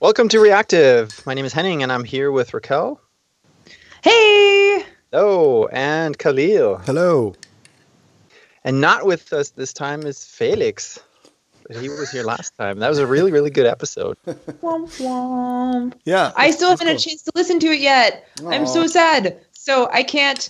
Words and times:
Welcome 0.00 0.28
to 0.28 0.38
Reactive. 0.38 1.26
My 1.26 1.34
name 1.34 1.44
is 1.44 1.52
Henning, 1.52 1.82
and 1.82 1.90
I'm 1.90 2.04
here 2.04 2.30
with 2.30 2.54
Raquel. 2.54 3.00
Hey! 4.04 4.84
Oh, 5.12 5.68
and 5.72 6.16
Kahlil. 6.16 6.80
Hello. 6.86 7.34
And 8.62 8.80
not 8.80 9.06
with 9.06 9.32
us 9.32 9.50
this 9.50 9.72
time 9.72 10.06
is 10.06 10.24
Felix. 10.24 11.00
He 11.68 11.88
was 11.88 12.12
here 12.12 12.22
last 12.22 12.56
time. 12.56 12.78
That 12.78 12.88
was 12.88 12.98
a 12.98 13.08
really, 13.08 13.32
really 13.32 13.50
good 13.50 13.66
episode. 13.66 14.16
Womp 14.26 14.88
womp. 15.00 15.94
Yeah. 16.04 16.30
I 16.36 16.52
still 16.52 16.70
haven't 16.70 16.86
had 16.86 16.94
a 16.94 17.00
chance 17.00 17.22
to 17.22 17.32
listen 17.34 17.58
to 17.58 17.66
it 17.66 17.80
yet. 17.80 18.24
I'm 18.46 18.68
so 18.68 18.86
sad. 18.86 19.40
So 19.50 19.88
I 19.90 20.04
can't. 20.04 20.48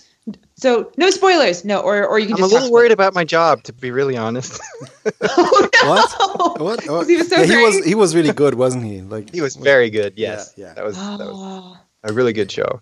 So 0.55 0.91
no 0.97 1.09
spoilers. 1.09 1.63
No, 1.63 1.79
or 1.79 2.05
or 2.05 2.19
you 2.19 2.27
can 2.27 2.37
just. 2.37 2.43
I'm 2.43 2.51
a 2.51 2.53
little 2.53 2.67
talk 2.67 2.73
worried 2.73 2.91
about 2.91 3.13
my 3.13 3.23
job, 3.23 3.63
to 3.63 3.73
be 3.73 3.91
really 3.91 4.17
honest. 4.17 4.59
oh, 5.21 5.69
no! 5.83 5.89
What? 5.89 6.59
What? 6.59 6.87
what? 6.89 7.07
He 7.07 7.15
was 7.17 7.29
so 7.29 7.37
yeah, 7.37 7.45
he 7.45 7.57
was 7.63 7.85
he 7.85 7.95
was 7.95 8.15
really 8.15 8.33
good, 8.33 8.55
wasn't 8.55 8.83
he? 8.83 9.01
Like 9.01 9.33
he 9.33 9.41
was 9.41 9.55
very 9.55 9.89
good. 9.89 10.13
Yes, 10.17 10.53
Yeah, 10.55 10.67
yeah. 10.67 10.73
that 10.73 10.85
was 10.85 10.95
that 10.97 11.19
was 11.19 11.37
Oh. 11.37 11.77
a 12.03 12.13
really 12.13 12.33
good 12.33 12.51
show. 12.51 12.81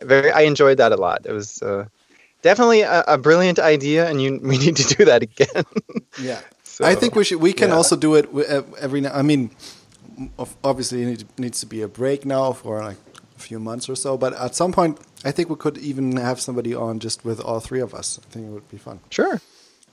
Very, 0.00 0.30
I 0.32 0.42
enjoyed 0.42 0.78
that 0.78 0.90
a 0.92 0.96
lot. 0.96 1.26
It 1.26 1.32
was 1.32 1.62
uh, 1.62 1.86
definitely 2.42 2.80
a, 2.82 3.04
a 3.06 3.18
brilliant 3.18 3.58
idea, 3.58 4.08
and 4.08 4.20
you 4.20 4.40
we 4.42 4.58
need 4.58 4.76
to 4.76 4.94
do 4.96 5.04
that 5.04 5.22
again. 5.22 5.64
Yeah. 6.20 6.40
So, 6.64 6.84
I 6.86 6.94
think 6.94 7.14
we 7.14 7.24
should. 7.24 7.40
We 7.40 7.52
can 7.52 7.68
yeah. 7.68 7.76
also 7.76 7.96
do 7.96 8.14
it 8.14 8.26
uh, 8.34 8.62
every 8.80 9.00
now. 9.02 9.12
I 9.12 9.22
mean, 9.22 9.50
obviously, 10.64 11.02
it 11.02 11.24
needs 11.38 11.60
to 11.60 11.66
be 11.66 11.82
a 11.82 11.88
break 11.88 12.24
now 12.24 12.52
for 12.52 12.82
like 12.82 12.96
a 12.96 13.11
few 13.42 13.58
months 13.58 13.88
or 13.88 13.96
so. 13.96 14.16
But 14.16 14.32
at 14.34 14.54
some 14.54 14.72
point, 14.72 14.98
I 15.24 15.30
think 15.32 15.48
we 15.50 15.56
could 15.56 15.78
even 15.78 16.16
have 16.16 16.40
somebody 16.40 16.74
on 16.74 16.98
just 17.00 17.24
with 17.24 17.40
all 17.40 17.60
three 17.60 17.80
of 17.80 17.94
us. 17.94 18.18
I 18.22 18.28
think 18.32 18.46
it 18.46 18.50
would 18.50 18.68
be 18.70 18.78
fun. 18.78 19.00
sure. 19.10 19.40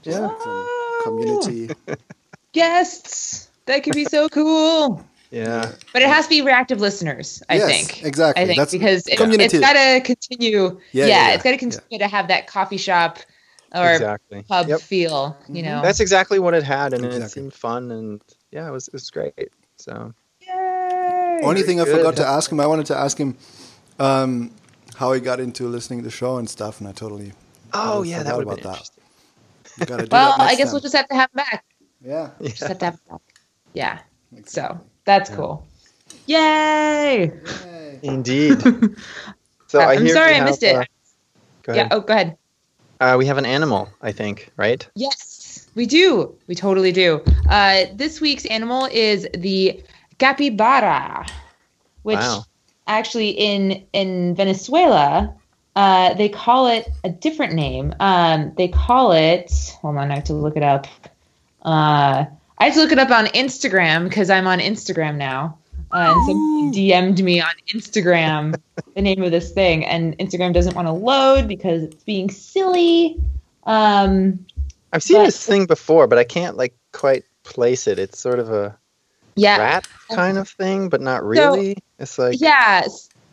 Just 0.01 0.17
Yeah. 0.19 0.27
like 0.27 0.41
some 0.41 0.67
community. 1.03 1.69
Guests. 2.53 3.49
That 3.65 3.83
could 3.83 3.93
be 3.93 4.05
so 4.05 4.29
cool. 4.29 5.05
Yeah. 5.31 5.71
But 5.93 6.01
it 6.01 6.07
has 6.07 6.25
to 6.25 6.29
be 6.29 6.41
reactive 6.41 6.81
listeners, 6.81 7.43
I 7.49 7.57
Yes, 7.57 7.67
think. 7.87 8.03
exactly. 8.05 8.43
I 8.43 8.47
think 8.47 8.57
That's 8.57 8.71
because 8.71 9.05
it, 9.07 9.17
community. 9.17 9.57
it's 9.57 9.59
got 9.59 9.73
to 9.73 10.01
continue. 10.01 10.79
Yeah, 10.91 11.05
Yeah, 11.05 11.05
yeah, 11.05 11.27
yeah. 11.27 11.33
it's 11.35 11.43
got 11.43 11.51
to 11.51 11.57
continue 11.57 11.99
to 11.99 12.07
have 12.07 12.29
that 12.29 12.47
coffee 12.47 12.77
shop 12.77 13.19
or 13.75 13.91
exactly. 13.91 14.41
pub 14.43 14.67
Yep. 14.69 14.81
feel. 14.81 15.37
You 15.47 15.55
mm-hmm. 15.61 15.65
know. 15.65 15.81
That's 15.83 15.99
exactly 15.99 16.39
what 16.39 16.55
it 16.55 16.63
had, 16.63 16.93
and 16.93 17.05
it 17.05 17.09
Exactly. 17.13 17.29
seemed 17.43 17.53
fun, 17.53 17.91
and 17.91 18.21
yeah, 18.51 18.67
it 18.67 18.71
was 18.71 18.87
it 18.87 18.93
was 18.93 19.09
great. 19.11 19.49
So 19.75 20.13
Yay. 21.41 21.47
Only 21.47 21.63
thing 21.63 21.79
I 21.79 21.85
Good. 21.85 21.97
forgot 21.97 22.15
to 22.17 22.25
ask 22.27 22.51
him, 22.51 22.59
I 22.59 22.67
wanted 22.67 22.85
to 22.87 22.97
ask 22.97 23.17
him 23.17 23.37
um, 23.99 24.51
how 24.95 25.13
he 25.13 25.19
got 25.21 25.39
into 25.39 25.67
listening 25.67 25.99
to 25.99 26.05
the 26.05 26.11
show 26.11 26.37
and 26.37 26.49
stuff, 26.49 26.79
and 26.79 26.87
I 26.89 26.91
totally. 26.91 27.33
oh 27.73 28.01
I 28.03 28.05
yeah, 28.07 28.23
that 28.23 28.35
forgot 28.35 28.37
would 28.37 28.47
have 28.47 28.57
been 28.57 28.59
about 28.59 28.63
that. 28.63 28.71
interesting. 28.71 29.03
Gotta 29.85 30.03
do 30.03 30.09
Well, 30.09 30.35
that 30.37 30.39
I 30.39 30.55
guess 30.55 30.67
time. 30.67 30.73
we'll 30.73 30.81
just 30.81 30.95
have 30.95 31.07
to 31.07 31.15
have 31.15 31.29
him 31.31 31.37
back. 31.37 31.65
Yeah. 32.01 32.29
Just 32.41 32.61
Yeah. 32.61 32.67
have 32.67 32.77
to 32.79 32.85
have 32.85 32.93
him 32.95 32.99
back. 33.09 33.21
Yeah. 33.73 33.99
So 34.45 34.79
that's 35.05 35.29
cool. 35.29 35.65
Yay! 36.25 37.31
Indeed. 38.03 38.63
So 39.67 39.81
Uh, 39.81 39.85
I 39.85 39.95
I'm 39.97 40.03
hear 40.03 40.15
sorry 40.15 40.31
we 40.31 40.33
I 40.33 40.37
have, 40.39 40.45
missed 40.49 40.63
it. 40.63 40.75
uh, 40.75 40.83
go 41.61 41.73
Yeah. 41.73 41.81
ahead. 41.81 41.93
Oh, 41.93 41.99
go 42.01 42.13
ahead. 42.15 42.37
Uh, 42.99 43.15
we 43.19 43.27
have 43.27 43.37
an 43.37 43.45
animal, 43.45 43.87
I 44.01 44.11
think, 44.11 44.49
right? 44.57 44.87
Yes, 44.95 45.67
we 45.75 45.85
do. 45.85 46.35
We 46.47 46.55
totally 46.55 46.91
do. 46.91 47.23
Uh, 47.47 47.85
this 47.93 48.19
week's 48.19 48.47
animal 48.47 48.85
is 48.91 49.27
the 49.37 49.83
capybara, 50.19 51.25
which 52.03 52.17
Wow. 52.17 52.43
actually 52.87 53.29
in 53.31 53.83
in 53.93 54.35
Venezuela 54.35 55.33
uh, 55.75 56.13
they 56.15 56.27
call 56.27 56.67
it 56.67 56.89
a 57.05 57.09
different 57.09 57.53
name. 57.53 57.93
Um, 58.01 58.51
they 58.57 58.67
call 58.67 59.13
it. 59.13 59.51
Hold 59.81 59.95
on, 59.97 60.11
I 60.11 60.15
have 60.15 60.25
to 60.25 60.33
look 60.33 60.57
it 60.57 60.63
up. 60.63 60.87
Uh, 61.63 62.25
I 62.57 62.65
have 62.65 62.73
to 62.73 62.81
look 62.81 62.91
it 62.91 62.99
up 62.99 63.11
on 63.11 63.27
Instagram 63.27 64.03
because 64.03 64.29
I'm 64.29 64.45
on 64.47 64.59
Instagram 64.59 65.15
now. 65.15 65.57
Uh, 65.91 66.13
and 66.13 66.25
somebody 66.25 66.89
DM'd 66.89 67.23
me 67.23 67.39
on 67.39 67.51
Instagram 67.73 68.59
the 68.95 69.01
name 69.01 69.23
of 69.23 69.31
this 69.31 69.51
thing, 69.51 69.85
and 69.85 70.17
Instagram 70.17 70.53
doesn't 70.53 70.75
want 70.75 70.87
to 70.87 70.91
load 70.91 71.47
because 71.47 71.83
it's 71.83 72.03
being 72.03 72.29
silly. 72.29 73.15
Um, 73.63 74.45
I've 74.91 75.03
seen 75.03 75.17
But- 75.17 75.25
this 75.27 75.45
thing 75.45 75.65
before, 75.65 76.07
but 76.07 76.17
I 76.17 76.23
can't 76.25 76.57
like 76.57 76.75
quite 76.91 77.23
place 77.43 77.87
it. 77.87 77.97
It's 77.99 78.19
sort 78.19 78.39
of 78.39 78.51
a 78.51 78.77
yeah, 79.35 79.57
rat 79.57 79.87
kind 80.11 80.37
of 80.37 80.49
thing, 80.49 80.89
but 80.89 81.01
not 81.01 81.23
really. 81.23 81.77
it's 81.97 82.17
like 82.17 82.39
yeah. 82.39 82.85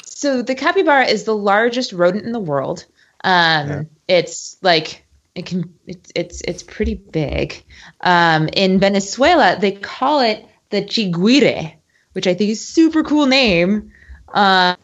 So 0.03 0.43
the 0.43 0.55
capybara 0.55 1.05
is 1.07 1.25
the 1.25 1.37
largest 1.37 1.93
rodent 1.93 2.25
in 2.25 2.33
the 2.33 2.41
world. 2.41 2.87
Um, 3.25 3.69
Yeah. 3.69 3.83
It's 4.09 4.57
like 4.63 5.05
it 5.35 5.47
can. 5.47 5.75
It's 5.87 6.13
it's 6.15 6.41
it's 6.43 6.63
pretty 6.63 6.95
big. 6.95 7.63
Um, 8.01 8.49
in 8.53 8.79
Venezuela, 8.79 9.57
they 9.61 9.73
call 9.73 10.21
it 10.21 10.47
the 10.71 10.83
chiguire, 10.83 11.75
which 12.13 12.27
I 12.27 12.35
think 12.35 12.51
is 12.51 12.67
super 12.67 13.03
cool 13.03 13.27
name. 13.27 13.93
Um, 14.33 14.77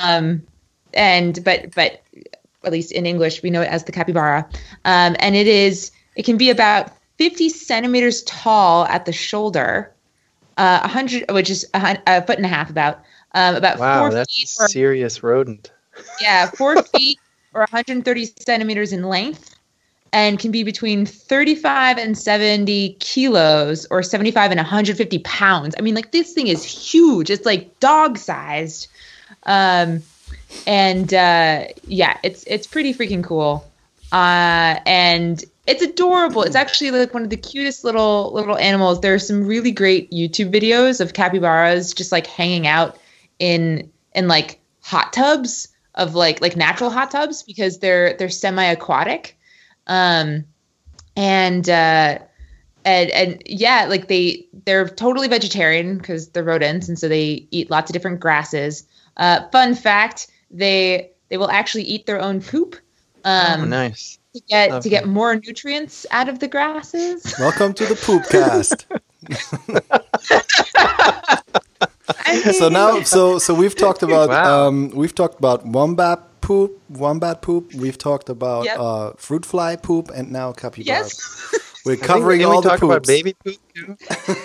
um, 0.00 0.42
and 0.92 1.42
but 1.44 1.74
but 1.74 2.02
at 2.64 2.72
least 2.72 2.92
in 2.92 3.06
English, 3.06 3.42
we 3.42 3.50
know 3.50 3.62
it 3.62 3.68
as 3.70 3.84
the 3.84 3.92
capybara. 3.92 4.48
Um, 4.84 5.16
and 5.18 5.34
it 5.36 5.46
is 5.46 5.92
it 6.16 6.24
can 6.24 6.36
be 6.36 6.50
about 6.50 6.90
50 7.18 7.48
centimeters 7.48 8.22
tall 8.24 8.84
at 8.86 9.04
the 9.04 9.12
shoulder, 9.12 9.93
uh, 10.56 10.80
100, 10.80 11.30
which 11.30 11.50
is 11.50 11.66
a, 11.74 11.98
a 12.06 12.26
foot 12.26 12.36
and 12.36 12.46
a 12.46 12.48
half 12.48 12.70
about. 12.70 13.02
Um, 13.36 13.56
about 13.56 13.80
wow, 13.80 14.00
four 14.00 14.10
that's 14.12 14.32
feet, 14.32 14.48
a 14.60 14.64
or, 14.64 14.68
serious 14.68 15.22
rodent. 15.22 15.72
yeah, 16.20 16.50
four 16.50 16.82
feet 16.96 17.18
or 17.52 17.60
130 17.60 18.26
centimeters 18.38 18.92
in 18.92 19.02
length, 19.02 19.56
and 20.12 20.38
can 20.38 20.52
be 20.52 20.62
between 20.62 21.04
35 21.04 21.98
and 21.98 22.16
70 22.16 22.96
kilos, 23.00 23.86
or 23.90 24.04
75 24.04 24.52
and 24.52 24.58
150 24.58 25.18
pounds. 25.20 25.74
I 25.76 25.82
mean, 25.82 25.96
like 25.96 26.12
this 26.12 26.32
thing 26.32 26.46
is 26.46 26.62
huge. 26.62 27.28
It's 27.30 27.44
like 27.44 27.80
dog 27.80 28.18
sized. 28.18 28.86
Um, 29.42 30.02
and 30.66 31.12
uh, 31.12 31.64
yeah, 31.86 32.18
it's 32.22 32.44
it's 32.46 32.66
pretty 32.66 32.94
freaking 32.94 33.24
cool. 33.24 33.68
Uh, 34.14 34.78
and 34.86 35.44
it's 35.66 35.82
adorable. 35.82 36.44
It's 36.44 36.54
actually 36.54 36.92
like 36.92 37.12
one 37.12 37.24
of 37.24 37.30
the 37.30 37.36
cutest 37.36 37.82
little 37.82 38.32
little 38.32 38.56
animals. 38.56 39.00
There 39.00 39.12
are 39.12 39.18
some 39.18 39.44
really 39.44 39.72
great 39.72 40.12
YouTube 40.12 40.54
videos 40.54 41.00
of 41.00 41.14
capybaras 41.14 41.92
just 41.92 42.12
like 42.12 42.28
hanging 42.28 42.68
out 42.68 42.96
in 43.40 43.90
in 44.14 44.28
like 44.28 44.60
hot 44.82 45.12
tubs 45.12 45.66
of 45.96 46.14
like 46.14 46.40
like 46.40 46.54
natural 46.54 46.90
hot 46.90 47.10
tubs 47.10 47.42
because 47.42 47.80
they're 47.80 48.16
they're 48.16 48.30
semi 48.30 48.62
aquatic. 48.62 49.36
Um, 49.88 50.44
and 51.16 51.68
uh, 51.68 52.20
and 52.84 53.10
and 53.10 53.42
yeah, 53.46 53.86
like 53.88 54.06
they 54.06 54.46
they're 54.64 54.88
totally 54.88 55.26
vegetarian 55.26 55.98
because 55.98 56.28
they're 56.28 56.44
rodents, 56.44 56.88
and 56.88 56.96
so 56.96 57.08
they 57.08 57.48
eat 57.50 57.68
lots 57.68 57.90
of 57.90 57.94
different 57.94 58.20
grasses. 58.20 58.86
Uh, 59.16 59.48
fun 59.50 59.74
fact: 59.74 60.28
they 60.52 61.10
they 61.30 61.36
will 61.36 61.50
actually 61.50 61.82
eat 61.82 62.06
their 62.06 62.20
own 62.20 62.40
poop 62.40 62.76
um, 63.24 63.62
oh, 63.62 63.64
nice. 63.64 64.18
to 64.34 64.40
get 64.48 64.70
Lovely. 64.70 64.82
to 64.82 64.88
get 64.90 65.06
more 65.08 65.36
nutrients 65.36 66.06
out 66.10 66.28
of 66.28 66.38
the 66.40 66.48
grasses. 66.48 67.34
Welcome 67.38 67.72
to 67.74 67.84
the 67.86 67.96
poop 67.96 68.24
cast. 68.28 68.86
I 72.26 72.52
so 72.58 72.68
now, 72.68 73.02
so 73.02 73.38
so 73.38 73.54
we've 73.54 73.74
talked 73.74 74.02
about 74.08 74.28
Wow. 74.28 74.68
um, 74.68 74.90
we've 74.90 75.14
talked 75.14 75.38
about 75.38 75.64
wombat 75.66 76.20
poop, 76.40 76.78
wombat 76.90 77.40
poop. 77.42 77.72
We've 77.74 77.96
talked 77.98 78.28
about 78.28 78.64
Yep. 78.66 78.78
uh, 78.78 79.12
fruit 79.16 79.46
fly 79.46 79.76
poop, 79.76 80.10
and 80.14 80.30
now 80.30 80.52
capybara. 80.52 80.84
yes, 80.84 81.20
We're 81.86 81.92
I 81.92 81.96
think- 81.96 82.06
covering 82.06 82.38
didn't 82.40 82.50
we 82.50 82.56
all 82.56 82.62
the 82.62 82.68
talk 82.70 82.80
poops. 82.80 82.92
about 82.92 83.06
baby 83.06 83.34
poop 83.44 83.56
too. 83.74 83.96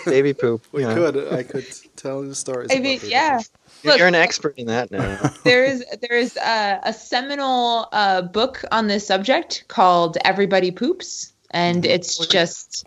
baby 0.06 0.34
poop. 0.34 0.66
we 0.72 0.84
yeah. 0.84 0.94
could, 0.94 1.34
I 1.34 1.44
could 1.44 1.68
tell 1.98 2.24
you 2.24 2.34
stories. 2.34 2.70
I 2.72 2.76
about 2.76 2.84
mean, 2.84 3.00
baby 3.00 3.12
yeah. 3.12 3.40
Poop. 3.84 3.98
You're 3.98 4.08
an 4.08 4.16
expert 4.16 4.56
in 4.58 4.68
that 4.68 4.92
now. 4.92 5.32
there 5.44 5.64
is 5.66 5.84
there 6.02 6.18
is 6.18 6.38
a, 6.38 6.80
a 6.84 6.94
seminal 6.94 7.88
uh, 7.92 8.22
book 8.24 8.64
on 8.72 8.88
this 8.88 9.06
subject 9.08 9.66
called 9.68 10.18
Everybody 10.26 10.72
Poops, 10.72 11.34
and 11.52 11.84
Mm-hmm. 11.84 11.92
it's 11.92 12.26
just 12.28 12.86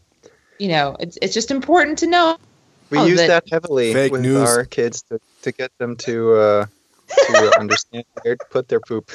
you 0.58 0.68
know 0.68 0.96
it's 1.00 1.18
it's 1.22 1.34
just 1.34 1.50
important 1.50 1.98
to 1.98 2.06
know. 2.06 2.36
We 2.90 2.98
Oh, 2.98 3.06
use 3.06 3.18
that- 3.18 3.28
that 3.28 3.44
heavily 3.50 3.94
with 4.10 4.20
news. 4.20 4.36
our 4.48 4.64
kids 4.64 5.02
to, 5.04 5.18
to 5.42 5.52
get 5.52 5.70
them 5.78 5.96
to 5.96 6.32
uh, 6.34 6.66
to 7.26 7.52
understand 7.58 8.04
where 8.22 8.36
to 8.36 8.44
put 8.50 8.68
their 8.68 8.80
poop. 8.80 9.10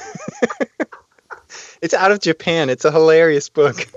it's 1.81 1.93
out 1.93 2.11
of 2.11 2.19
Japan. 2.19 2.69
It's 2.69 2.85
a 2.85 2.91
hilarious 2.91 3.49
book. 3.49 3.87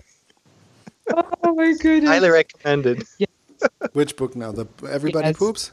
Oh 1.42 1.54
my 1.54 1.74
goodness! 1.80 2.08
Highly 2.10 2.30
recommended. 2.30 3.04
Which 3.94 4.16
book 4.16 4.36
now? 4.36 4.52
The 4.52 4.66
everybody 4.88 5.28
Yes. 5.28 5.36
poops. 5.38 5.72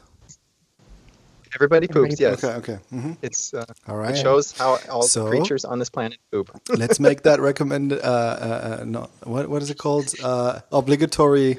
Everybody 1.54 1.88
Everybody 1.88 2.10
poops. 2.10 2.20
Yes, 2.20 2.44
Okay, 2.44 2.54
okay. 2.72 2.78
hmm 2.90 3.12
it's 3.22 3.54
uh, 3.54 3.64
All 3.86 4.02
it 4.04 4.16
shows 4.16 4.52
how 4.52 4.78
all 4.90 5.02
So- 5.02 5.24
the 5.24 5.30
creatures 5.30 5.64
on 5.64 5.78
this 5.78 5.90
planet 5.90 6.18
poop. 6.32 6.50
Let's 6.68 6.98
make 7.00 7.22
that 7.22 7.40
recommended. 7.40 8.00
Uh, 8.00 8.02
uh, 8.06 8.78
uh, 8.80 8.84
no, 8.84 9.08
what 9.24 9.48
what 9.48 9.62
is 9.62 9.70
it 9.70 9.78
called? 9.78 10.12
Uh, 10.22 10.60
obligatory 10.72 11.58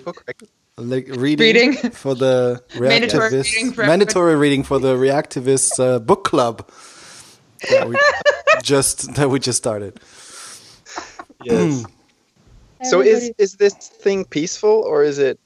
like 0.78 1.08
reading, 1.10 1.46
Reading. 1.46 1.74
for 1.92 2.16
the 2.16 2.62
Mandatory 2.80 3.30
reactivist 3.32 3.44
reading 3.54 3.74
for 3.74 3.86
mandatory 3.86 4.36
reading 4.36 4.64
for 4.64 4.80
the 4.80 4.96
reactivist 4.96 5.78
uh, 5.80 6.00
book 6.00 6.24
club 6.24 6.70
that 7.70 7.88
we 7.90 7.98
just 8.64 9.16
that 9.16 9.30
we 9.30 9.40
just 9.40 9.58
started. 9.58 10.00
Yes. 11.44 11.84
so 12.84 13.02
is 13.02 13.32
is 13.38 13.56
this 13.56 13.74
thing 13.74 14.24
peaceful 14.26 14.84
or 14.88 15.04
is 15.04 15.20
it 15.20 15.40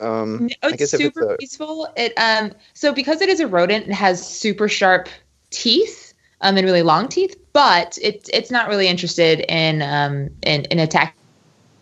Um, 0.00 0.48
Oh, 0.62 0.68
I 0.68 0.70
it's 0.70 0.76
guess 0.78 0.94
it's 0.94 1.02
super 1.02 1.34
a, 1.34 1.36
peaceful. 1.36 1.88
It 1.96 2.12
um 2.16 2.52
so 2.74 2.92
because 2.92 3.20
it 3.20 3.28
is 3.28 3.40
a 3.40 3.46
rodent, 3.46 3.86
it 3.88 3.92
has 3.92 4.26
super 4.26 4.68
sharp 4.68 5.08
teeth 5.50 6.14
um 6.40 6.56
and 6.56 6.64
really 6.64 6.82
long 6.82 7.08
teeth, 7.08 7.36
but 7.52 7.98
it 8.00 8.28
it's 8.32 8.50
not 8.50 8.68
really 8.68 8.88
interested 8.88 9.40
in 9.40 9.82
um 9.82 10.30
in, 10.42 10.64
in 10.66 10.78
attacking 10.78 11.14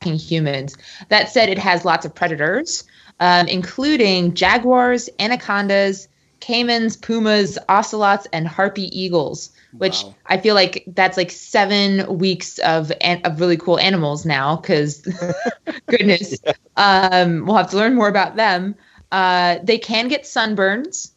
humans. 0.03 0.76
That 1.09 1.29
said, 1.31 1.49
it 1.49 1.59
has 1.59 1.85
lots 1.85 2.06
of 2.06 2.15
predators, 2.15 2.85
um, 3.20 3.47
including 3.49 4.35
jaguars, 4.35 5.09
anacondas, 5.19 6.09
caimans, 6.40 7.00
pumas, 7.00 7.58
ocelots, 7.69 8.26
and 8.32 8.46
harpy 8.49 8.88
eagles. 8.99 9.50
Which 9.79 10.05
Wow. 10.05 10.17
I 10.26 10.38
feel 10.38 10.55
like 10.55 10.85
that's 10.88 11.17
like 11.17 11.31
seven 11.31 12.19
weeks 12.19 12.58
of 12.58 12.93
an- 13.00 13.20
of 13.25 13.40
really 13.40 13.56
cool 13.56 13.79
animals 13.79 14.25
now. 14.26 14.56
Because 14.56 15.06
goodness, 15.88 16.40
um, 16.76 17.46
we'll 17.46 17.56
have 17.56 17.70
to 17.70 17.76
learn 17.76 17.94
more 17.94 18.08
about 18.08 18.37
them. 18.37 18.75
Uh, 19.12 19.58
they 19.62 19.79
can 19.79 20.08
get 20.08 20.23
sunburns, 20.25 21.12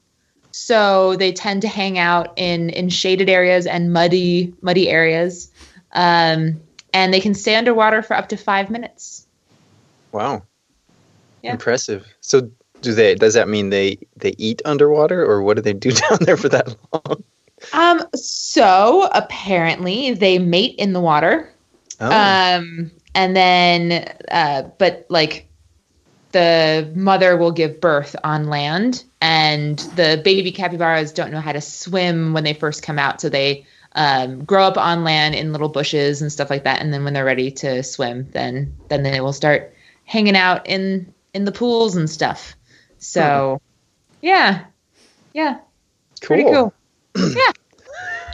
so 0.51 1.15
they 1.15 1.31
tend 1.31 1.62
to 1.62 1.68
hang 1.68 1.97
out 1.97 2.33
in 2.38 2.69
in 2.69 2.89
shaded 2.89 3.29
areas 3.29 3.65
and 3.65 3.94
muddy 3.94 4.53
muddy 4.62 4.89
areas, 4.89 5.51
um, 5.94 6.62
and 6.94 7.13
they 7.13 7.19
can 7.21 7.33
stay 7.33 7.56
underwater 7.56 8.01
for 8.01 8.15
up 8.15 8.29
to 8.29 8.38
five 8.38 8.69
minutes. 8.69 9.27
wow, 10.12 10.44
Yeah. 11.41 11.57
impressive. 11.57 12.06
So 12.21 12.51
do 12.81 12.94
they? 12.94 13.16
Does 13.16 13.33
that 13.33 13.48
mean 13.50 13.69
they 13.69 13.98
they 14.18 14.33
eat 14.38 14.62
underwater, 14.66 15.24
or 15.24 15.42
what 15.42 15.56
do 15.56 15.62
they 15.62 15.74
do 15.74 15.92
down 16.10 16.19
there 16.22 16.38
for 16.38 16.50
that 16.50 16.75
long? 16.94 17.24
Um, 17.74 18.04
so 18.16 19.07
apparently 19.13 20.13
they 20.13 20.39
mate 20.39 20.75
in 20.78 20.94
the 20.94 21.00
water. 21.00 21.54
Oh, 22.00 22.10
Um, 22.12 22.92
and 23.13 23.36
then, 23.36 24.12
uh, 24.31 24.63
but 24.80 25.06
like 25.10 25.48
the 26.31 26.92
mother 26.95 27.38
will 27.38 27.51
give 27.51 27.81
birth 27.81 28.16
on 28.24 28.48
land, 28.48 29.04
and 29.22 29.80
the 29.95 30.22
baby 30.24 30.51
capybaras 30.51 31.12
don't 31.12 31.31
know 31.31 31.42
how 31.42 31.51
to 31.51 31.62
swim 31.62 32.33
when 32.33 32.44
they 32.44 32.54
first 32.54 32.83
come 32.83 32.98
out, 32.98 33.22
so 33.22 33.30
they 33.30 33.66
um, 33.94 34.44
grow 34.45 34.63
up 34.63 34.78
on 34.78 35.04
land 35.04 35.36
in 35.36 35.51
little 35.51 35.69
bushes 35.69 36.22
and 36.22 36.31
stuff 36.31 36.50
like 36.50 36.63
that. 36.63 36.81
And 36.81 36.94
then 36.94 37.04
when 37.04 37.13
they're 37.13 37.25
ready 37.25 37.51
to 37.51 37.83
swim, 37.83 38.28
then 38.31 38.74
then 38.88 39.04
they 39.04 39.22
will 39.22 39.33
start 39.33 39.74
hanging 40.06 40.36
out 40.36 40.66
in 40.68 41.13
in 41.33 41.45
the 41.45 41.51
pools 41.51 41.95
and 41.95 42.10
stuff. 42.10 42.56
So, 43.01 43.59
yeah, 44.21 44.65
yeah, 45.33 45.59
pretty 46.21 46.44
cool. 46.44 46.74
Yeah. 47.18 47.51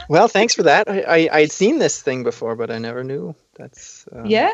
Well, 0.08 0.28
thanks 0.28 0.54
for 0.54 0.62
that. 0.62 0.88
I, 0.88 1.02
I 1.02 1.28
I'd 1.32 1.52
seen 1.52 1.78
this 1.78 2.00
thing 2.00 2.22
before, 2.22 2.54
but 2.56 2.70
I 2.70 2.78
never 2.78 3.02
knew. 3.04 3.34
That's 3.56 4.06
uh, 4.14 4.22
Yeah, 4.24 4.50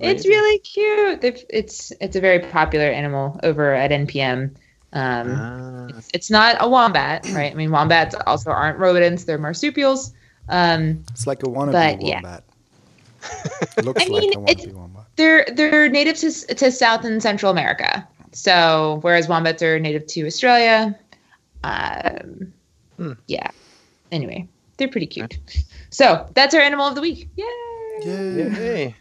it's 0.00 0.26
really 0.26 0.58
cute. 0.60 1.20
They've, 1.22 1.42
it's 1.50 1.90
it's 2.00 2.14
a 2.16 2.20
very 2.20 2.38
popular 2.40 2.86
animal 2.86 3.40
over 3.42 3.72
at 3.74 3.90
NPM. 3.90 4.54
Um, 4.92 5.30
Ah, 5.32 5.86
it's, 5.96 6.08
it's 6.14 6.30
not 6.30 6.56
a 6.60 6.68
wombat, 6.68 7.26
right? 7.32 7.50
I 7.50 7.54
mean, 7.54 7.70
wombats 7.70 8.14
also 8.26 8.50
aren't 8.50 8.78
rodents; 8.78 9.24
they're 9.24 9.38
marsupials. 9.38 10.12
Um, 10.48 11.02
It's 11.12 11.26
like 11.26 11.42
a 11.42 11.46
wannabe 11.46 11.72
But, 11.72 12.02
yeah. 12.02 12.14
wombat. 12.22 12.44
Looks 13.82 14.02
I 14.04 14.08
mean, 14.08 14.30
like 14.32 14.48
a 14.48 14.50
it's- 14.52 14.66
wannabe 14.66 14.74
wombat. 14.74 15.04
they're 15.16 15.46
they're 15.54 15.88
native 15.88 16.16
to 16.18 16.30
to 16.54 16.70
South 16.70 17.04
and 17.04 17.22
Central 17.22 17.50
America. 17.50 18.06
So 18.32 18.98
whereas 19.02 19.28
wombats 19.28 19.62
are 19.62 19.78
native 19.78 20.06
to 20.08 20.26
Australia, 20.26 20.98
um, 21.64 22.52
Hmm. 22.96 23.12
yeah. 23.28 23.50
Anyway, 24.10 24.46
they're 24.76 24.88
pretty 24.88 25.06
cute. 25.06 25.38
So 25.90 26.26
that's 26.34 26.54
our 26.54 26.60
animal 26.60 26.86
of 26.86 26.94
the 26.94 27.00
week. 27.00 27.28
Yay! 27.36 27.44
Yay. 28.04 28.94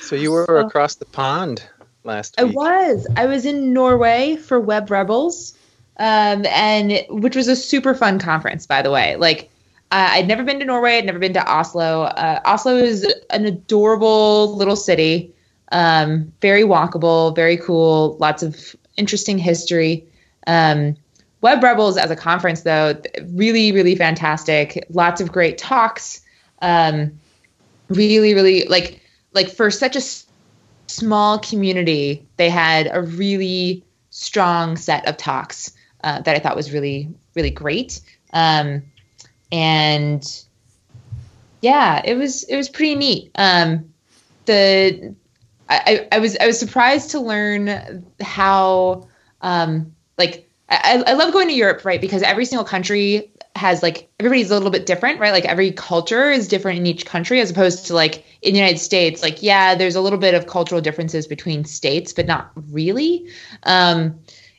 So 0.00 0.16
you 0.16 0.30
were 0.32 0.46
So- 0.46 0.56
across 0.66 0.94
the 0.96 1.04
pond 1.04 1.62
last 2.04 2.34
I 2.38 2.44
was. 2.44 3.06
I 3.16 3.26
was 3.26 3.44
in 3.46 3.72
Norway 3.72 4.36
for 4.36 4.58
Web 4.60 4.90
Rebels, 4.90 5.54
um, 5.98 6.44
and 6.46 7.04
which 7.10 7.36
was 7.36 7.48
a 7.48 7.56
super 7.56 7.94
fun 7.94 8.18
conference, 8.18 8.66
by 8.66 8.82
the 8.82 8.90
way. 8.90 9.16
Like, 9.16 9.50
uh, 9.90 10.08
I'd 10.12 10.26
never 10.28 10.42
been 10.42 10.58
to 10.60 10.64
Norway. 10.64 10.98
I'd 10.98 11.06
never 11.06 11.18
been 11.18 11.34
to 11.34 11.46
Oslo. 11.46 12.02
Uh, 12.04 12.40
Oslo 12.44 12.76
is 12.76 13.06
an 13.30 13.44
adorable 13.44 14.56
little 14.56 14.76
city, 14.76 15.32
um, 15.72 16.32
very 16.40 16.62
walkable, 16.62 17.34
very 17.34 17.56
cool, 17.56 18.16
lots 18.20 18.42
of 18.42 18.76
interesting 18.96 19.38
history. 19.38 20.06
Um, 20.46 20.96
Web 21.40 21.62
Rebels 21.62 21.96
as 21.96 22.10
a 22.10 22.16
conference, 22.16 22.62
though, 22.62 23.00
really, 23.32 23.72
really 23.72 23.96
fantastic. 23.96 24.86
Lots 24.90 25.20
of 25.20 25.32
great 25.32 25.58
talks. 25.58 26.20
Um, 26.60 27.18
really, 27.88 28.34
really 28.34 28.64
like 28.66 29.00
like 29.32 29.50
for 29.50 29.70
such 29.70 29.96
a 29.96 29.98
s- 29.98 30.26
small 30.86 31.38
community, 31.38 32.24
they 32.36 32.48
had 32.48 32.88
a 32.92 33.02
really 33.02 33.84
strong 34.10 34.76
set 34.76 35.08
of 35.08 35.16
talks 35.16 35.72
uh, 36.04 36.20
that 36.20 36.36
I 36.36 36.38
thought 36.38 36.54
was 36.54 36.72
really, 36.72 37.08
really 37.34 37.50
great. 37.50 38.00
Um, 38.32 38.82
and 39.50 40.24
yeah, 41.60 42.02
it 42.04 42.14
was 42.14 42.44
it 42.44 42.56
was 42.56 42.68
pretty 42.68 42.94
neat. 42.94 43.30
Um, 43.34 43.92
the 44.46 45.14
I, 45.86 46.08
I 46.12 46.18
was 46.18 46.36
I 46.40 46.46
was 46.46 46.58
surprised 46.58 47.10
to 47.12 47.20
learn 47.20 48.04
how 48.20 49.08
um, 49.40 49.94
like 50.18 50.48
I, 50.68 51.02
I 51.06 51.12
love 51.14 51.32
going 51.32 51.48
to 51.48 51.54
Europe, 51.54 51.84
right? 51.84 52.00
Because 52.00 52.22
every 52.22 52.44
single 52.44 52.64
country 52.64 53.30
has 53.56 53.82
like 53.82 54.10
everybody's 54.18 54.50
a 54.50 54.54
little 54.54 54.70
bit 54.70 54.86
different, 54.86 55.20
right? 55.20 55.32
Like 55.32 55.44
every 55.44 55.72
culture 55.72 56.30
is 56.30 56.48
different 56.48 56.78
in 56.78 56.86
each 56.86 57.04
country, 57.04 57.40
as 57.40 57.50
opposed 57.50 57.86
to 57.86 57.94
like 57.94 58.24
in 58.40 58.54
the 58.54 58.58
United 58.58 58.78
States, 58.78 59.22
like 59.22 59.42
yeah, 59.42 59.74
there's 59.74 59.94
a 59.94 60.00
little 60.00 60.18
bit 60.18 60.34
of 60.34 60.46
cultural 60.46 60.80
differences 60.80 61.26
between 61.26 61.64
states, 61.64 62.12
but 62.12 62.26
not 62.26 62.50
really. 62.70 63.28
Um, 63.64 64.18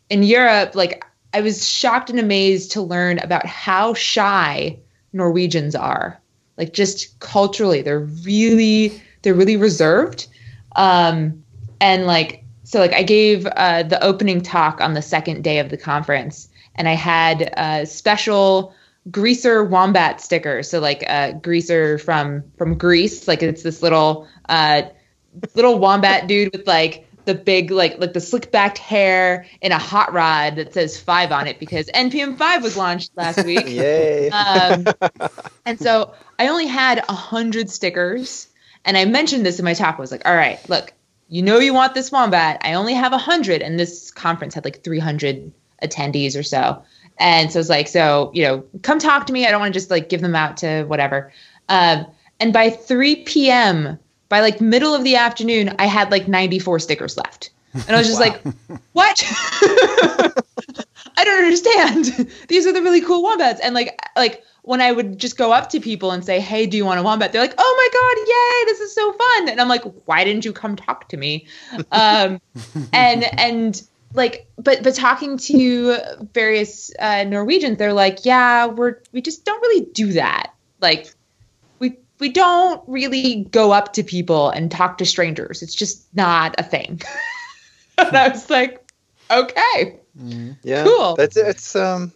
in 0.10 0.24
Europe, 0.24 0.76
like 0.76 1.04
I 1.34 1.42
was 1.42 1.68
shocked 1.68 2.10
and 2.10 2.20
amazed 2.20 2.72
to 2.72 2.82
learn 2.82 3.20
about 3.20 3.46
how 3.46 3.94
shy 3.94 4.80
Norwegians 5.12 5.76
are. 5.76 6.22
Like 6.58 6.74
just 6.74 7.20
culturally, 7.20 7.82
they're 7.82 8.00
really 8.00 9.02
they're 9.24 9.34
really 9.34 9.58
reserved. 9.58 10.28
Um, 10.76 11.44
and 11.80 12.06
like 12.06 12.44
so 12.64 12.80
like 12.80 12.94
I 12.94 13.04
gave 13.04 13.46
uh, 13.46 13.84
the 13.84 14.02
opening 14.04 14.42
talk 14.42 14.82
on 14.82 14.94
the 14.94 15.02
second 15.02 15.44
day 15.44 15.60
of 15.60 15.70
the 15.70 15.78
conference, 15.78 16.50
and 16.76 16.88
I 16.88 16.94
had 16.94 17.54
uh, 17.58 17.86
special 17.86 18.74
greaser 19.12 19.64
wombat 19.64 20.22
stickers. 20.22 20.70
So 20.70 20.80
like 20.80 21.04
a 21.04 21.34
greaser 21.34 21.98
from 21.98 22.44
from 22.58 22.78
Greece, 22.78 23.28
like 23.28 23.44
it's 23.44 23.64
this 23.64 23.82
little 23.82 24.28
uh, 24.50 24.84
little 25.56 25.80
wombat 25.80 26.28
dude 26.28 26.52
with 26.54 26.68
like 26.68 27.08
the 27.26 27.34
big 27.34 27.72
like 27.72 28.00
like 28.00 28.14
the 28.14 28.22
slick 28.22 28.52
backed 28.52 28.78
hair 28.78 29.46
and 29.62 29.74
a 29.74 29.78
hot 29.78 30.14
rod 30.14 30.56
that 30.58 30.74
says 30.74 31.00
five 31.00 31.32
on 31.32 31.48
it 31.48 31.60
because 31.60 31.88
NPM 31.94 32.38
five 32.38 32.64
was 32.64 32.78
launched 32.78 33.12
last 33.16 33.44
week. 33.46 33.68
Yay! 33.68 34.30
Um, 34.30 34.86
and 35.66 35.80
so 35.80 36.14
I 36.40 36.48
only 36.48 36.68
had 36.68 37.04
a 37.08 37.14
hundred 37.14 37.70
stickers, 37.70 38.48
and 38.86 38.98
I 38.98 39.06
mentioned 39.06 39.46
this 39.46 39.60
in 39.60 39.66
my 39.66 39.74
talk. 39.74 39.96
I 39.98 40.02
was 40.02 40.12
like, 40.12 40.28
"All 40.28 40.36
right, 40.36 40.60
look, 40.70 40.94
you 41.30 41.42
know 41.42 41.60
you 41.60 41.74
want 41.74 41.94
this 41.94 42.12
wombat. 42.12 42.62
I 42.64 42.74
only 42.74 42.94
have 42.94 43.14
a 43.14 43.18
hundred, 43.18 43.62
and 43.62 43.80
this 43.80 44.12
conference 44.12 44.54
had 44.54 44.66
like 44.66 44.84
three 44.84 45.00
hundred 45.00 45.52
attendees 45.82 46.38
or 46.38 46.44
so." 46.44 46.84
And 47.20 47.52
so 47.52 47.60
it's 47.60 47.70
like, 47.70 47.88
so 47.88 48.32
you 48.34 48.44
know, 48.44 48.64
come 48.82 49.00
talk 49.00 49.28
to 49.28 49.34
me. 49.34 49.46
I 49.46 49.52
don't 49.52 49.60
want 49.60 49.74
to 49.74 49.80
just 49.80 49.92
like 49.92 50.10
give 50.10 50.22
them 50.22 50.36
out 50.36 50.58
to 50.58 50.84
whatever. 50.86 51.32
Um, 51.70 52.06
and 52.40 52.52
by 52.52 52.70
3 52.70 53.24
p.m., 53.24 54.00
by 54.30 54.42
like 54.42 54.60
middle 54.60 54.94
of 54.96 55.04
the 55.04 55.16
afternoon, 55.16 55.76
I 55.80 55.86
had 55.86 56.12
like 56.12 56.28
94 56.28 56.80
stickers 56.80 57.18
left, 57.18 57.52
and 57.74 57.90
I 57.92 57.98
was 57.98 58.08
just 58.08 58.20
like, 58.20 58.42
"What?" 58.94 59.24
I 61.18 61.24
don't 61.26 61.44
understand. 61.44 62.30
These 62.48 62.66
are 62.66 62.74
the 62.74 62.82
really 62.82 63.02
cool 63.02 63.24
wombats. 63.24 63.62
And 63.62 63.76
like 63.76 64.00
like 64.16 64.44
when 64.64 64.80
I 64.80 64.92
would 64.92 65.20
just 65.20 65.38
go 65.38 65.52
up 65.52 65.70
to 65.70 65.80
people 65.80 66.12
and 66.12 66.26
say, 66.26 66.40
"Hey, 66.40 66.66
do 66.66 66.78
you 66.78 66.86
want 66.86 67.00
a 67.00 67.04
wombat?" 67.04 67.32
They're 67.32 67.42
like, 67.42 67.54
"Oh 67.58 67.76
my 67.78 67.90
god, 67.94 68.28
yay! 68.28 68.74
This 68.74 68.80
is 68.80 68.96
so 68.96 69.12
fun!" 69.12 69.50
And 69.50 69.62
I'm 69.62 69.68
like, 69.68 69.84
"Why 70.06 70.24
didn't 70.24 70.46
you 70.46 70.54
come 70.54 70.76
talk 70.76 71.10
to 71.10 71.18
me?" 71.18 71.48
Um, 71.92 72.42
and 72.92 73.24
and 73.40 73.82
like, 74.14 74.48
but 74.58 74.84
but 74.84 74.96
talking 74.96 75.38
to 75.38 75.98
various 76.34 76.92
uh, 77.00 77.26
Norwegians, 77.26 77.78
they're 77.78 77.94
like, 77.94 78.26
"Yeah, 78.26 78.66
we're 78.68 79.02
we 79.12 79.22
just 79.22 79.46
don't 79.46 79.62
really 79.62 79.86
do 79.92 80.14
that. 80.14 80.54
Like, 80.80 81.14
we 81.80 81.98
we 82.20 82.30
don't 82.30 82.82
really 82.88 83.46
go 83.52 83.72
up 83.72 83.94
to 83.94 84.04
people 84.04 84.50
and 84.50 84.72
talk 84.72 84.98
to 85.00 85.06
strangers. 85.06 85.62
It's 85.62 85.76
just 85.76 86.08
not 86.16 86.56
a 86.58 86.64
thing." 86.64 87.02
and 87.98 88.16
I 88.16 88.30
was 88.30 88.50
like, 88.50 88.82
"Okay." 89.30 90.00
Mhm. 90.18 90.58
yeah, 90.64 90.86
cool. 90.86 91.16
That's 91.16 91.36
it's 91.36 91.76
um, 91.76 92.14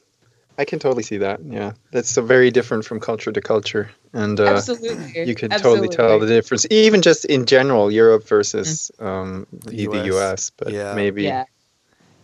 I 0.58 0.66
can 0.66 0.80
totally 0.80 1.04
see 1.04 1.18
that. 1.18 1.40
Yeah, 1.46 1.74
that's 1.92 2.10
so 2.10 2.22
very 2.22 2.52
different 2.52 2.86
from 2.86 3.00
culture 3.00 3.32
to 3.32 3.42
culture, 3.42 3.92
and 4.14 4.40
uh, 4.40 4.56
Absolutely. 4.56 5.24
you 5.26 5.36
can 5.36 5.52
Absolutely. 5.52 5.88
totally 5.90 5.96
tell 5.96 6.20
the 6.20 6.28
difference, 6.28 6.66
even 6.72 7.02
just 7.02 7.26
in 7.26 7.46
general, 7.46 7.92
Europe 7.92 8.28
versus 8.28 8.92
Mm. 9.00 9.06
um 9.08 9.48
The 9.52 9.70
the, 9.70 9.88
the 9.88 9.98
US. 9.98 10.14
U.S. 10.14 10.52
But 10.58 10.74
Yeah. 10.74 10.96
maybe 10.96 11.24
Yeah. 11.24 11.44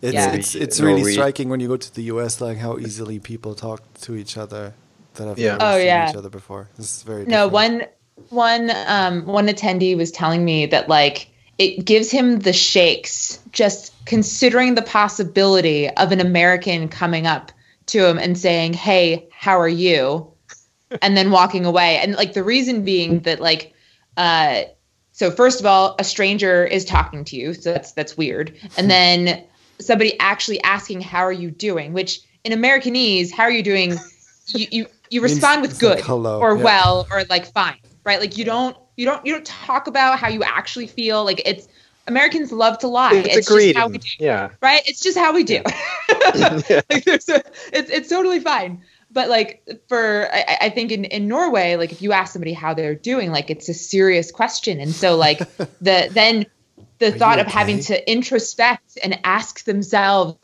It's 0.02 0.14
Yeah. 0.14 0.34
it's 0.34 0.54
it's 0.54 0.80
really 0.80 1.02
Norwe- 1.02 1.12
striking 1.12 1.48
when 1.48 1.60
you 1.60 1.68
go 1.68 1.76
to 1.76 1.94
the 1.94 2.02
US, 2.14 2.40
like 2.40 2.58
how 2.58 2.78
easily 2.78 3.18
people 3.20 3.54
talk 3.54 3.80
to 4.02 4.14
each 4.16 4.36
other 4.36 4.74
that 5.14 5.26
have 5.28 5.38
Yeah. 5.38 5.56
never 5.56 5.72
Oh, 5.72 5.76
seen 5.78 5.86
yeah. 5.86 6.08
each 6.10 6.16
other 6.16 6.30
before. 6.30 6.68
This 6.76 6.96
is 6.96 7.02
very 7.04 7.24
No, 7.24 7.46
different. 7.48 7.52
one 7.52 7.86
one 8.30 8.70
um 8.86 9.26
one 9.26 9.48
attendee 9.48 9.96
was 9.96 10.10
telling 10.10 10.44
me 10.44 10.66
that 10.66 10.88
like 10.88 11.28
it 11.58 11.84
gives 11.84 12.10
him 12.10 12.40
the 12.40 12.52
shakes 12.52 13.38
just 13.52 13.92
considering 14.06 14.74
the 14.74 14.82
possibility 14.82 15.88
of 15.88 16.12
an 16.12 16.20
American 16.20 16.88
coming 16.88 17.26
up 17.26 17.52
to 17.86 18.06
him 18.06 18.18
and 18.18 18.38
saying, 18.38 18.74
"Hey, 18.74 19.28
how 19.32 19.58
are 19.58 19.68
you?" 19.68 20.30
and 21.02 21.16
then 21.16 21.30
walking 21.30 21.64
away. 21.64 21.98
And 21.98 22.14
like 22.14 22.34
the 22.34 22.44
reason 22.44 22.84
being 22.84 23.20
that 23.20 23.40
like 23.40 23.72
uh 24.16 24.62
so 25.12 25.30
first 25.30 25.60
of 25.60 25.66
all, 25.66 25.94
a 26.00 26.04
stranger 26.04 26.64
is 26.64 26.84
talking 26.84 27.24
to 27.26 27.36
you, 27.36 27.54
so 27.54 27.72
that's 27.72 27.92
that's 27.92 28.16
weird. 28.16 28.56
And 28.76 28.90
then 28.90 29.44
somebody 29.78 30.18
actually 30.18 30.60
asking, 30.62 31.02
"How 31.02 31.20
are 31.20 31.32
you 31.32 31.50
doing?" 31.50 31.92
which 31.92 32.20
in 32.42 32.52
Americanese, 32.52 33.32
"How 33.32 33.44
are 33.44 33.50
you 33.50 33.62
doing?" 33.62 33.94
you 34.48 34.66
you, 34.70 34.86
you 35.10 35.20
respond 35.20 35.62
with 35.62 35.72
like, 35.72 35.80
good 35.80 36.00
"Hello," 36.00 36.40
or 36.40 36.56
yeah. 36.56 36.64
well 36.64 37.06
or 37.10 37.24
like 37.30 37.46
fine, 37.52 37.78
right? 38.04 38.18
Like 38.18 38.36
you 38.36 38.44
don't 38.44 38.76
you 38.96 39.06
don't 39.06 39.24
you 39.24 39.32
don't 39.32 39.46
talk 39.46 39.86
about 39.86 40.18
how 40.18 40.28
you 40.28 40.42
actually 40.42 40.86
feel. 40.86 41.24
Like 41.24 41.42
it's 41.44 41.68
Americans 42.06 42.52
love 42.52 42.78
to 42.78 42.88
lie. 42.88 43.14
It's, 43.14 43.36
It's, 43.36 43.48
just 43.48 43.76
how 43.76 43.88
we 43.88 43.98
do 43.98 44.08
Yeah. 44.18 44.50
right? 44.60 44.82
It's 44.86 45.00
just 45.00 45.16
how 45.18 45.34
we 45.34 45.44
do. 45.44 45.62
Yeah. 46.34 46.80
like 46.90 47.04
there's 47.04 47.28
a, 47.28 47.42
it's 47.72 47.90
it's 47.90 48.08
totally 48.08 48.40
fine. 48.40 48.82
But 49.10 49.28
like 49.28 49.66
for 49.88 50.28
I, 50.32 50.58
I 50.62 50.70
think 50.70 50.90
in, 50.90 51.04
in 51.04 51.28
Norway, 51.28 51.76
like 51.76 51.92
if 51.92 52.02
you 52.02 52.12
ask 52.12 52.32
somebody 52.32 52.52
how 52.52 52.74
they're 52.74 52.94
doing, 52.94 53.30
like 53.30 53.50
it's 53.50 53.68
a 53.68 53.74
serious 53.74 54.30
question. 54.32 54.80
And 54.80 54.92
so 54.92 55.16
like 55.16 55.38
the 55.80 56.08
then 56.10 56.46
the 56.98 57.08
Are 57.08 57.18
thought 57.18 57.38
of 57.38 57.46
having 57.46 57.80
to 57.80 58.10
introspect 58.10 58.98
and 59.02 59.18
ask 59.24 59.64
themselves 59.64 60.36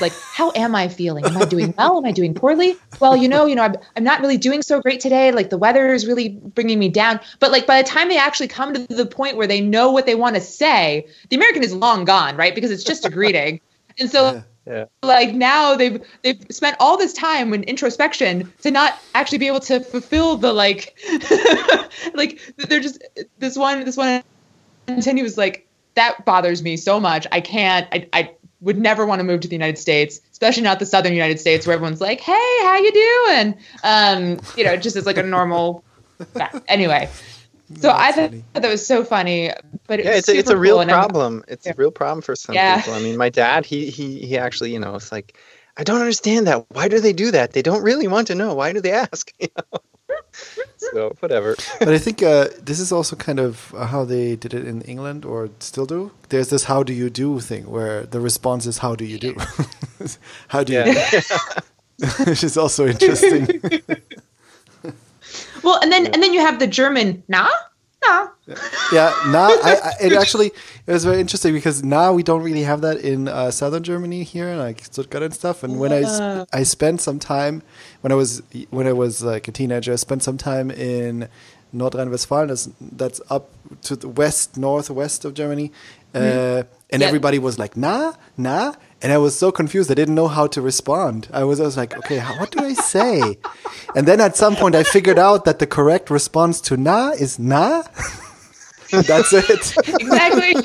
like 0.00 0.12
how 0.32 0.50
am 0.54 0.74
i 0.74 0.88
feeling? 0.88 1.24
Am 1.24 1.36
i 1.36 1.44
doing 1.44 1.74
well? 1.76 1.98
Am 1.98 2.04
i 2.04 2.12
doing 2.12 2.34
poorly? 2.34 2.76
Well 3.00 3.16
you 3.16 3.28
know 3.28 3.46
you 3.46 3.54
know 3.54 3.62
I'm, 3.62 3.74
I'm 3.96 4.04
not 4.04 4.20
really 4.20 4.36
doing 4.36 4.62
so 4.62 4.80
great 4.80 5.00
today. 5.00 5.32
Like 5.32 5.50
the 5.50 5.58
weather 5.58 5.92
is 5.92 6.06
really 6.06 6.30
bringing 6.30 6.78
me 6.78 6.88
down. 6.88 7.20
But 7.40 7.50
like 7.52 7.66
by 7.66 7.82
the 7.82 7.88
time 7.88 8.08
they 8.08 8.18
actually 8.18 8.48
come 8.48 8.74
to 8.74 8.86
the 8.86 9.06
point 9.06 9.36
where 9.36 9.46
they 9.46 9.60
know 9.60 9.90
what 9.90 10.06
they 10.06 10.14
want 10.14 10.34
to 10.36 10.40
say 10.40 11.06
the 11.30 11.36
american 11.36 11.62
is 11.62 11.74
long 11.74 12.04
gone 12.04 12.36
right? 12.36 12.54
Because 12.54 12.70
it's 12.70 12.84
just 12.84 13.04
a 13.04 13.10
greeting. 13.10 13.60
And 13.98 14.10
so 14.10 14.32
Yeah. 14.32 14.42
Yeah. 14.64 14.84
like 15.02 15.34
now 15.34 15.74
they've 15.74 16.00
they've 16.22 16.40
spent 16.50 16.76
all 16.78 16.96
this 16.96 17.12
time 17.12 17.52
in 17.52 17.64
introspection 17.64 18.52
to 18.62 18.70
not 18.70 18.96
actually 19.12 19.38
be 19.38 19.48
able 19.48 19.58
to 19.60 19.80
fulfill 19.80 20.36
the 20.36 20.52
like 20.52 20.96
like 22.14 22.40
they're 22.56 22.78
just 22.78 23.02
this 23.38 23.56
one 23.56 23.84
this 23.84 23.96
one 23.96 24.22
attendee 24.86 25.24
was 25.24 25.36
like 25.36 25.66
that 25.94 26.24
bothers 26.24 26.62
me 26.62 26.76
so 26.76 27.00
much. 27.00 27.26
I 27.32 27.40
can't 27.40 27.88
i, 27.92 28.08
I 28.12 28.30
would 28.62 28.78
never 28.78 29.04
want 29.06 29.18
to 29.20 29.24
move 29.24 29.40
to 29.40 29.48
the 29.48 29.54
united 29.54 29.78
states 29.78 30.20
especially 30.32 30.62
not 30.62 30.78
the 30.78 30.86
southern 30.86 31.12
united 31.12 31.38
states 31.38 31.66
where 31.66 31.74
everyone's 31.74 32.00
like 32.00 32.20
hey 32.20 32.32
how 32.62 32.76
you 32.76 32.92
doing 32.92 33.54
um 33.84 34.40
you 34.56 34.64
know 34.64 34.76
just 34.76 34.96
as 34.96 35.04
like 35.06 35.18
a 35.18 35.22
normal 35.22 35.84
anyway 36.68 37.08
so 37.76 37.88
That's 37.88 37.98
i 38.00 38.12
thought 38.12 38.30
funny. 38.30 38.44
that 38.54 38.68
was 38.68 38.86
so 38.86 39.04
funny 39.04 39.50
but 39.86 39.98
it 40.00 40.04
Yeah, 40.04 40.10
was 40.12 40.18
it's 40.20 40.28
a, 40.28 40.38
it's 40.38 40.50
a 40.50 40.56
real 40.56 40.76
cool, 40.76 40.80
and 40.82 40.90
I'm- 40.90 41.00
problem. 41.00 41.44
It's 41.48 41.66
Yeah. 41.66 41.72
a 41.72 41.74
real 41.76 41.90
problem 41.90 42.22
for 42.22 42.36
some 42.36 42.54
Yeah. 42.54 42.76
people. 42.80 42.94
I 42.94 43.00
mean, 43.00 43.16
my 43.16 43.28
dad, 43.28 43.66
he 43.66 43.90
he 43.90 44.20
he 44.24 44.38
actually, 44.38 44.72
you 44.72 44.78
know, 44.78 44.94
it's 44.94 45.10
like, 45.10 45.36
I 45.76 45.82
don't 45.82 46.00
understand 46.00 46.46
that. 46.46 46.64
Why 46.70 46.86
do 46.88 47.00
they 47.00 47.12
do 47.12 47.30
that? 47.32 47.52
They 47.52 47.62
don't 47.62 47.82
really 47.82 48.06
want 48.06 48.28
to 48.28 48.34
know. 48.34 48.54
Why 48.54 48.72
do 48.72 48.80
they 48.80 48.92
ask? 48.92 49.32
You 49.40 49.48
know? 49.56 49.80
So 50.76 51.12
whatever. 51.20 51.56
But 51.78 51.88
I 51.88 51.98
think 51.98 52.22
uh, 52.22 52.48
this 52.64 52.80
is 52.80 52.92
also 52.92 53.16
kind 53.16 53.40
of 53.40 53.74
uh, 53.74 53.86
how 53.86 54.04
they 54.04 54.36
did 54.36 54.54
it 54.54 54.66
in 54.66 54.82
England, 54.82 55.24
or 55.24 55.50
still 55.60 55.86
do. 55.86 56.10
There's 56.28 56.48
this 56.48 56.64
"How 56.64 56.82
do 56.82 56.92
you 56.92 57.10
do" 57.10 57.40
thing, 57.40 57.70
where 57.70 58.04
the 58.06 58.20
response 58.20 58.66
is 58.66 58.78
"How 58.78 58.94
do 58.94 59.04
you 59.04 59.18
do?" 59.18 59.36
how 60.48 60.64
do 60.64 60.72
you 60.72 60.78
Yeah. 60.80 61.10
do? 61.10 61.20
Which 62.26 62.44
is 62.44 62.56
also 62.56 62.86
interesting. 62.86 63.60
well 65.62 65.78
and 65.82 65.92
then 65.92 66.06
and 66.06 66.22
then 66.22 66.32
you 66.34 66.40
have 66.40 66.58
the 66.58 66.66
german 66.66 67.22
nah 67.28 67.48
nah 68.04 68.28
yeah, 68.92 69.14
now 69.28 69.48
I, 69.62 69.72
I, 69.84 69.92
it 70.06 70.12
actually 70.22 70.48
it 70.86 70.92
was 70.92 71.04
very 71.04 71.20
interesting 71.20 71.54
because 71.54 71.82
now 71.84 72.12
we 72.12 72.22
don't 72.22 72.42
really 72.42 72.64
have 72.64 72.80
that 72.80 72.98
in 72.98 73.28
uh, 73.28 73.50
southern 73.50 73.82
Germany 73.84 74.24
here, 74.24 74.56
like 74.56 74.84
Stuttgart 74.84 75.22
and 75.22 75.32
stuff. 75.32 75.62
And 75.62 75.78
when 75.78 75.92
I 75.92 76.02
sp- 76.02 76.48
I 76.52 76.62
spent 76.64 77.00
some 77.00 77.18
time 77.18 77.62
when 78.00 78.10
I 78.12 78.16
was 78.16 78.42
when 78.70 78.86
I 78.86 78.92
was 78.92 79.22
like 79.22 79.46
a 79.48 79.52
teenager, 79.52 79.92
I 79.92 79.96
spent 79.96 80.22
some 80.22 80.36
time 80.38 80.70
in 80.72 81.28
Nordrhein-Westfalen. 81.74 82.48
That's 82.48 82.68
that's 82.80 83.20
up 83.30 83.50
to 83.82 83.96
the 83.96 84.08
west, 84.08 84.56
northwest 84.56 85.24
of 85.24 85.34
Germany, 85.34 85.70
uh, 86.14 86.18
and 86.18 86.66
Mm-hmm. 86.92 87.00
Yeah. 87.00 87.06
everybody 87.06 87.38
was 87.38 87.58
like 87.58 87.76
nah, 87.76 88.12
na," 88.36 88.74
and 89.02 89.12
I 89.12 89.18
was 89.18 89.38
so 89.38 89.52
confused. 89.52 89.90
I 89.90 89.94
didn't 89.94 90.14
know 90.14 90.28
how 90.28 90.46
to 90.48 90.60
respond. 90.60 91.28
I 91.32 91.44
was 91.44 91.60
I 91.60 91.64
was 91.64 91.76
like, 91.76 91.96
okay, 91.98 92.18
how, 92.18 92.38
what 92.38 92.50
do 92.50 92.64
I 92.64 92.74
say? 92.74 93.38
and 93.94 94.06
then 94.06 94.20
at 94.20 94.36
some 94.36 94.56
point, 94.56 94.74
I 94.74 94.82
figured 94.84 95.18
out 95.18 95.44
that 95.44 95.58
the 95.58 95.66
correct 95.66 96.10
response 96.10 96.60
to 96.62 96.76
"na" 96.76 97.10
is 97.10 97.38
"na." 97.38 97.82
That's 98.92 99.32
it. 99.32 99.74
exactly. 99.88 100.54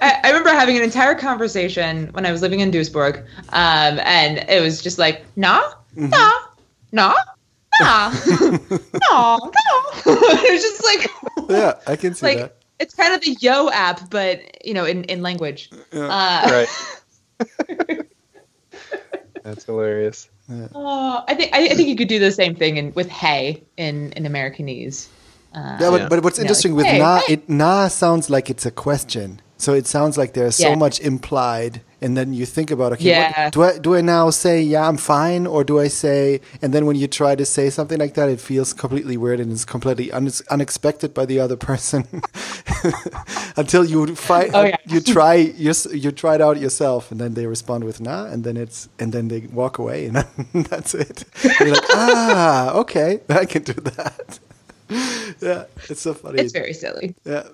I, 0.00 0.20
I 0.24 0.28
remember 0.28 0.50
having 0.50 0.76
an 0.76 0.82
entire 0.82 1.14
conversation 1.14 2.08
when 2.12 2.26
I 2.26 2.32
was 2.32 2.42
living 2.42 2.60
in 2.60 2.70
Duisburg, 2.70 3.20
um, 3.50 3.98
and 4.04 4.38
it 4.48 4.62
was 4.62 4.82
just 4.82 4.98
like, 4.98 5.24
nah, 5.36 5.62
Mm-hmm. 5.96 6.10
nah, 6.10 6.32
nah, 6.92 7.14
nah, 7.80 8.10
no, 9.10 9.38
no. 9.38 9.82
it 10.04 10.52
was 10.52 10.62
just 10.62 10.84
like, 10.84 11.10
yeah, 11.48 11.72
I 11.86 11.96
can 11.96 12.14
see 12.14 12.26
like 12.26 12.38
that. 12.38 12.56
It's 12.78 12.94
kind 12.94 13.14
of 13.14 13.20
the 13.20 13.36
Yo 13.40 13.68
app, 13.70 14.10
but 14.10 14.64
you 14.66 14.74
know, 14.74 14.84
in 14.84 15.04
in 15.04 15.22
language. 15.22 15.70
Uh, 15.92 16.66
Right. 17.38 18.06
That's 19.42 19.64
hilarious. 19.64 20.28
oh, 20.74 21.24
I 21.28 21.34
think 21.34 21.54
I, 21.54 21.66
I 21.66 21.74
think 21.74 21.88
you 21.88 21.96
could 21.96 22.08
do 22.08 22.18
the 22.18 22.32
same 22.32 22.54
thing 22.54 22.76
in 22.78 22.92
with 22.94 23.08
hey 23.08 23.62
in 23.76 24.12
in 24.12 24.24
Americanese. 24.24 25.06
Uh, 25.54 25.78
Yeah, 25.80 25.90
but, 25.90 26.00
Yeah. 26.00 26.08
but 26.08 26.24
what's 26.24 26.38
You 26.38 26.44
know, 26.44 26.48
interesting 26.48 26.72
like, 26.72 26.76
with 26.84 26.86
hey, 26.86 26.98
na, 26.98 27.18
hey. 27.20 27.32
it 27.34 27.48
na 27.48 27.88
sounds 27.88 28.28
like 28.28 28.50
it's 28.50 28.66
a 28.66 28.70
question. 28.70 29.40
So 29.56 29.72
it 29.72 29.86
sounds 29.86 30.18
like 30.18 30.34
there's 30.34 30.56
so 30.56 30.76
much 30.76 31.00
implied, 31.00 31.80
and 32.06 32.16
then 32.18 32.28
you 32.38 32.46
think 32.56 32.70
about 32.76 32.90
okay, 32.94 33.10
Yeah. 33.10 33.44
what, 33.44 33.52
do 33.54 33.62
I 33.68 33.72
do 33.86 33.90
I 33.98 34.00
now 34.16 34.30
say 34.44 34.56
yeah 34.72 34.88
I'm 34.88 34.96
fine, 34.96 35.42
or 35.54 35.60
do 35.70 35.74
I 35.86 35.88
say 36.04 36.40
and 36.62 36.68
then 36.74 36.82
when 36.88 36.96
you 37.02 37.08
try 37.20 37.32
to 37.42 37.44
say 37.56 37.66
something 37.78 37.98
like 38.04 38.14
that, 38.18 38.28
it 38.34 38.40
feels 38.50 38.70
completely 38.82 39.16
weird 39.24 39.40
and 39.42 39.50
it's 39.54 39.64
completely 39.74 40.08
un- 40.18 40.30
unexpected 40.56 41.10
by 41.18 41.24
the 41.26 41.38
other 41.44 41.56
person 41.70 42.00
until 43.56 43.84
you 43.84 44.14
find 44.16 44.50
Oh, 44.54 44.64
yeah. 44.64 44.76
you 44.86 45.00
try 45.00 45.34
you 45.64 45.72
you 46.04 46.10
try 46.12 46.34
it 46.36 46.40
out 46.46 46.56
yourself, 46.66 47.10
and 47.10 47.18
then 47.20 47.34
they 47.34 47.46
respond 47.56 47.84
with 47.84 47.98
nah 48.00 48.24
and 48.32 48.44
then 48.44 48.56
it's 48.56 48.88
and 49.00 49.12
then 49.14 49.28
they 49.28 49.40
walk 49.52 49.78
away, 49.78 49.98
and 50.06 50.16
that's 50.70 50.94
it. 50.94 51.24
You're 51.60 51.70
like 51.76 51.88
ah 51.94 52.72
okay, 52.82 53.20
I 53.28 53.44
can 53.52 53.62
do 53.62 53.74
that. 53.96 54.38
yeah, 55.42 55.64
it's 55.90 56.02
so 56.06 56.14
funny. 56.14 56.38
It's 56.42 56.52
very 56.52 56.72
silly. 56.72 57.14
yeah. 57.24 57.44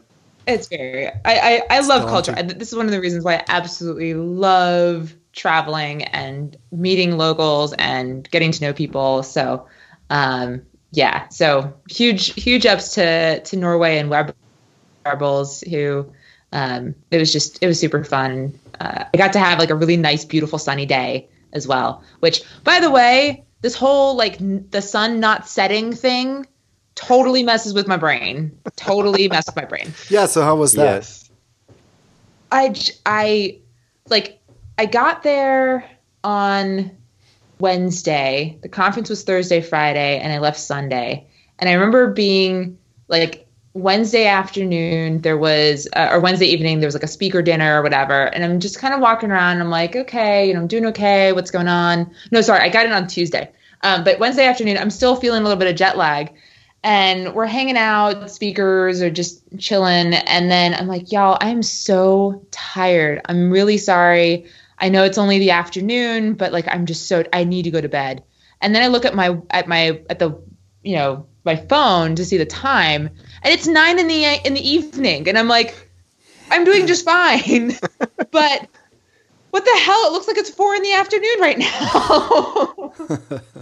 It's 0.46 0.68
very. 0.68 1.08
I 1.08 1.12
I, 1.25 1.62
I 1.70 1.80
love 1.80 2.08
culture. 2.08 2.32
This 2.32 2.68
is 2.68 2.76
one 2.76 2.87
of 2.87 2.92
the 2.92 3.00
reasons 3.00 3.25
why 3.25 3.37
I 3.37 3.44
absolutely 3.49 4.14
love 4.14 5.14
traveling 5.32 6.04
and 6.04 6.56
meeting 6.70 7.16
locals 7.16 7.72
and 7.75 8.28
getting 8.30 8.52
to 8.52 8.64
know 8.64 8.72
people. 8.72 9.22
So, 9.22 9.66
um, 10.11 10.62
yeah. 10.90 11.28
So 11.28 11.75
huge 11.88 12.34
huge 12.34 12.66
ups 12.66 12.94
to 12.94 13.40
to 13.42 13.56
Norway 13.56 13.99
and 13.99 14.11
Web 14.11 14.34
Rebels 15.06 15.61
who. 15.62 16.12
Um, 16.54 16.94
it 17.11 17.16
was 17.16 17.32
just 17.32 17.62
it 17.62 17.66
was 17.66 17.80
super 17.80 18.04
fun. 18.04 18.58
Uh, 18.78 19.04
I 19.14 19.16
got 19.16 19.32
to 19.32 19.38
have 19.38 19.58
like 19.58 19.70
a 19.70 19.75
really 19.75 19.96
nice, 19.96 20.26
beautiful, 20.26 20.58
sunny 20.58 20.84
day 20.84 21.30
as 21.54 21.66
well. 21.66 22.02
Which, 22.20 22.42
by 22.62 22.80
the 22.80 22.90
way, 22.90 23.46
this 23.62 23.75
whole 23.75 24.16
like 24.16 24.38
n- 24.38 24.66
the 24.70 24.82
sun 24.82 25.18
not 25.18 25.49
setting 25.49 25.94
thing 25.94 26.46
totally 26.94 27.42
messes 27.42 27.75
with 27.75 27.87
my 27.87 27.96
brain. 27.96 28.56
Totally 28.76 29.28
messed 29.28 29.49
with 29.49 29.56
my 29.56 29.64
brain. 29.64 29.92
Yeah, 30.08 30.26
so 30.26 30.42
how 30.42 30.56
was 30.56 30.72
that? 30.72 30.84
Yes. 30.84 31.30
I 33.06 33.58
like 34.08 34.40
I 34.78 34.87
got 34.87 35.22
there 35.22 35.88
on 36.25 36.90
Wednesday. 37.58 38.58
The 38.62 38.68
conference 38.68 39.08
was 39.08 39.22
Thursday, 39.22 39.61
Friday, 39.61 40.18
and 40.18 40.32
I 40.32 40.38
left 40.38 40.58
Sunday. 40.58 41.26
And 41.58 41.70
I 41.70 41.75
remember 41.75 42.12
being 42.12 42.76
like 43.08 43.46
Wednesday 43.75 44.26
afternoon, 44.26 45.20
there 45.22 45.38
was, 45.38 45.88
uh, 45.94 46.08
or 46.12 46.20
Wednesday 46.20 46.46
evening, 46.46 46.80
there 46.80 46.87
was 46.87 46.94
like 46.94 47.04
a 47.04 47.08
speaker 47.08 47.40
dinner 47.40 47.78
or 47.78 47.82
whatever. 47.82 48.25
And 48.34 48.44
I'm 48.44 48.61
just 48.61 48.78
kind 48.78 48.92
of 48.92 49.00
walking 49.00 49.30
around. 49.30 49.61
I'm 49.61 49.70
like, 49.70 49.96
okay, 49.96 50.46
you 50.49 50.54
know, 50.54 50.61
I'm 50.61 50.66
doing 50.66 50.87
okay. 50.87 51.32
What's 51.32 51.50
going 51.50 51.68
on? 51.68 52.12
No, 52.32 52.40
sorry, 52.40 52.61
I 52.61 52.68
got 52.68 52.84
it 52.84 52.92
on 52.92 53.06
Tuesday. 53.06 53.50
Um, 53.82 54.04
but 54.04 54.18
Wednesday 54.18 54.46
afternoon, 54.46 54.76
I'm 54.76 54.90
still 54.90 55.16
feeling 55.16 55.40
a 55.40 55.44
little 55.44 55.58
bit 55.58 55.68
of 55.68 55.76
jet 55.76 55.96
lag 55.96 56.32
and 56.84 57.34
we're 57.34 57.46
hanging 57.46 57.76
out 57.76 58.30
speakers 58.30 59.00
are 59.02 59.10
just 59.10 59.42
chilling. 59.58 60.14
And 60.14 60.50
then 60.50 60.74
i'm 60.74 60.88
like 60.88 61.12
y'all 61.12 61.38
i'm 61.40 61.62
so 61.62 62.44
tired. 62.50 63.20
I'm 63.26 63.50
really 63.50 63.78
sorry. 63.78 64.46
I 64.78 64.88
know 64.88 65.04
it's 65.04 65.18
only 65.18 65.38
the 65.38 65.50
afternoon 65.50 66.34
but 66.34 66.52
like 66.52 66.66
i'm 66.68 66.86
just 66.86 67.06
so 67.08 67.24
i 67.32 67.44
need 67.44 67.62
to 67.64 67.70
go 67.70 67.80
to 67.80 67.88
bed. 67.88 68.22
And 68.60 68.74
then 68.74 68.82
i 68.82 68.88
look 68.88 69.04
at 69.04 69.14
my 69.14 69.38
at 69.50 69.68
my 69.68 70.00
at 70.10 70.18
the 70.18 70.36
you 70.82 70.96
know 70.96 71.26
my 71.44 71.56
phone 71.56 72.14
to 72.16 72.24
see 72.24 72.36
the 72.36 72.46
time 72.46 73.08
and 73.42 73.52
it's 73.52 73.66
nine 73.66 73.98
in 73.98 74.06
the 74.08 74.24
in 74.46 74.54
the 74.54 74.68
evening 74.68 75.28
and 75.28 75.36
i'm 75.36 75.48
like 75.48 75.88
i'm 76.50 76.64
doing 76.64 76.86
just 76.86 77.04
fine. 77.04 77.72
But 78.30 78.66
what 79.50 79.64
the 79.66 79.78
hell? 79.82 80.06
It 80.06 80.12
looks 80.12 80.26
like 80.26 80.38
it's 80.38 80.48
four 80.48 80.74
in 80.74 80.82
the 80.82 80.94
afternoon 80.94 81.40
right 81.40 81.58
now. 81.58 83.40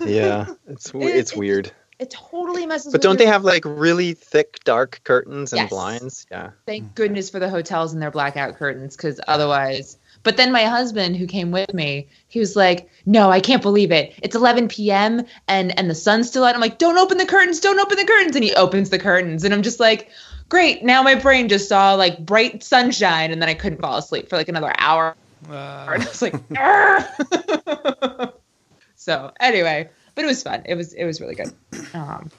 Yeah. 0.04 0.46
It's 0.66 0.90
it's 0.94 1.32
it- 1.32 1.38
weird. 1.38 1.70
It 2.02 2.10
totally 2.10 2.66
messes. 2.66 2.86
But 2.86 2.94
with 2.94 3.02
don't 3.02 3.12
your- 3.20 3.26
they 3.26 3.30
have 3.32 3.44
like 3.44 3.62
really 3.64 4.12
thick, 4.14 4.58
dark 4.64 5.00
curtains 5.04 5.52
and 5.52 5.60
Yes. 5.62 5.70
blinds? 5.70 6.26
Yeah. 6.32 6.50
Thank 6.66 6.96
goodness 6.96 7.30
for 7.30 7.38
the 7.38 7.48
hotels 7.48 7.92
and 7.92 8.02
their 8.02 8.10
blackout 8.10 8.56
curtains, 8.58 8.96
because 8.96 9.20
otherwise. 9.28 9.96
But 10.24 10.36
then 10.36 10.50
my 10.50 10.64
husband, 10.64 11.16
who 11.16 11.26
came 11.28 11.52
with 11.52 11.72
me, 11.72 12.08
he 12.26 12.40
was 12.40 12.56
like, 12.56 12.88
"No, 13.06 13.30
I 13.30 13.38
can't 13.38 13.62
believe 13.62 13.92
it. 13.92 14.14
It's 14.20 14.34
11 14.34 14.66
p.m. 14.66 15.24
and 15.46 15.78
and 15.78 15.88
the 15.88 15.94
sun's 15.94 16.26
still 16.28 16.42
out." 16.44 16.56
I'm 16.56 16.60
like, 16.60 16.78
"Don't 16.78 16.98
open 16.98 17.18
the 17.18 17.26
curtains! 17.26 17.60
Don't 17.60 17.78
open 17.78 17.96
the 17.96 18.04
curtains!" 18.04 18.34
And 18.34 18.44
he 18.44 18.52
opens 18.54 18.90
the 18.90 18.98
curtains, 18.98 19.44
and 19.44 19.54
I'm 19.54 19.62
just 19.62 19.78
like, 19.78 20.08
"Great!" 20.48 20.82
Now 20.82 21.04
my 21.04 21.14
brain 21.14 21.48
just 21.48 21.68
saw 21.68 21.94
like 21.94 22.18
bright 22.26 22.64
sunshine, 22.64 23.30
and 23.30 23.40
then 23.40 23.48
I 23.48 23.54
couldn't 23.54 23.80
fall 23.80 23.96
asleep 23.96 24.28
for 24.28 24.36
like 24.36 24.48
another 24.48 24.72
hour. 24.78 25.14
Uh, 25.48 25.86
And 25.92 26.02
I 26.02 26.06
was 26.08 26.20
like, 26.22 26.34
"Arr!" 26.56 28.32
so 28.96 29.30
anyway, 29.40 29.88
but 30.14 30.24
it 30.24 30.28
was 30.28 30.42
fun. 30.42 30.62
It 30.66 30.74
was 30.74 30.92
it 30.92 31.04
was 31.04 31.20
really 31.20 31.34
good. 31.34 31.52
Um, 31.94 32.30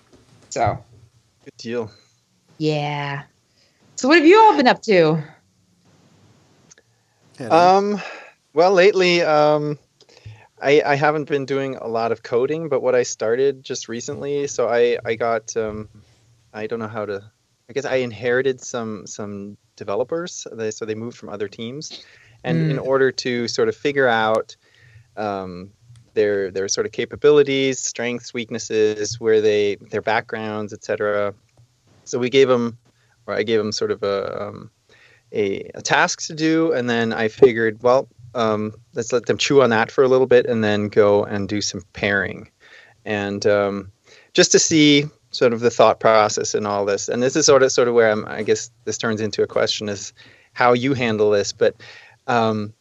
so 0.49 0.77
Good 1.45 1.57
deal. 1.57 1.91
yeah. 2.57 3.23
So 3.97 4.07
what 4.07 4.17
have 4.17 4.25
you 4.27 4.39
all 4.39 4.55
been 4.57 4.67
up 4.67 4.81
to? 4.83 5.23
Um, 7.39 7.99
well, 8.53 8.71
lately, 8.73 9.21
um, 9.21 9.79
I, 10.61 10.81
I 10.85 10.95
haven't 10.95 11.27
been 11.27 11.45
doing 11.45 11.75
a 11.75 11.87
lot 11.87 12.11
of 12.11 12.23
coding, 12.23 12.69
but 12.69 12.81
what 12.81 12.95
I 12.95 13.03
started 13.03 13.63
just 13.63 13.89
recently, 13.89 14.47
so 14.47 14.69
I, 14.69 14.97
I 15.03 15.15
got, 15.15 15.55
um, 15.57 15.89
I 16.53 16.67
don't 16.67 16.79
know 16.79 16.87
how 16.87 17.05
to, 17.05 17.21
I 17.69 17.73
guess 17.73 17.85
I 17.85 17.95
inherited 17.97 18.61
some, 18.61 19.07
some 19.07 19.57
developers. 19.75 20.45
They, 20.51 20.71
so 20.71 20.85
they 20.85 20.95
moved 20.95 21.17
from 21.17 21.29
other 21.29 21.47
teams. 21.47 22.03
And 22.43 22.61
in 22.63 22.77
Mm. 22.77 22.85
order 22.85 23.11
to 23.11 23.47
sort 23.47 23.67
of 23.69 23.75
figure 23.75 24.07
out, 24.07 24.55
um, 25.15 25.71
their, 26.13 26.51
their 26.51 26.67
sort 26.67 26.85
of 26.85 26.91
capabilities, 26.91 27.79
strengths, 27.79 28.33
weaknesses, 28.33 29.19
where 29.19 29.41
they, 29.41 29.75
their 29.75 30.01
backgrounds, 30.01 30.73
etc. 30.73 31.33
So 32.05 32.19
we 32.19 32.29
gave 32.29 32.47
them, 32.47 32.77
or 33.27 33.33
I 33.33 33.43
gave 33.43 33.59
them 33.59 33.71
sort 33.71 33.91
of 33.91 34.03
a, 34.03 34.43
um, 34.43 34.71
a, 35.31 35.69
a 35.75 35.81
task 35.81 36.25
to 36.27 36.33
do, 36.33 36.71
and 36.71 36.89
then 36.89 37.13
I 37.13 37.27
figured, 37.27 37.81
well, 37.81 38.07
um, 38.35 38.73
let's 38.93 39.11
let 39.11 39.25
them 39.25 39.37
chew 39.37 39.61
on 39.61 39.69
that 39.71 39.91
for 39.91 40.03
a 40.03 40.07
little 40.07 40.27
bit, 40.27 40.45
and 40.45 40.63
then 40.63 40.87
go 40.89 41.23
and 41.23 41.47
do 41.47 41.61
some 41.61 41.83
pairing, 41.93 42.49
and 43.05 43.45
um, 43.45 43.91
just 44.33 44.51
to 44.53 44.59
see 44.59 45.05
sort 45.31 45.53
of 45.53 45.59
the 45.59 45.71
thought 45.71 45.99
process 45.99 46.53
and 46.53 46.67
all 46.67 46.85
this. 46.85 47.09
And 47.09 47.21
this 47.21 47.35
is 47.35 47.45
sort 47.45 47.63
of 47.63 47.71
sort 47.71 47.87
of 47.87 47.93
where 47.93 48.11
I'm. 48.11 48.25
I 48.25 48.43
guess 48.43 48.71
this 48.85 48.97
turns 48.97 49.21
into 49.21 49.43
a 49.43 49.47
question: 49.47 49.89
is 49.89 50.13
how 50.53 50.73
you 50.73 50.93
handle 50.93 51.31
this, 51.31 51.51
but. 51.51 51.75
Um, 52.25 52.73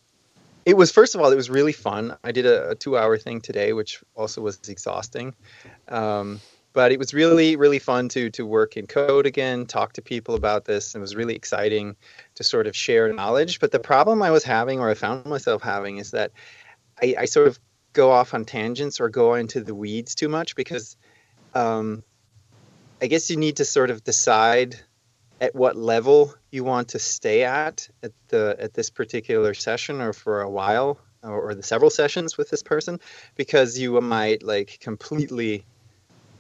it 0.65 0.77
was 0.77 0.91
first 0.91 1.15
of 1.15 1.21
all, 1.21 1.31
it 1.31 1.37
was 1.37 1.51
really 1.51 1.73
fun. 1.73 2.17
I 2.23 2.33
did 2.33 2.47
a, 2.47 2.71
a 2.71 2.75
two-hour 2.75 3.19
thing 3.19 3.41
today, 3.41 3.73
which 3.73 4.03
also 4.15 4.41
was 4.41 4.61
exhausting. 4.69 5.35
Um, 5.89 6.41
but 6.73 6.93
it 6.93 6.99
was 6.99 7.13
really 7.13 7.57
really 7.57 7.79
fun 7.79 8.09
to 8.09 8.31
to 8.31 8.47
work 8.47 8.77
in 8.77 8.87
code 8.87 9.27
again 9.27 9.67
talk 9.67 9.93
to 9.93 10.03
people 10.03 10.35
about 10.35 10.65
this 10.65 10.95
it 10.95 10.99
was 10.99 11.15
really 11.15 11.35
exciting 11.35 11.97
to 12.35 12.45
sort 12.45 12.67
of 12.67 12.75
share 12.75 13.13
knowledge 13.13 13.61
but 13.61 13.71
the 13.71 13.79
problem 13.79 14.23
i 14.23 14.31
was 14.31 14.45
having 14.45 14.81
or 14.81 14.89
i 14.89 14.95
found 14.95 15.27
myself 15.27 15.63
having 15.63 15.99
is 15.99 16.13
that 16.13 16.33
i, 17.03 17.15
I 17.19 17.25
sort 17.27 17.49
of 17.49 17.59
go 17.93 18.11
off 18.11 18.33
on 18.33 18.45
tangents 18.45 19.01
or 19.01 19.09
go 19.09 19.35
into 19.35 19.61
the 19.61 19.75
weeds 19.75 20.15
too 20.15 20.29
much 20.29 20.57
because 20.57 20.97
um, 21.55 22.03
i 23.01 23.07
guess 23.07 23.31
you 23.31 23.37
need 23.37 23.57
to 23.57 23.65
sort 23.65 23.91
of 23.91 24.03
decide 24.03 24.81
at 25.43 25.57
what 25.57 25.77
level 25.77 26.33
you 26.53 26.63
want 26.63 26.89
to 26.89 26.99
stay 27.01 27.43
at 27.43 27.89
at 28.05 28.13
the 28.29 28.57
at 28.61 28.75
this 28.75 28.89
particular 28.89 29.53
session 29.53 30.01
or 30.01 30.13
for 30.13 30.41
a 30.41 30.49
while 30.49 30.99
or, 31.25 31.51
or 31.51 31.55
the 31.55 31.63
several 31.65 31.91
sessions 31.91 32.39
with 32.39 32.49
this 32.49 32.63
person 32.63 33.01
because 33.35 33.77
you 33.77 34.01
might 34.01 34.45
like 34.45 34.79
completely 34.81 35.67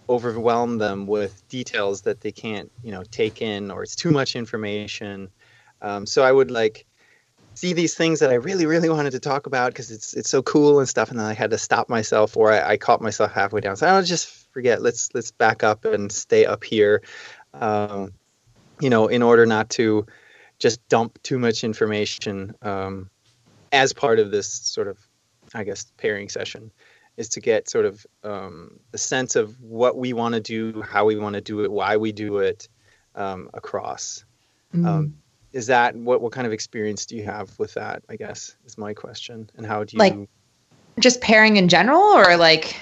overwhelm 0.09 0.78
them 0.78 1.06
with 1.06 1.47
details 1.49 2.02
that 2.02 2.21
they 2.21 2.30
can't 2.30 2.71
you 2.85 2.92
know 2.92 3.02
take 3.11 3.42
in 3.42 3.71
or 3.73 3.82
it's 3.82 3.97
too 3.97 4.12
much 4.12 4.37
information. 4.37 5.28
Um, 5.82 6.06
so 6.06 6.23
i 6.23 6.30
would 6.30 6.52
like 6.52 6.87
see 7.54 7.73
these 7.73 7.97
things 7.97 8.21
that 8.21 8.30
i 8.30 8.35
really 8.35 8.66
really 8.66 8.88
wanted 8.88 9.11
to 9.11 9.21
talk 9.21 9.47
about 9.47 9.73
because 9.73 9.90
it's 9.90 10.14
it's 10.14 10.30
so 10.30 10.42
cool 10.42 10.78
and 10.78 10.88
stuff 10.88 11.11
and 11.11 11.18
then 11.18 11.26
i 11.26 11.35
had 11.35 11.50
to 11.50 11.59
stop 11.59 11.88
myself 11.88 12.37
or 12.37 12.52
i, 12.52 12.70
I 12.70 12.77
caught 12.77 13.03
myself 13.03 13.33
halfway 13.33 13.61
down. 13.61 13.77
So 13.77 13.88
i'll 13.88 14.03
just 14.05 14.42
forget. 14.53 14.83
Let's 14.83 15.09
let's 15.14 15.33
back 15.33 15.64
up 15.64 15.85
and 15.85 16.12
stay 16.12 16.46
up 16.46 16.62
here. 16.62 17.03
Um, 17.55 18.12
you 18.80 18.90
know 18.90 19.06
in 19.08 19.22
order 19.22 19.46
not 19.46 19.70
to 19.70 20.06
just 20.58 20.87
dump 20.88 21.20
too 21.22 21.38
much 21.38 21.64
information 21.64 22.54
um, 22.62 23.11
as 23.72 23.92
part 23.92 24.18
of 24.18 24.30
this 24.30 24.48
sort 24.48 24.88
of 24.88 24.98
i 25.54 25.64
guess 25.64 25.90
pairing 25.96 26.28
session 26.28 26.70
is 27.16 27.28
to 27.30 27.40
get 27.40 27.68
sort 27.68 27.85
of 27.85 28.06
um, 28.24 28.78
the 28.90 28.98
sense 28.98 29.37
of 29.37 29.61
what 29.61 29.96
we 29.96 30.12
want 30.12 30.35
to 30.35 30.40
do, 30.40 30.82
how 30.82 31.04
we 31.04 31.16
want 31.16 31.35
to 31.35 31.40
do 31.40 31.62
it, 31.62 31.70
why 31.70 31.96
we 31.96 32.12
do 32.12 32.38
it 32.38 32.68
um, 33.14 33.50
across. 33.54 34.24
Um, 34.74 35.14
is 35.52 35.66
that 35.66 35.94
what 35.94 36.22
what 36.22 36.32
kind 36.32 36.46
of 36.46 36.52
experience 36.52 37.04
do 37.04 37.16
you 37.16 37.24
have 37.24 37.58
with 37.58 37.74
that? 37.74 38.02
I 38.08 38.16
guess 38.16 38.56
is 38.64 38.78
my 38.78 38.94
question. 38.94 39.50
And 39.56 39.66
how 39.66 39.85
do 39.85 39.96
you? 39.96 39.98
Like- 39.98 40.28
just 40.98 41.20
pairing 41.22 41.56
in 41.56 41.68
general, 41.68 42.00
or 42.00 42.37
like? 42.37 42.76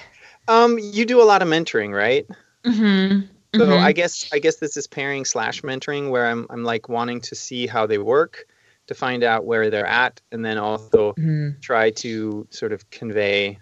um, 0.47 0.77
you 0.79 1.05
do 1.05 1.21
a 1.21 1.23
lot 1.23 1.41
of 1.41 1.47
mentoring, 1.47 1.95
right? 1.95 2.27
Mm-hmm. 2.65 3.27
So 3.55 3.77
I 3.77 3.91
guess 3.91 4.29
I 4.31 4.39
guess 4.39 4.57
this 4.57 4.77
is 4.77 4.87
pairing 4.87 5.25
slash 5.25 5.61
mentoring, 5.61 6.09
where 6.09 6.25
I'm 6.25 6.47
I'm 6.49 6.63
like 6.63 6.87
wanting 6.87 7.21
to 7.21 7.35
see 7.35 7.67
how 7.67 7.85
they 7.85 7.97
work, 7.97 8.45
to 8.87 8.93
find 8.95 9.23
out 9.23 9.45
where 9.45 9.69
they're 9.69 9.85
at, 9.85 10.21
and 10.31 10.43
then 10.45 10.57
also 10.57 11.13
Mhm. 11.13 11.61
try 11.61 11.91
to 11.91 12.47
sort 12.49 12.71
of 12.71 12.89
convey, 12.91 13.59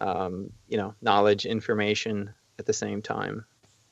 um, 0.00 0.50
you 0.68 0.76
know, 0.76 0.94
knowledge, 1.02 1.46
information 1.46 2.32
at 2.58 2.66
the 2.66 2.72
same 2.72 3.02
time. 3.02 3.44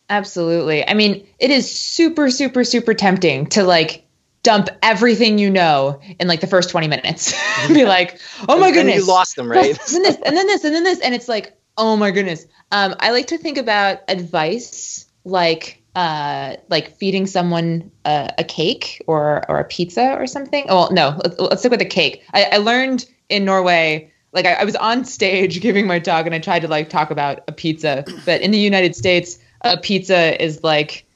Absolutely. 0.08 0.86
I 0.86 0.94
mean, 0.94 1.26
it 1.38 1.50
is 1.50 1.70
super, 1.70 2.30
super, 2.30 2.64
super 2.64 2.94
tempting 2.94 3.46
to 3.50 3.62
like 3.64 4.04
dump 4.42 4.68
everything 4.82 5.38
you 5.38 5.50
know 5.50 6.00
in 6.18 6.26
like 6.26 6.40
the 6.40 6.46
first 6.46 6.70
20 6.70 6.88
minutes. 6.88 7.34
Be 7.68 7.84
like, 7.96 8.20
oh 8.48 8.58
my 8.58 8.66
And 8.68 8.74
goodness. 8.76 8.96
you 8.96 9.06
lost 9.06 9.36
them, 9.36 9.50
right? 9.50 9.76
and 9.94 9.94
then 9.94 10.02
this, 10.02 10.16
and 10.24 10.36
then 10.36 10.46
this, 10.46 10.64
and 10.64 10.74
then 10.74 10.84
this. 10.84 11.00
And 11.00 11.14
it's 11.14 11.28
like, 11.28 11.56
oh 11.80 11.96
my 11.96 12.10
goodness. 12.10 12.46
Um, 12.70 12.94
I 13.00 13.10
like 13.10 13.26
to 13.28 13.38
think 13.38 13.58
about 13.58 14.00
advice 14.08 15.06
like 15.24 15.82
uh 15.96 16.54
like 16.68 16.96
feeding 16.96 17.26
someone 17.26 17.90
a, 18.04 18.32
a 18.38 18.44
cake 18.44 19.02
or 19.08 19.44
or 19.48 19.58
a 19.58 19.64
pizza 19.64 20.14
or 20.14 20.26
something. 20.26 20.66
Oh 20.68 20.76
well, 20.76 20.92
no, 20.92 21.20
let's, 21.24 21.38
let's 21.38 21.62
stick 21.62 21.72
with 21.72 21.80
a 21.80 21.86
cake. 21.86 22.22
I, 22.32 22.44
I 22.52 22.56
learned 22.58 23.06
in 23.28 23.44
Norway 23.44 24.12
like 24.32 24.46
I, 24.46 24.54
I 24.54 24.64
was 24.64 24.76
on 24.76 25.04
stage 25.04 25.60
giving 25.62 25.86
my 25.86 25.98
talk 25.98 26.26
and 26.26 26.34
I 26.34 26.38
tried 26.38 26.60
to 26.60 26.68
like 26.68 26.88
talk 26.88 27.10
about 27.10 27.40
a 27.48 27.52
pizza, 27.52 28.04
but 28.24 28.40
in 28.40 28.50
the 28.50 28.58
United 28.58 28.94
States, 28.94 29.38
a 29.62 29.76
pizza 29.76 30.42
is 30.42 30.62
like, 30.62 31.06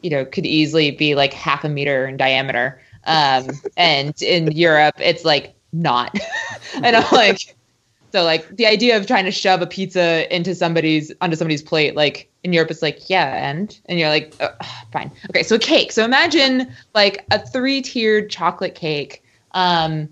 you 0.00 0.10
know, 0.10 0.24
could 0.24 0.46
easily 0.46 0.90
be 0.90 1.14
like 1.14 1.32
half 1.32 1.64
a 1.64 1.68
meter 1.68 2.06
in 2.06 2.16
diameter. 2.16 2.80
Um, 3.04 3.48
and 3.76 4.20
in 4.20 4.50
Europe, 4.52 4.96
it's 4.98 5.24
like 5.24 5.54
not. 5.72 6.16
and 6.74 6.96
I'm 6.96 7.06
like, 7.12 7.55
so 8.16 8.24
like 8.24 8.56
the 8.56 8.64
idea 8.64 8.96
of 8.96 9.06
trying 9.06 9.26
to 9.26 9.30
shove 9.30 9.60
a 9.60 9.66
pizza 9.66 10.34
into 10.34 10.54
somebody's 10.54 11.12
onto 11.20 11.36
somebody's 11.36 11.62
plate, 11.62 11.94
like 11.94 12.30
in 12.44 12.54
Europe, 12.54 12.70
it's 12.70 12.80
like 12.80 13.10
yeah, 13.10 13.46
and 13.46 13.78
and 13.86 13.98
you're 13.98 14.08
like 14.08 14.34
"Ugh, 14.40 14.54
fine, 14.90 15.12
okay. 15.28 15.42
So 15.42 15.56
a 15.56 15.58
cake. 15.58 15.92
So 15.92 16.02
imagine 16.02 16.74
like 16.94 17.26
a 17.30 17.46
three 17.46 17.82
tiered 17.82 18.30
chocolate 18.30 18.74
cake. 18.74 19.22
Um, 19.52 20.08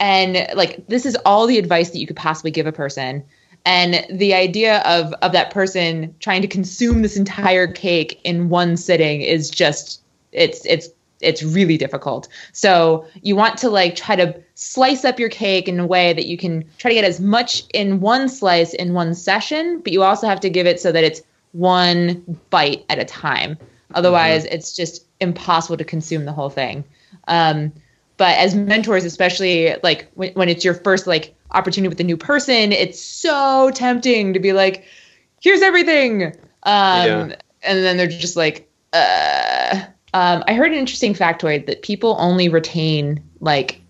and 0.00 0.48
like 0.56 0.84
this 0.88 1.06
is 1.06 1.16
all 1.24 1.46
the 1.46 1.56
advice 1.56 1.90
that 1.90 1.98
you 1.98 2.08
could 2.08 2.16
possibly 2.16 2.50
give 2.50 2.66
a 2.66 2.72
person 2.72 3.22
and 3.64 4.04
the 4.10 4.34
idea 4.34 4.80
of 4.80 5.12
of 5.22 5.30
that 5.30 5.52
person 5.52 6.12
trying 6.18 6.42
to 6.42 6.48
consume 6.48 7.02
this 7.02 7.16
entire 7.16 7.68
cake 7.68 8.20
in 8.24 8.48
one 8.48 8.76
sitting 8.76 9.20
is 9.20 9.48
just 9.48 10.02
it's 10.32 10.66
it's 10.66 10.88
it's 11.24 11.42
really 11.42 11.76
difficult. 11.76 12.28
So 12.52 13.04
you 13.22 13.36
want 13.36 13.58
to 13.58 13.70
like 13.70 13.96
try 13.96 14.16
to 14.16 14.34
slice 14.54 15.04
up 15.04 15.18
your 15.18 15.28
cake 15.30 15.68
in 15.68 15.80
a 15.80 15.86
way 15.86 16.12
that 16.12 16.26
you 16.26 16.36
can 16.38 16.64
try 16.78 16.90
to 16.90 16.94
get 16.94 17.04
as 17.04 17.20
much 17.20 17.64
in 17.72 18.00
one 18.00 18.28
slice 18.28 18.72
in 18.74 18.94
one 18.94 19.14
session 19.14 19.80
but 19.82 19.92
you 19.92 20.02
also 20.02 20.26
have 20.28 20.40
to 20.40 20.50
give 20.50 20.66
it 20.66 20.80
so 20.80 20.92
that 20.92 21.02
it's 21.04 21.22
one 21.52 22.38
bite 22.50 22.84
at 22.88 22.98
a 22.98 23.04
time. 23.04 23.56
Otherwise 23.94 24.44
it's 24.46 24.74
just 24.76 25.06
impossible 25.20 25.76
to 25.76 25.84
consume 25.84 26.24
the 26.24 26.32
whole 26.32 26.50
thing. 26.50 26.84
Um, 27.28 27.72
but 28.16 28.36
as 28.38 28.54
mentors 28.54 29.04
especially 29.04 29.74
like 29.82 30.10
when, 30.14 30.32
when 30.34 30.48
it's 30.48 30.64
your 30.64 30.74
first 30.74 31.06
like 31.06 31.34
opportunity 31.50 31.88
with 31.88 32.00
a 32.00 32.04
new 32.04 32.16
person 32.16 32.72
it's 32.72 33.00
so 33.00 33.70
tempting 33.74 34.32
to 34.34 34.40
be 34.40 34.52
like 34.52 34.84
here's 35.40 35.62
everything. 35.62 36.24
Um 36.64 37.06
Yeah. 37.06 37.36
and 37.62 37.84
then 37.84 37.96
they're 37.96 38.06
just 38.06 38.36
like 38.36 38.68
uh 38.92 39.53
um, 40.14 40.44
I 40.46 40.54
heard 40.54 40.70
an 40.70 40.78
interesting 40.78 41.12
factoid 41.12 41.66
that 41.66 41.82
people 41.82 42.16
only 42.20 42.48
retain 42.48 43.22
like 43.40 43.82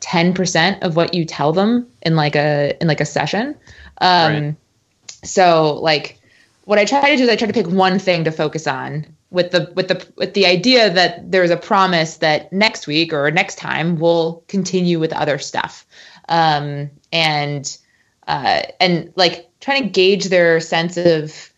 10% 0.00 0.82
of 0.82 0.94
what 0.94 1.14
you 1.14 1.24
tell 1.24 1.52
them 1.52 1.88
in 2.02 2.14
like 2.14 2.36
a 2.36 2.76
in 2.80 2.86
like 2.86 3.00
a 3.00 3.04
session. 3.04 3.56
Um, 4.00 4.32
Right. 4.32 4.54
so 5.24 5.74
like 5.82 6.20
what 6.64 6.78
I 6.78 6.84
try 6.84 7.10
to 7.10 7.16
do 7.16 7.24
is 7.24 7.28
I 7.28 7.36
try 7.36 7.48
to 7.48 7.52
pick 7.52 7.66
one 7.66 7.98
thing 7.98 8.24
to 8.24 8.30
focus 8.30 8.68
on 8.68 9.04
with 9.30 9.50
the 9.50 9.72
with 9.74 9.88
the 9.88 10.06
with 10.16 10.34
the 10.34 10.46
idea 10.46 10.90
that 10.90 11.32
there's 11.32 11.50
a 11.50 11.56
promise 11.56 12.18
that 12.18 12.52
next 12.52 12.86
week 12.86 13.12
or 13.12 13.32
next 13.32 13.58
time 13.58 13.96
we'll 13.96 14.44
continue 14.46 15.00
with 15.00 15.12
other 15.12 15.38
stuff. 15.38 15.84
Um, 16.28 16.90
and 17.12 17.76
uh, 18.28 18.62
and 18.78 19.12
like 19.16 19.50
trying 19.60 19.82
to 19.82 19.88
gauge 19.88 20.26
their 20.26 20.60
sense 20.60 20.96
of 20.96 21.52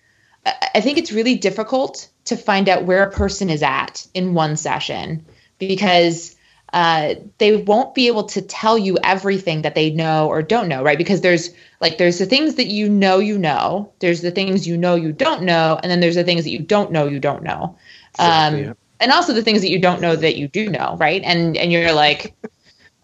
I 0.47 0.71
I 0.77 0.81
think 0.81 0.97
it's 0.97 1.13
really 1.13 1.37
difficult 1.37 2.09
to 2.27 2.37
find 2.37 2.69
out 2.69 2.85
where 2.85 3.03
a 3.03 3.11
person 3.11 3.51
is 3.51 3.63
at 3.63 4.07
in 4.15 4.35
one 4.35 4.57
session 4.57 5.25
because 5.59 6.37
uh, 6.73 7.15
they 7.39 7.57
won't 7.57 7.95
be 7.95 8.09
able 8.09 8.25
to 8.25 8.43
tell 8.43 8.77
you 8.77 8.99
everything 9.03 9.63
that 9.63 9.75
they 9.75 9.91
know 9.91 10.29
or 10.29 10.43
don't 10.43 10.69
know, 10.69 10.83
right? 10.83 10.99
Because 10.99 11.21
there's 11.21 11.51
like 11.81 11.99
there's 11.99 12.19
the 12.19 12.27
things 12.27 12.57
that 12.57 12.67
you 12.67 12.89
know 12.89 13.19
you 13.19 13.39
know, 13.39 13.93
there's 14.01 14.21
the 14.21 14.31
things 14.31 14.67
you 14.67 14.77
know 14.77 14.95
you 14.95 15.13
don't 15.13 15.43
know, 15.43 15.79
and 15.83 15.91
then 15.91 16.01
there's 16.01 16.17
the 16.17 16.25
things 16.25 16.45
that 16.45 16.51
you 16.51 16.59
don't 16.59 16.93
know 16.93 17.07
you 17.07 17.21
don't 17.21 17.43
know. 17.43 17.79
Um, 18.19 18.59
yeah. 18.59 18.73
and 19.01 19.13
also 19.13 19.33
the 19.33 19.43
things 19.43 19.61
that 19.61 19.71
you 19.71 19.79
don't 19.79 20.01
know 20.01 20.17
that 20.17 20.37
you 20.37 20.49
do 20.49 20.69
know, 20.69 20.97
right? 20.99 21.23
And 21.25 21.57
and 21.57 21.71
you're 21.71 21.93
like, 21.93 22.35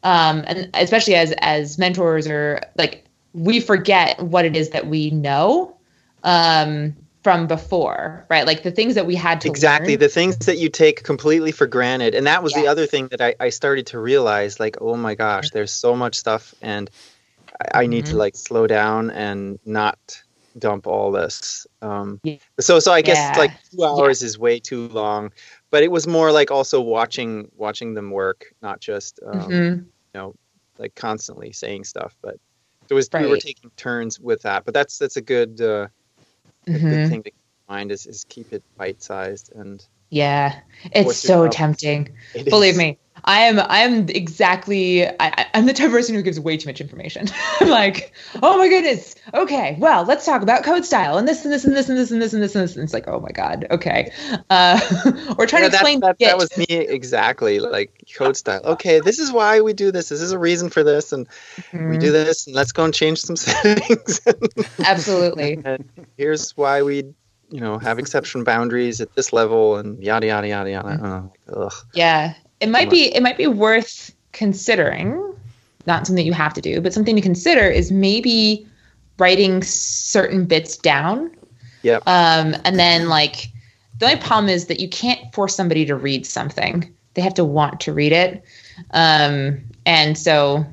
um, 0.02 0.44
and 0.46 0.68
especially 0.74 1.14
as 1.14 1.32
as 1.38 1.78
mentors 1.78 2.26
or 2.26 2.60
like 2.76 3.06
we 3.32 3.60
forget 3.60 4.20
what 4.20 4.44
it 4.44 4.56
is 4.56 4.70
that 4.70 4.88
we 4.88 5.10
know 5.10 5.76
um, 6.24 6.96
from 7.22 7.46
before, 7.46 8.26
right? 8.30 8.46
Like 8.46 8.62
the 8.62 8.70
things 8.70 8.94
that 8.96 9.06
we 9.06 9.14
had 9.14 9.40
to 9.42 9.48
exactly 9.48 9.94
learn. 9.94 10.00
the 10.00 10.08
things 10.08 10.36
that 10.38 10.58
you 10.58 10.68
take 10.68 11.02
completely 11.04 11.52
for 11.52 11.66
granted 11.66 12.14
and 12.14 12.26
that 12.26 12.42
was 12.42 12.52
the 12.54 12.66
other 12.66 12.86
thing 12.86 13.08
that 13.08 13.20
I, 13.20 13.34
I 13.40 13.48
started 13.50 13.86
to 13.88 13.98
realize 13.98 14.58
like 14.60 14.76
oh 14.80 14.96
my 14.96 15.14
gosh 15.14 15.50
there's 15.50 15.72
so 15.72 15.94
much 15.96 16.16
stuff 16.16 16.54
and 16.62 16.90
i, 17.74 17.82
I 17.82 17.86
need 17.86 18.06
to 18.06 18.14
Mhm. 18.14 18.18
like 18.18 18.36
slow 18.36 18.66
down 18.66 19.10
and 19.10 19.58
not 19.64 19.98
dump 20.58 20.86
all 20.86 21.10
this 21.12 21.66
um 21.80 22.20
Yeah. 22.24 22.36
so 22.60 22.78
so 22.80 22.92
i 22.92 23.02
guess 23.02 23.30
Yeah. 23.32 23.38
like 23.38 23.50
two 23.70 23.84
hours 23.84 24.22
is 24.22 24.38
way 24.38 24.60
too 24.60 24.88
long 24.88 25.32
but 25.70 25.82
it 25.82 25.90
was 25.90 26.06
more 26.06 26.30
like 26.32 26.50
also 26.50 26.80
watching 26.80 27.48
watching 27.56 27.94
them 27.94 28.10
work 28.10 28.46
not 28.62 28.80
just 28.80 29.18
um, 29.26 29.50
Mhm. 29.50 29.76
you 29.86 29.90
know 30.14 30.34
like 30.78 30.94
constantly 30.94 31.52
saying 31.52 31.84
stuff 31.84 32.14
but 32.22 32.36
it 32.90 32.94
was 32.94 33.08
we 33.12 33.26
were 33.26 33.36
taking 33.38 33.70
turns 33.76 34.20
with 34.20 34.42
that 34.42 34.64
but 34.64 34.74
that's 34.74 34.98
that's 34.98 35.16
a 35.16 35.22
good 35.22 35.60
uh 35.60 35.86
a 36.72 36.78
Mhm. 36.78 36.80
good 36.80 37.06
thing 37.06 37.22
to 37.24 37.30
keep 37.30 37.40
in 37.68 37.74
mind 37.74 37.92
is, 37.92 38.06
is 38.06 38.24
keep 38.24 38.52
it 38.52 38.62
bite 38.76 39.02
sized 39.02 39.52
and 39.52 39.86
Yeah, 40.12 40.60
it's 40.92 41.16
so 41.16 41.48
tempting. 41.48 42.14
it 42.34 42.44
Believe 42.50 42.72
is- 42.74 42.78
me, 42.78 42.98
I 43.24 43.42
am. 43.42 43.58
I 43.58 43.78
am 43.78 44.08
exactly. 44.10 45.06
I, 45.06 45.46
I'm 45.54 45.64
the 45.64 45.72
type 45.72 45.86
of 45.86 45.92
person 45.92 46.14
who 46.14 46.20
gives 46.22 46.38
way 46.38 46.56
too 46.58 46.68
much 46.68 46.80
information. 46.82 47.28
I'm 47.60 47.68
like, 47.70 48.12
oh 48.42 48.58
my 48.58 48.68
goodness. 48.68 49.14
Okay, 49.32 49.76
well, 49.78 50.04
let's 50.04 50.26
talk 50.26 50.42
about 50.42 50.64
code 50.64 50.84
style 50.84 51.16
and 51.16 51.26
this 51.26 51.44
and 51.44 51.52
this 51.54 51.64
and 51.64 51.74
this 51.74 51.88
and 51.88 51.96
this 51.98 52.10
and 52.10 52.20
this 52.20 52.34
and 52.34 52.42
this 52.42 52.54
and 52.54 52.64
this. 52.64 52.74
And 52.74 52.84
it's 52.84 52.92
like, 52.92 53.08
oh 53.08 53.20
my 53.20 53.30
god. 53.30 53.66
Okay, 53.70 54.12
uh, 54.50 54.78
or 55.38 55.46
trying 55.46 55.62
to 55.62 55.68
explain. 55.68 56.00
that, 56.00 56.18
that, 56.18 56.36
was 56.36 56.54
me 56.58 56.66
exactly 56.68 57.58
like 57.60 58.04
code 58.16 58.36
style 58.36 58.60
okay 58.64 59.00
this 59.00 59.18
is 59.18 59.30
why 59.32 59.60
we 59.62 59.72
do 59.72 59.90
this 59.92 60.08
this 60.10 60.20
is 60.20 60.32
a 60.32 60.38
reason 60.38 60.68
for 60.68 60.82
this 60.84 61.12
and 61.12 61.26
we 61.72 61.78
Mhm. 61.78 62.00
do 62.00 62.12
this 62.12 62.46
and 62.46 62.54
let's 62.56 62.72
go 62.72 62.84
and 62.84 62.92
change 62.92 63.20
some 63.20 63.36
settings 63.36 64.20
Absolutely. 64.84 65.58
and 65.64 65.88
here's 66.16 66.56
why 66.56 66.82
we 66.82 67.14
you 67.52 67.60
know 67.60 67.78
have 67.78 67.98
exception 67.98 68.42
boundaries 68.42 69.00
at 69.00 69.14
this 69.14 69.32
level 69.32 69.76
and 69.76 70.02
yada 70.02 70.26
yada 70.26 70.48
yada 70.48 70.70
yada 70.70 71.30
oh, 71.54 71.62
ugh. 71.62 71.74
Yeah, 71.94 72.34
it 72.60 72.68
might 72.68 72.90
be. 72.90 73.14
It 73.14 73.22
might 73.22 73.36
be 73.36 73.46
worth 73.46 74.14
considering. 74.32 75.28
Not 75.84 76.06
something 76.06 76.24
you 76.24 76.32
have 76.32 76.54
to 76.54 76.60
do, 76.60 76.80
but 76.80 76.94
something 76.94 77.16
to 77.16 77.22
consider 77.22 77.68
is 77.68 77.90
maybe 77.90 78.64
writing 79.18 79.62
certain 79.64 80.44
bits 80.44 80.76
down. 80.76 81.30
Yep. 81.82 82.02
Um, 82.06 82.54
and 82.64 82.78
then 82.78 83.08
like 83.08 83.48
the 83.98 84.06
only 84.06 84.20
problem 84.20 84.48
is 84.48 84.66
that 84.66 84.78
you 84.78 84.88
can't 84.88 85.20
force 85.34 85.56
somebody 85.56 85.84
to 85.86 85.96
read 85.96 86.24
something. 86.24 86.92
They 87.14 87.22
have 87.22 87.34
to 87.34 87.44
want 87.44 87.80
to 87.80 87.92
read 87.92 88.12
it. 88.12 88.44
Um, 88.92 89.60
and 89.84 90.16
so 90.16 90.64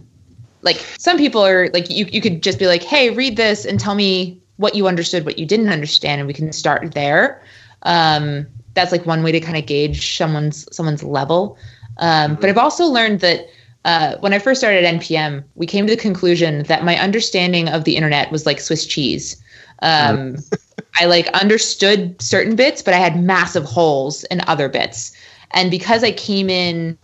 like 0.62 0.78
some 1.00 1.18
people 1.18 1.44
are 1.44 1.70
like 1.74 1.90
you 1.90 2.06
you 2.12 2.22
could 2.22 2.44
just 2.44 2.60
be 2.60 2.68
like, 2.68 2.84
hey, 2.84 3.10
read 3.10 3.36
this 3.36 3.66
and 3.66 3.80
tell 3.80 3.96
me 3.96 4.40
what 4.60 4.76
you 4.76 4.88
understood, 4.88 5.26
what 5.26 5.40
you 5.40 5.46
didn't 5.46 5.70
understand, 5.70 6.20
and 6.20 6.28
we 6.28 6.34
can 6.34 6.52
start 6.52 6.94
there. 6.94 7.42
Um, 7.84 8.46
that's 8.74 8.92
like 8.92 9.06
one 9.06 9.24
way 9.24 9.32
to 9.32 9.40
kind 9.40 9.58
of 9.58 9.66
gauge 9.66 10.18
someone's 10.18 10.68
someone's 10.76 11.02
level. 11.02 11.58
Um, 11.98 12.36
But 12.36 12.50
I've 12.50 12.58
also 12.58 12.86
learned 12.86 13.22
that 13.22 13.48
uh, 13.86 14.18
when 14.20 14.34
I 14.34 14.40
first 14.40 14.60
started 14.60 14.84
at 14.84 14.94
NPM, 14.96 15.46
we 15.56 15.66
came 15.66 15.88
to 15.88 15.96
the 15.96 16.02
conclusion 16.02 16.64
that 16.64 16.84
my 16.84 16.98
understanding 16.98 17.70
of 17.70 17.86
the 17.86 17.96
internet 17.96 18.32
was 18.32 18.46
like 18.46 18.60
Swiss 18.60 18.86
cheese. 18.86 19.42
Um, 19.82 20.36
I 21.00 21.06
like 21.06 21.28
understood 21.30 22.22
certain 22.22 22.58
bits, 22.58 22.82
but 22.82 22.94
I 22.94 22.98
had 22.98 23.24
massive 23.24 23.64
holes 23.64 24.26
in 24.26 24.42
other 24.48 24.68
bits. 24.68 25.16
And 25.52 25.72
because 25.72 26.04
I 26.04 26.12
came 26.12 26.50
in 26.50 26.98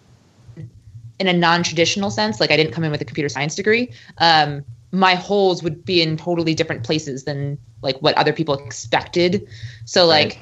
in 1.19 1.27
a 1.27 1.33
non-traditional 1.33 2.11
sense, 2.11 2.41
like 2.41 2.51
I 2.51 2.57
didn't 2.57 2.73
come 2.73 2.83
in 2.83 2.91
with 2.91 2.99
a 2.99 3.05
computer 3.05 3.29
science 3.29 3.55
degree, 3.55 3.93
um, 4.17 4.65
my 4.91 5.15
holes 5.15 5.63
would 5.63 5.83
be 5.83 6.01
in 6.01 6.17
totally 6.17 6.55
different 6.55 6.83
places 6.83 7.23
than 7.23 7.57
like 7.81 7.97
what 7.97 8.15
other 8.15 8.33
people 8.33 8.55
expected. 8.55 9.47
So 9.85 10.05
like 10.05 10.39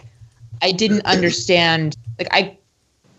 I 0.62 0.72
didn't 0.72 1.02
understand 1.06 1.98
like 2.20 2.30
I 2.32 2.58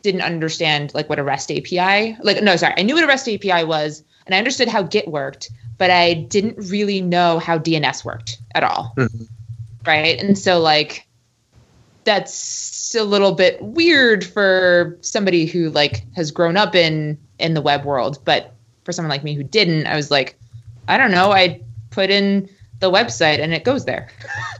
didn't 0.02 0.22
understand 0.22 0.92
like 0.94 1.08
what 1.08 1.18
a 1.18 1.24
REST 1.24 1.50
API 1.50 2.16
like 2.22 2.42
no 2.42 2.56
sorry 2.56 2.74
I 2.76 2.82
knew 2.82 2.94
what 2.94 3.04
a 3.04 3.06
REST 3.06 3.28
API 3.28 3.64
was 3.64 4.04
and 4.26 4.34
I 4.34 4.38
understood 4.38 4.68
how 4.68 4.82
Git 4.82 5.08
worked, 5.08 5.50
but 5.76 5.90
I 5.90 6.14
didn't 6.14 6.56
really 6.70 7.00
know 7.00 7.38
how 7.38 7.58
DNS 7.58 8.04
worked 8.04 8.38
at 8.54 8.64
all. 8.64 8.94
Mhm. 8.96 9.28
Right? 9.86 10.18
And 10.22 10.38
so 10.38 10.60
like 10.60 11.06
that's 12.04 12.94
a 12.94 13.02
little 13.02 13.32
bit 13.32 13.60
weird 13.60 14.24
for 14.24 14.98
somebody 15.00 15.46
who 15.46 15.70
like 15.70 16.04
has 16.14 16.30
grown 16.30 16.56
up 16.56 16.74
in 16.74 17.18
in 17.38 17.54
the 17.54 17.62
web 17.62 17.84
world, 17.84 18.18
but 18.24 18.54
for 18.84 18.92
someone 18.92 19.10
like 19.10 19.24
me 19.24 19.34
who 19.34 19.42
didn't, 19.42 19.86
I 19.86 19.96
was 19.96 20.10
like 20.10 20.38
I 20.88 20.96
don't 20.98 21.10
know, 21.10 21.32
I 21.32 21.60
put 21.90 22.10
in 22.10 22.48
the 22.80 22.90
website 22.90 23.38
and 23.38 23.54
it 23.54 23.64
goes 23.64 23.84
there. 23.84 24.08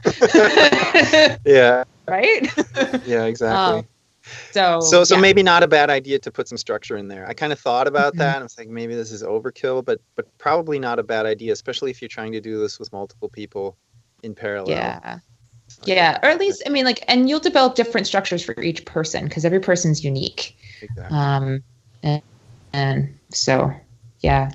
yeah 1.45 1.83
right? 2.07 2.49
yeah 3.05 3.25
exactly 3.25 3.79
Um, 3.79 3.87
so 4.51 4.79
so 4.79 5.03
so 5.03 5.15
yeah. 5.15 5.21
maybe 5.21 5.43
not 5.43 5.63
a 5.63 5.67
bad 5.67 5.89
idea 5.89 6.17
to 6.19 6.31
put 6.31 6.47
some 6.47 6.57
structure 6.57 6.97
in 6.97 7.07
there 7.07 7.27
i 7.27 7.33
kind 7.33 7.51
of 7.53 7.59
thought 7.59 7.87
about 7.87 8.13
Mhm. 8.15 8.19
that 8.19 8.39
i 8.39 8.43
was 8.43 8.57
like 8.57 8.69
maybe 8.69 8.95
this 8.95 9.11
is 9.11 9.21
overkill 9.23 9.83
but 9.85 9.99
but 10.15 10.25
probably 10.37 10.79
not 10.79 10.97
a 10.99 11.03
bad 11.03 11.25
idea 11.25 11.51
especially 11.53 11.91
if 11.91 12.01
you're 12.01 12.09
trying 12.09 12.31
to 12.31 12.41
do 12.41 12.59
this 12.59 12.79
with 12.79 12.91
multiple 12.93 13.29
people 13.29 13.75
in 14.23 14.33
parallel 14.33 14.69
yeah. 14.69 15.19
Yeah, 15.83 16.19
or 16.21 16.29
at 16.29 16.39
least 16.39 16.61
I 16.65 16.69
mean 16.69 16.85
like 16.85 17.03
and 17.07 17.27
you'll 17.27 17.39
develop 17.39 17.73
different 17.75 18.05
structures 18.07 18.43
for 18.43 18.59
each 18.61 18.85
person 18.85 19.25
because 19.25 19.45
every 19.45 19.59
person's 19.59 20.03
unique. 20.05 20.55
exactly. 20.81 21.17
Um 21.17 21.63
and, 22.03 22.21
and 22.71 23.19
so 23.29 23.73
yeah. 24.21 24.51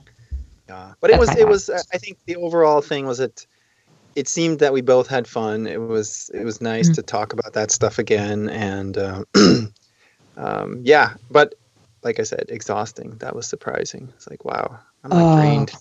Yeah, 0.70 0.94
but 1.00 1.10
it 1.10 1.18
was 1.18 1.36
it 1.36 1.48
was. 1.48 1.68
I 1.92 1.98
think 1.98 2.18
the 2.26 2.36
overall 2.36 2.80
thing 2.80 3.06
was 3.06 3.18
that 3.18 3.44
it 4.14 4.28
seemed 4.28 4.60
that 4.60 4.72
we 4.72 4.82
both 4.82 5.08
had 5.08 5.26
fun. 5.26 5.66
It 5.66 5.80
was 5.80 6.30
it 6.32 6.44
was 6.44 6.60
nice 6.60 6.90
Mhm. 6.90 6.94
to 6.94 7.02
talk 7.02 7.32
about 7.32 7.54
that 7.54 7.72
stuff 7.72 7.98
again, 7.98 8.48
and 8.48 8.96
um, 8.96 9.24
um, 10.36 10.80
yeah. 10.84 11.14
But 11.28 11.56
like 12.04 12.20
I 12.20 12.22
said, 12.22 12.44
exhausting. 12.48 13.16
That 13.18 13.34
was 13.34 13.48
surprising. 13.48 14.12
It's 14.14 14.30
like 14.30 14.44
wow, 14.44 14.78
I'm 15.02 15.10
like 15.10 15.26
Oh. 15.26 15.36
drained. 15.36 15.72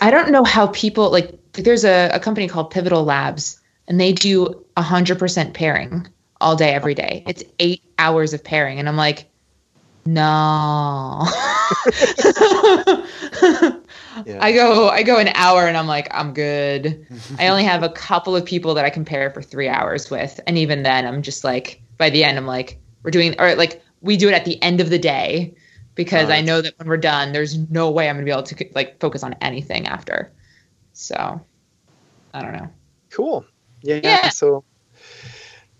I 0.00 0.10
don't 0.10 0.30
know 0.30 0.44
how 0.44 0.68
people 0.68 1.10
like 1.10 1.38
there's 1.52 1.84
a, 1.84 2.10
a 2.12 2.18
company 2.18 2.48
called 2.48 2.70
Pivotal 2.70 3.04
Labs 3.04 3.60
and 3.86 4.00
they 4.00 4.12
do 4.12 4.64
hundred 4.76 5.18
percent 5.18 5.54
pairing 5.54 6.08
all 6.40 6.56
day, 6.56 6.74
every 6.74 6.94
day. 6.94 7.22
It's 7.28 7.44
eight 7.60 7.82
hours 7.98 8.34
of 8.34 8.42
pairing. 8.42 8.80
And 8.80 8.88
I'm 8.88 8.96
like, 8.96 9.26
no. 10.06 11.24
Yeah. 14.26 14.38
I 14.40 14.52
go 14.52 14.88
I 14.88 15.02
go 15.02 15.18
an 15.18 15.28
hour 15.34 15.66
and 15.66 15.76
I'm 15.76 15.86
like, 15.86 16.08
I'm 16.10 16.34
good. 16.34 17.06
I 17.38 17.48
only 17.48 17.64
have 17.64 17.82
a 17.82 17.88
couple 18.08 18.36
of 18.36 18.44
people 18.44 18.74
that 18.74 18.84
I 18.84 18.90
can 18.90 19.04
pair 19.04 19.30
for 19.30 19.42
three 19.42 19.68
hours 19.68 20.10
with. 20.10 20.40
And 20.46 20.58
even 20.58 20.82
then 20.82 21.06
I'm 21.06 21.22
just 21.22 21.44
like 21.44 21.82
by 21.98 22.10
the 22.10 22.24
end 22.24 22.38
I'm 22.38 22.46
like, 22.46 22.80
we're 23.02 23.10
doing 23.10 23.34
or 23.40 23.54
like 23.54 23.82
we 24.00 24.16
do 24.16 24.28
it 24.28 24.34
at 24.34 24.44
the 24.44 24.60
end 24.62 24.80
of 24.80 24.90
the 24.90 24.98
day 24.98 25.54
because 25.94 26.30
I 26.30 26.40
know 26.40 26.62
that 26.62 26.78
when 26.78 26.88
we're 26.88 26.96
done, 26.96 27.32
there's 27.32 27.56
no 27.70 27.90
way 27.90 28.08
I'm 28.08 28.16
gonna 28.16 28.24
be 28.24 28.30
able 28.30 28.42
to 28.44 28.68
like 28.74 28.98
focus 29.00 29.22
on 29.22 29.34
anything 29.40 29.86
after. 29.86 30.32
So 30.92 31.40
I 32.34 32.42
don't 32.42 32.52
know. 32.52 32.70
Cool. 33.10 33.44
Yeah, 33.82 34.00
Yeah. 34.02 34.28
So 34.30 34.64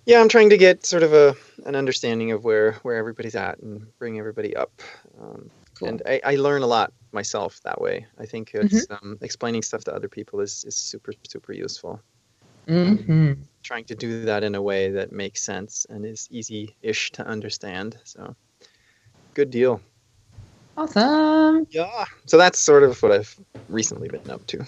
yeah, 0.05 0.21
I'm 0.21 0.29
trying 0.29 0.51
to 0.51 0.57
get 0.57 0.85
sort 0.85 1.03
of 1.03 1.13
a 1.13 1.37
an 1.65 1.77
understanding 1.77 2.33
of 2.33 2.45
where 2.45 2.73
where 2.83 2.97
everybody's 2.97 3.37
at 3.37 3.59
and 3.61 3.87
bring 3.99 4.19
everybody 4.19 4.57
up. 4.57 4.83
Um, 5.21 5.51
Cool. 5.83 5.89
And 5.91 6.03
I, 6.07 6.21
I 6.25 6.35
learn 6.37 6.63
a 6.63 6.67
lot 6.67 6.93
myself 7.13 7.61
that 7.65 7.81
way. 7.81 8.07
I 8.19 8.27
think 8.27 8.55
it's 8.55 8.87
Mm-hmm. 8.87 9.07
um, 9.09 9.19
explaining 9.21 9.63
stuff 9.63 9.85
to 9.85 9.95
other 9.95 10.09
people 10.09 10.41
is, 10.41 10.65
is 10.67 10.77
super 10.77 11.13
super 11.29 11.53
useful. 11.53 12.01
hmm 12.69 13.33
Trying 13.63 13.85
to 13.87 13.95
do 13.95 14.25
that 14.25 14.43
in 14.45 14.55
a 14.55 14.63
way 14.63 14.91
that 14.91 15.13
makes 15.13 15.43
sense 15.43 15.87
and 15.91 16.05
is 16.07 16.29
easy-ish 16.31 17.13
to 17.13 17.27
understand. 17.27 17.97
So 18.05 18.35
good 19.35 19.51
deal. 19.51 19.81
Awesome. 20.77 21.67
Yeah. 21.71 22.05
So 22.27 22.39
that's 22.39 22.59
sort 22.59 22.83
of 22.83 23.01
what 23.03 23.13
I've 23.13 23.37
recently 23.69 24.09
been 24.09 24.31
up 24.31 24.47
to. 24.49 24.65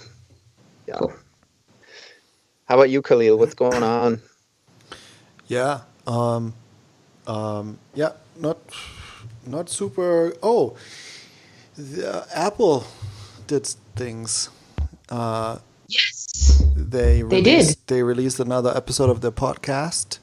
Yeah. 0.86 0.96
Cool. 0.98 1.12
How 2.66 2.76
about 2.76 2.90
you, 2.90 3.02
Kahlil? 3.02 3.38
What's 3.38 3.54
going 3.54 3.82
on? 3.82 4.20
Yeah. 5.48 5.80
Um, 6.06 6.54
um, 7.26 7.78
yeah. 7.94 8.12
Not, 8.36 8.58
not 9.46 9.68
super. 9.68 10.34
Oh, 10.42 10.76
the, 11.76 12.26
Apple 12.34 12.84
did 13.46 13.66
things. 13.96 14.50
Uh, 15.08 15.58
Yes. 15.86 16.62
They 16.74 17.20
They 17.22 17.42
did. 17.42 17.46
released, 17.46 17.86
They 17.88 18.02
released 18.02 18.40
another 18.40 18.72
episode 18.74 19.10
of 19.10 19.20
their 19.20 19.30
podcast, 19.30 20.18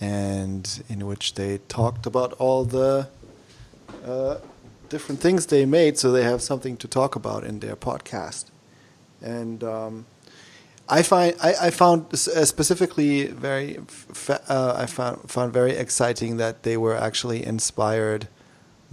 and 0.00 0.82
in 0.88 1.06
which 1.06 1.34
they 1.34 1.58
talked 1.68 2.04
about 2.06 2.34
all 2.34 2.64
the 2.64 3.08
uh, 4.06 4.36
different 4.90 5.20
things 5.20 5.46
they 5.46 5.64
made, 5.64 5.98
so 5.98 6.12
they 6.12 6.22
have 6.24 6.42
something 6.42 6.76
to 6.76 6.86
talk 6.88 7.16
about 7.16 7.42
in 7.44 7.60
their 7.60 7.74
podcast. 7.74 8.44
And 9.22 9.64
um, 9.64 10.04
I 10.88 11.02
find 11.02 11.34
I, 11.42 11.54
I 11.68 11.70
found 11.70 12.06
uh, 12.12 12.44
specifically 12.44 13.26
very 13.26 13.78
f- 13.78 14.30
uh, 14.50 14.74
I 14.76 14.86
found 14.86 15.30
found 15.30 15.52
very 15.54 15.72
exciting 15.72 16.36
that 16.36 16.64
they 16.64 16.76
were 16.76 16.96
actually 16.96 17.44
inspired 17.44 18.28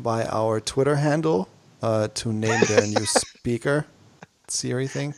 by 0.01 0.25
our 0.25 0.59
Twitter 0.59 0.95
handle 0.95 1.49
uh, 1.81 2.07
to 2.15 2.33
name 2.33 2.61
their 2.67 2.87
new 2.87 3.05
speaker 3.05 3.85
Siri 4.47 4.87
thing. 4.87 5.13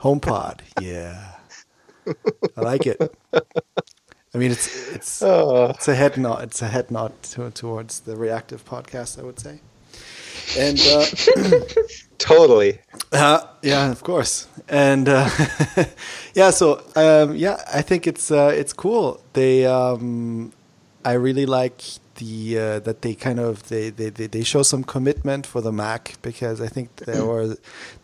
HomePod, 0.00 0.60
yeah, 0.80 1.36
I 2.56 2.60
like 2.60 2.86
it. 2.86 3.00
I 3.32 4.38
mean, 4.38 4.50
it's 4.50 4.92
it's 4.92 5.22
Oh, 5.22 5.66
it's 5.70 5.88
a 5.88 5.94
head 5.94 6.16
nod. 6.16 6.42
It's 6.44 6.62
a 6.62 6.68
head 6.68 6.90
nod 6.90 7.12
to, 7.30 7.50
towards 7.50 8.00
the 8.00 8.16
reactive 8.16 8.64
podcast, 8.64 9.18
I 9.18 9.22
would 9.22 9.38
say. 9.38 9.60
And 10.58 10.78
uh, 10.80 11.06
totally. 12.18 12.78
uh, 13.12 13.46
yeah, 13.62 13.90
of 13.90 14.02
course. 14.02 14.46
And 14.68 15.08
uh, 15.08 15.28
yeah, 16.34 16.50
so 16.50 16.82
um, 16.96 17.34
yeah, 17.36 17.62
I 17.72 17.82
think 17.82 18.06
it's 18.06 18.30
uh, 18.30 18.52
it's 18.54 18.72
cool. 18.72 19.20
They, 19.32 19.64
um, 19.66 20.52
I 21.04 21.12
really 21.12 21.46
like 21.46 21.80
the 22.16 22.58
uh, 22.58 22.78
that 22.80 23.02
they 23.02 23.14
kind 23.14 23.38
of 23.38 23.68
they, 23.68 23.90
they 23.90 24.10
they 24.10 24.42
show 24.42 24.62
some 24.62 24.84
commitment 24.84 25.46
for 25.46 25.60
the 25.60 25.72
Mac 25.72 26.16
because 26.22 26.60
I 26.60 26.68
think 26.68 26.96
there 26.96 27.24
were 27.24 27.56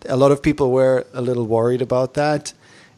a 0.06 0.16
lot 0.16 0.32
of 0.32 0.42
people 0.42 0.70
were 0.70 1.06
a 1.12 1.20
little 1.20 1.46
worried 1.46 1.82
about 1.82 2.14
that. 2.14 2.52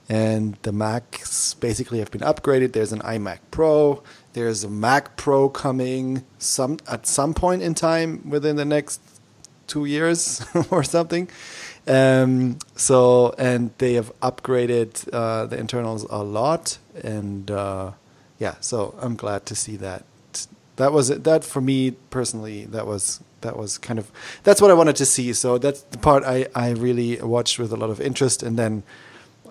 And 0.07 0.57
the 0.63 0.73
Macs 0.73 1.55
basically 1.55 1.99
have 1.99 2.11
been 2.11 2.21
upgraded. 2.21 2.75
There's 2.75 2.93
an 2.93 3.01
iMac 3.01 3.39
Pro. 3.51 4.03
There's 4.35 4.63
a 4.63 4.69
Mac 4.69 5.17
Pro 5.17 5.49
coming 5.49 6.25
some 6.39 6.79
at 6.87 7.07
some 7.07 7.33
point 7.33 7.63
in 7.63 7.75
time 7.75 8.29
within 8.29 8.57
the 8.57 8.67
next 8.67 9.01
two 9.67 9.87
years 9.87 10.45
or 10.71 10.83
something. 10.85 11.29
Um, 11.87 12.59
so 12.77 13.35
and 13.39 13.71
they 13.79 13.95
have 13.95 14.13
upgraded 14.21 15.09
uh, 15.13 15.47
the 15.47 15.59
internals 15.59 16.05
a 16.05 16.23
lot, 16.23 16.79
and 17.03 17.51
uh, 17.51 17.93
yeah, 18.39 18.55
so 18.61 18.95
I'm 19.01 19.17
glad 19.17 19.47
to 19.47 19.55
see 19.55 19.77
that. 19.77 20.05
That 20.77 20.93
was 20.93 21.11
it 21.11 21.25
that 21.25 21.45
for 21.45 21.61
me 21.61 21.93
personally. 22.11 22.65
That 22.67 22.87
was 22.87 23.21
that 23.43 23.57
was 23.57 23.79
kind 23.79 23.99
of 23.99 24.11
that's 24.43 24.61
what 24.61 24.71
I 24.71 24.75
wanted 24.75 24.97
to 24.97 25.07
see. 25.07 25.33
So 25.33 25.59
that's 25.59 25.83
the 25.83 25.99
part 25.99 26.25
I 26.25 26.47
I 26.55 26.71
really 26.71 27.21
watched 27.21 27.59
with 27.59 27.73
a 27.73 27.77
lot 27.77 27.91
of 27.91 28.01
interest, 28.01 28.43
and 28.43 28.59
then 28.59 28.83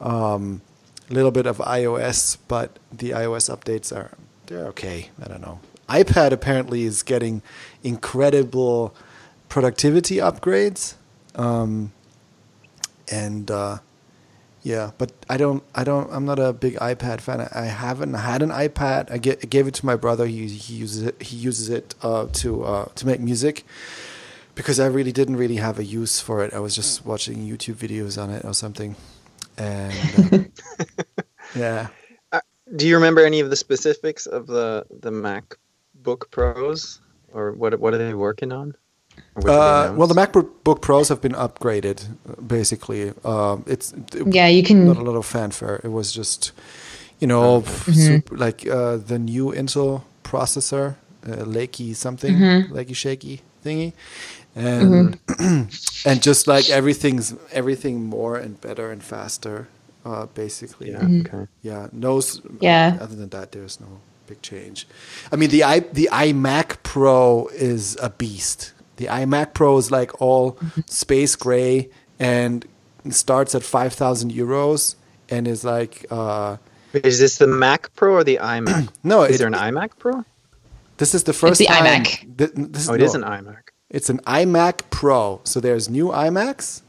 um, 0.01 0.62
a 1.09 1.13
little 1.13 1.31
bit 1.31 1.45
of 1.45 1.57
iOS, 1.59 2.38
but 2.47 2.77
the 2.91 3.12
iOS 3.12 3.49
updates 3.55 3.95
are 3.95 4.12
they're 4.47 4.65
okay. 4.67 5.09
I 5.23 5.27
don't 5.27 5.41
know. 5.41 5.59
iPad 5.88 6.31
apparently 6.31 6.83
is 6.83 7.03
getting 7.03 7.41
incredible 7.83 8.93
productivity 9.47 10.17
upgrades, 10.17 10.95
um, 11.36 11.93
and 13.12 13.49
uh, 13.49 13.77
yeah, 14.63 14.91
but 14.97 15.12
I 15.30 15.36
don't, 15.36 15.62
I 15.76 15.84
don't, 15.84 16.10
I'm 16.12 16.26
not 16.26 16.39
a 16.39 16.54
big 16.54 16.76
iPad 16.76 17.19
fan. 17.19 17.41
I, 17.41 17.49
I 17.54 17.65
haven't 17.65 18.13
had 18.13 18.41
an 18.41 18.49
iPad. 18.49 19.12
I, 19.12 19.17
get, 19.17 19.39
I 19.43 19.47
gave 19.47 19.67
it 19.67 19.73
to 19.76 19.86
my 19.86 19.97
brother. 19.97 20.26
He, 20.26 20.47
he 20.47 20.76
uses 20.76 21.04
it. 21.04 21.21
He 21.21 21.36
uses 21.36 21.69
it 21.69 21.93
uh, 22.02 22.28
to 22.34 22.63
uh, 22.63 22.86
to 22.95 23.06
make 23.06 23.19
music 23.19 23.65
because 24.56 24.80
I 24.80 24.86
really 24.86 25.12
didn't 25.12 25.36
really 25.36 25.58
have 25.58 25.80
a 25.80 25.84
use 25.84 26.21
for 26.21 26.43
it. 26.45 26.54
I 26.54 26.60
was 26.60 26.76
just 26.76 27.06
watching 27.06 27.38
YouTube 27.39 27.76
videos 27.76 28.21
on 28.21 28.30
it 28.30 28.45
or 28.45 28.54
something, 28.54 28.95
and 29.58 30.49
uh, 30.80 30.84
yeah. 31.56 31.88
Do 32.73 32.88
you 32.88 32.95
remember 32.95 33.26
any 33.26 33.41
of 33.41 33.49
the 33.49 33.58
specifics 33.58 34.26
of 34.26 34.47
the 34.47 34.86
the 34.89 35.12
MacBook 35.12 36.32
Pros, 36.32 37.02
or 37.34 37.52
what 37.52 37.78
what 37.80 37.93
are 37.93 37.97
they 37.97 38.13
working 38.13 38.54
on? 38.54 38.76
Uh, 39.35 39.93
well, 39.95 40.07
the? 40.07 40.13
MacBook 40.13 40.81
Pros 40.81 41.09
have 41.09 41.21
been 41.21 41.33
upgraded, 41.33 42.05
uh, 42.29 42.41
basically. 42.41 43.13
Um, 43.25 43.63
it's 43.67 43.93
Yeah, 44.25 44.47
you 44.47 44.63
can. 44.63 44.85
not 44.85 44.97
a 44.97 45.01
lot 45.03 45.15
of 45.15 45.25
fanfare. 45.25 45.81
It 45.83 45.91
was 45.91 46.11
just, 46.11 46.51
you 47.19 47.27
know, 47.27 47.59
f- 47.65 47.87
super, 47.93 48.37
like 48.37 48.67
uh, 48.67 48.97
the 48.97 49.17
new 49.17 49.51
Intel 49.51 50.03
processor, 50.23 50.95
uh, 51.25 51.45
Lakey 51.45 51.95
something, 51.95 52.35
Lakey 52.69 52.95
shaky 52.95 53.41
thingy, 53.65 53.93
and 54.55 55.17
and 56.05 56.21
just 56.21 56.47
like 56.47 56.69
everything's 56.69 57.33
everything 57.51 58.03
more 58.05 58.37
and 58.37 58.59
better 58.61 58.91
and 58.91 59.01
faster, 59.03 59.67
uh, 60.05 60.27
basically. 60.35 60.91
yeah, 60.91 60.99
Mm-hmm. 61.01 61.35
okay. 61.35 61.47
Yeah, 61.63 61.87
no. 61.91 62.21
Yeah. 62.61 62.97
Other 63.01 63.15
than 63.15 63.29
that, 63.29 63.51
there's 63.51 63.79
no 63.79 63.87
big 64.27 64.41
change. 64.41 64.87
I 65.31 65.37
mean, 65.37 65.49
the 65.49 65.63
i 65.63 65.79
the 65.79 66.09
iMac 66.11 66.83
Pro 66.83 67.47
is 67.53 67.97
a 68.01 68.09
beast. 68.09 68.73
The 69.03 69.09
iMac 69.09 69.53
Pro 69.53 69.77
is 69.77 69.91
like 69.91 70.21
all 70.21 70.53
Mm-hmm. 70.53 70.81
space 71.03 71.35
gray 71.35 71.89
and 72.19 72.65
starts 73.09 73.53
at 73.55 73.63
five 73.63 73.91
thousand 73.93 74.31
euros 74.31 74.95
and 75.29 75.47
is 75.47 75.63
like. 75.65 76.05
Uh, 76.09 76.55
Is 76.93 77.19
this 77.19 77.37
the 77.37 77.47
Mac 77.47 77.93
Pro 77.95 78.13
or 78.13 78.23
the 78.23 78.39
iMac? 78.41 78.87
no, 79.03 79.23
Is 79.23 79.35
it- 79.35 79.37
there 79.39 79.47
an 79.47 79.53
iMac 79.67 79.91
Pro? 79.99 80.23
this 80.97 81.13
is 81.13 81.23
the 81.23 81.33
first 81.33 81.59
the 81.59 81.65
time. 81.65 81.83
iMac. 81.83 82.37
th- 82.37 82.51
this, 82.55 82.87
Oh, 82.87 82.93
it 82.93 83.01
is 83.01 83.13
no, 83.15 83.27
an 83.27 83.45
iMac. 83.45 83.63
It's 83.89 84.09
an 84.09 84.19
iMac 84.19 84.75
Pro. 84.89 85.41
So 85.43 85.59
there's 85.59 85.89
new 85.89 86.07
iMacs, 86.27 86.81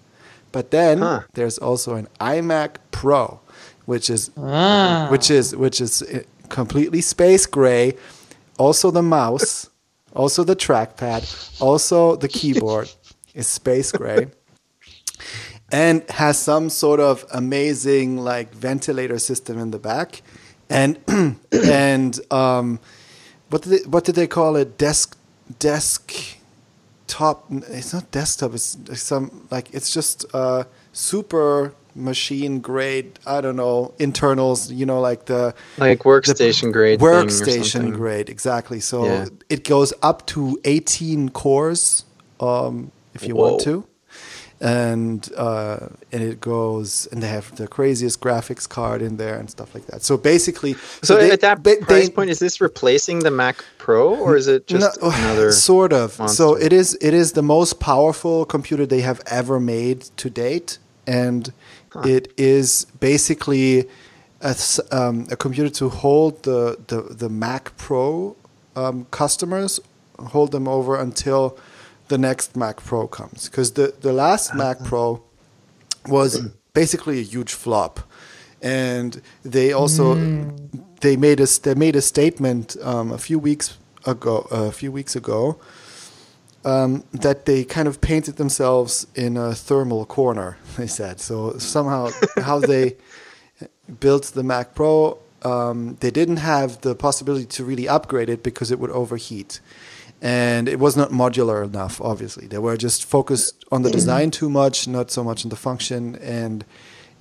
but 0.52 0.70
then 0.70 0.98
Huh. 1.00 1.22
there's 1.32 1.58
also 1.58 1.96
an 1.96 2.06
iMac 2.20 2.76
Pro, 2.92 3.40
which 3.86 4.08
is 4.08 4.30
Ah. 4.38 5.08
which 5.10 5.30
is 5.38 5.56
which 5.56 5.80
is 5.80 6.02
uh, 6.02 6.22
completely 6.48 7.00
space 7.00 7.44
gray. 7.46 7.94
Also 8.56 8.90
the 8.92 9.02
mouse, 9.02 9.68
also 10.14 10.44
the 10.44 10.56
trackpad, 10.56 11.60
also 11.60 12.16
the 12.16 12.28
keyboard 12.28 12.90
is 13.34 13.46
space 13.46 13.92
gray. 13.92 14.28
And 15.72 16.08
has 16.10 16.38
some 16.38 16.70
sort 16.70 17.00
of 17.00 17.24
amazing 17.32 18.18
like 18.18 18.54
ventilator 18.54 19.18
system 19.18 19.58
in 19.58 19.70
the 19.72 19.78
back, 19.78 20.22
and 20.70 20.98
and 21.52 22.20
um, 22.32 22.78
what 23.48 23.62
did 23.62 23.70
they, 23.70 23.88
what 23.88 24.04
did 24.04 24.14
they 24.14 24.26
call 24.28 24.56
it? 24.56 24.78
Desk 24.78 25.16
desk 25.58 26.12
top. 27.06 27.46
It's 27.50 27.92
not 27.92 28.10
desktop. 28.10 28.54
It's 28.54 28.76
some 29.00 29.48
like 29.50 29.72
it's 29.74 29.92
just 29.92 30.26
uh, 30.32 30.64
super 30.92 31.74
machine 31.94 32.60
grade. 32.60 33.18
I 33.26 33.40
don't 33.40 33.56
know 33.56 33.94
internals. 33.98 34.70
You 34.72 34.86
know, 34.86 35.00
like 35.00 35.26
the 35.26 35.54
Like 35.78 36.00
workstation 36.00 36.72
grade. 36.72 36.98
thing 37.00 37.08
or 37.08 37.12
workstation 37.24 37.92
grade 37.94 38.28
exactly. 38.28 38.80
So 38.80 39.04
Yeah. 39.06 39.26
it 39.48 39.64
goes 39.64 39.92
up 40.02 40.26
to 40.28 40.58
18 40.64 41.28
cores 41.30 42.04
um, 42.40 42.90
if 43.14 43.26
you 43.26 43.34
want 43.36 43.60
to. 43.62 43.84
And 44.60 45.28
uh, 45.36 45.88
and 46.12 46.22
it 46.22 46.40
goes 46.40 47.06
and 47.12 47.22
they 47.22 47.26
have 47.28 47.54
the 47.56 47.66
craziest 47.66 48.20
graphics 48.20 48.66
card 48.68 49.02
in 49.02 49.16
there 49.18 49.34
and 49.36 49.50
stuff 49.50 49.74
like 49.74 49.86
that. 49.88 50.02
So 50.04 50.16
basically, 50.16 50.76
So, 51.02 51.16
they- 51.16 51.32
at 51.32 51.40
that 51.40 51.64
they- 51.64 51.76
price 51.76 52.08
they- 52.08 52.14
point, 52.14 52.30
is 52.30 52.38
this 52.38 52.60
replacing 52.60 53.18
the 53.18 53.30
Mac 53.32 53.62
Pro 53.78 54.14
or 54.14 54.36
is 54.36 54.46
it 54.46 54.66
just 54.66 55.02
no, 55.02 55.10
another? 55.14 55.52
sort 55.52 55.92
of. 55.92 56.12
So 56.30 56.54
it 56.56 56.72
is 56.72 56.96
it 57.02 57.12
is 57.12 57.32
the 57.32 57.42
most 57.42 57.78
powerful 57.80 58.46
computer 58.46 58.86
they 58.86 59.00
have 59.02 59.20
ever 59.26 59.58
made 59.60 60.02
to 60.18 60.30
date, 60.30 60.78
and 61.06 61.52
it 62.04 62.32
is 62.36 62.86
basically 63.00 63.86
a, 64.40 64.56
um, 64.90 65.26
a 65.30 65.36
computer 65.36 65.70
to 65.70 65.88
hold 65.88 66.42
the 66.42 66.78
the, 66.86 67.02
the 67.02 67.28
Mac 67.28 67.76
Pro 67.76 68.36
um, 68.76 69.06
customers, 69.10 69.80
hold 70.18 70.52
them 70.52 70.68
over 70.68 70.98
until 70.98 71.58
the 72.08 72.18
next 72.18 72.56
Mac 72.56 72.76
Pro 72.84 73.06
comes, 73.06 73.48
because 73.48 73.72
the 73.72 73.94
the 74.00 74.12
last 74.12 74.54
Mac 74.54 74.82
Pro 74.84 75.22
was 76.06 76.40
basically 76.74 77.20
a 77.20 77.22
huge 77.22 77.52
flop, 77.54 78.00
and 78.60 79.22
they 79.42 79.72
also 79.72 80.14
they 81.00 81.16
made 81.16 81.40
a 81.40 81.46
they 81.62 81.74
made 81.74 81.96
a 81.96 82.02
statement 82.02 82.76
um, 82.82 83.12
a 83.12 83.18
few 83.18 83.38
weeks 83.38 83.78
ago 84.06 84.46
a 84.50 84.70
few 84.70 84.92
weeks 84.92 85.16
ago 85.16 85.58
um, 86.64 87.04
that 87.12 87.44
they 87.44 87.64
kind 87.64 87.88
of 87.88 88.00
painted 88.00 88.36
themselves 88.36 89.06
in 89.14 89.36
a 89.36 89.54
thermal 89.54 90.04
corner. 90.06 90.56
They 90.76 90.88
said 90.88 91.20
so 91.20 91.58
somehow 91.58 92.10
how 92.42 92.58
they 92.58 92.96
built 94.00 94.24
the 94.34 94.42
Mac 94.42 94.74
Pro. 94.74 95.18
Um, 95.42 95.96
they 96.00 96.10
didn't 96.10 96.38
have 96.38 96.80
the 96.80 96.94
possibility 96.94 97.46
to 97.46 97.64
really 97.64 97.86
upgrade 97.88 98.28
it 98.28 98.42
because 98.42 98.70
it 98.70 98.78
would 98.78 98.90
overheat. 98.90 99.60
And 100.22 100.68
it 100.68 100.78
was 100.78 100.96
not 100.96 101.10
modular 101.10 101.62
enough, 101.62 102.00
obviously. 102.00 102.46
They 102.46 102.58
were 102.58 102.78
just 102.78 103.04
focused 103.04 103.64
on 103.70 103.82
the 103.82 103.90
design 103.90 104.30
too 104.30 104.48
much, 104.48 104.88
not 104.88 105.10
so 105.10 105.22
much 105.22 105.44
on 105.44 105.50
the 105.50 105.56
function. 105.56 106.16
And 106.16 106.64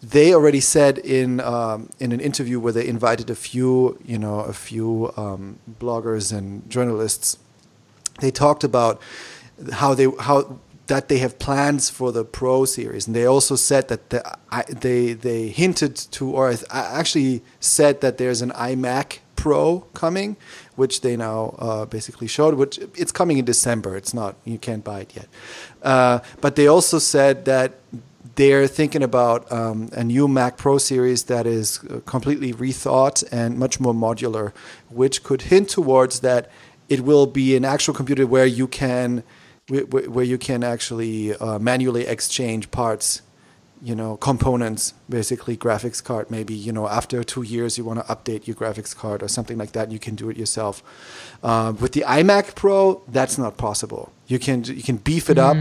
they 0.01 0.33
already 0.33 0.61
said 0.61 0.97
in 0.99 1.41
um, 1.41 1.89
in 1.99 2.11
an 2.11 2.19
interview 2.19 2.59
where 2.59 2.73
they 2.73 2.87
invited 2.87 3.29
a 3.29 3.35
few, 3.35 3.99
you 4.05 4.17
know, 4.17 4.39
a 4.39 4.53
few 4.53 5.13
um, 5.17 5.59
bloggers 5.79 6.31
and 6.35 6.69
journalists, 6.69 7.37
they 8.19 8.31
talked 8.31 8.63
about 8.63 9.01
how 9.71 9.93
they 9.93 10.07
how 10.19 10.59
that 10.87 11.07
they 11.07 11.17
have 11.19 11.39
plans 11.39 11.89
for 11.89 12.11
the 12.11 12.25
Pro 12.25 12.65
series, 12.65 13.07
and 13.07 13.15
they 13.15 13.25
also 13.25 13.55
said 13.55 13.87
that 13.87 14.09
the, 14.09 14.37
I, 14.51 14.63
they 14.63 15.13
they 15.13 15.47
hinted 15.47 15.95
to, 15.95 16.31
or 16.31 16.53
actually 16.71 17.41
said 17.59 18.01
that 18.01 18.17
there's 18.17 18.41
an 18.41 18.51
iMac 18.51 19.19
Pro 19.35 19.81
coming, 19.93 20.37
which 20.75 21.01
they 21.01 21.17
now 21.17 21.55
uh, 21.59 21.85
basically 21.85 22.27
showed. 22.27 22.55
Which 22.55 22.79
it's 22.95 23.11
coming 23.11 23.37
in 23.37 23.45
December. 23.45 23.95
It's 23.95 24.13
not 24.13 24.35
you 24.45 24.57
can't 24.57 24.83
buy 24.83 25.01
it 25.01 25.15
yet, 25.15 25.27
uh, 25.81 26.19
but 26.41 26.55
they 26.55 26.67
also 26.67 26.99
said 26.99 27.45
that 27.45 27.73
they're 28.35 28.67
thinking 28.67 29.03
about 29.03 29.49
um, 29.51 29.89
a 29.93 30.03
new 30.03 30.27
Mac 30.27 30.57
Pro 30.57 30.77
series 30.77 31.23
that 31.23 31.45
is 31.45 31.79
uh, 31.89 31.99
completely 32.05 32.51
rethought 32.51 33.23
and 33.31 33.57
much 33.57 33.79
more 33.79 33.93
modular, 33.93 34.53
which 34.89 35.23
could 35.23 35.43
hint 35.43 35.69
towards 35.69 36.21
that 36.21 36.49
it 36.89 37.01
will 37.01 37.25
be 37.27 37.55
an 37.55 37.63
actual 37.63 37.93
computer 37.93 38.27
where 38.27 38.45
you 38.45 38.67
can 38.67 39.23
where 39.81 40.25
you 40.25 40.37
can 40.37 40.63
actually 40.63 41.35
uh, 41.35 41.59
manually 41.59 42.05
exchange 42.05 42.71
parts 42.71 43.21
you 43.83 43.93
know 43.93 44.15
components 44.15 44.93
basically 45.09 45.57
graphics 45.57 46.01
card. 46.01 46.31
Maybe 46.31 46.53
you 46.53 46.71
know 46.71 46.87
after 46.87 47.23
two 47.23 47.43
years 47.43 47.77
you 47.77 47.83
want 47.83 47.99
to 47.99 48.05
update 48.05 48.47
your 48.47 48.55
graphics 48.55 48.95
card 48.95 49.21
or 49.21 49.27
something 49.27 49.57
like 49.57 49.73
that 49.73 49.91
you 49.91 49.99
can 49.99 50.15
do 50.15 50.29
it 50.29 50.37
yourself. 50.37 50.81
Uh, 51.43 51.73
with 51.79 51.91
the 51.91 52.01
imac 52.01 52.55
pro 52.55 53.01
that's 53.09 53.37
not 53.37 53.57
possible. 53.57 54.13
You 54.27 54.39
can 54.39 54.63
you 54.63 54.83
can 54.83 54.97
beef 54.97 55.29
it 55.29 55.37
mm. 55.37 55.43
up 55.49 55.57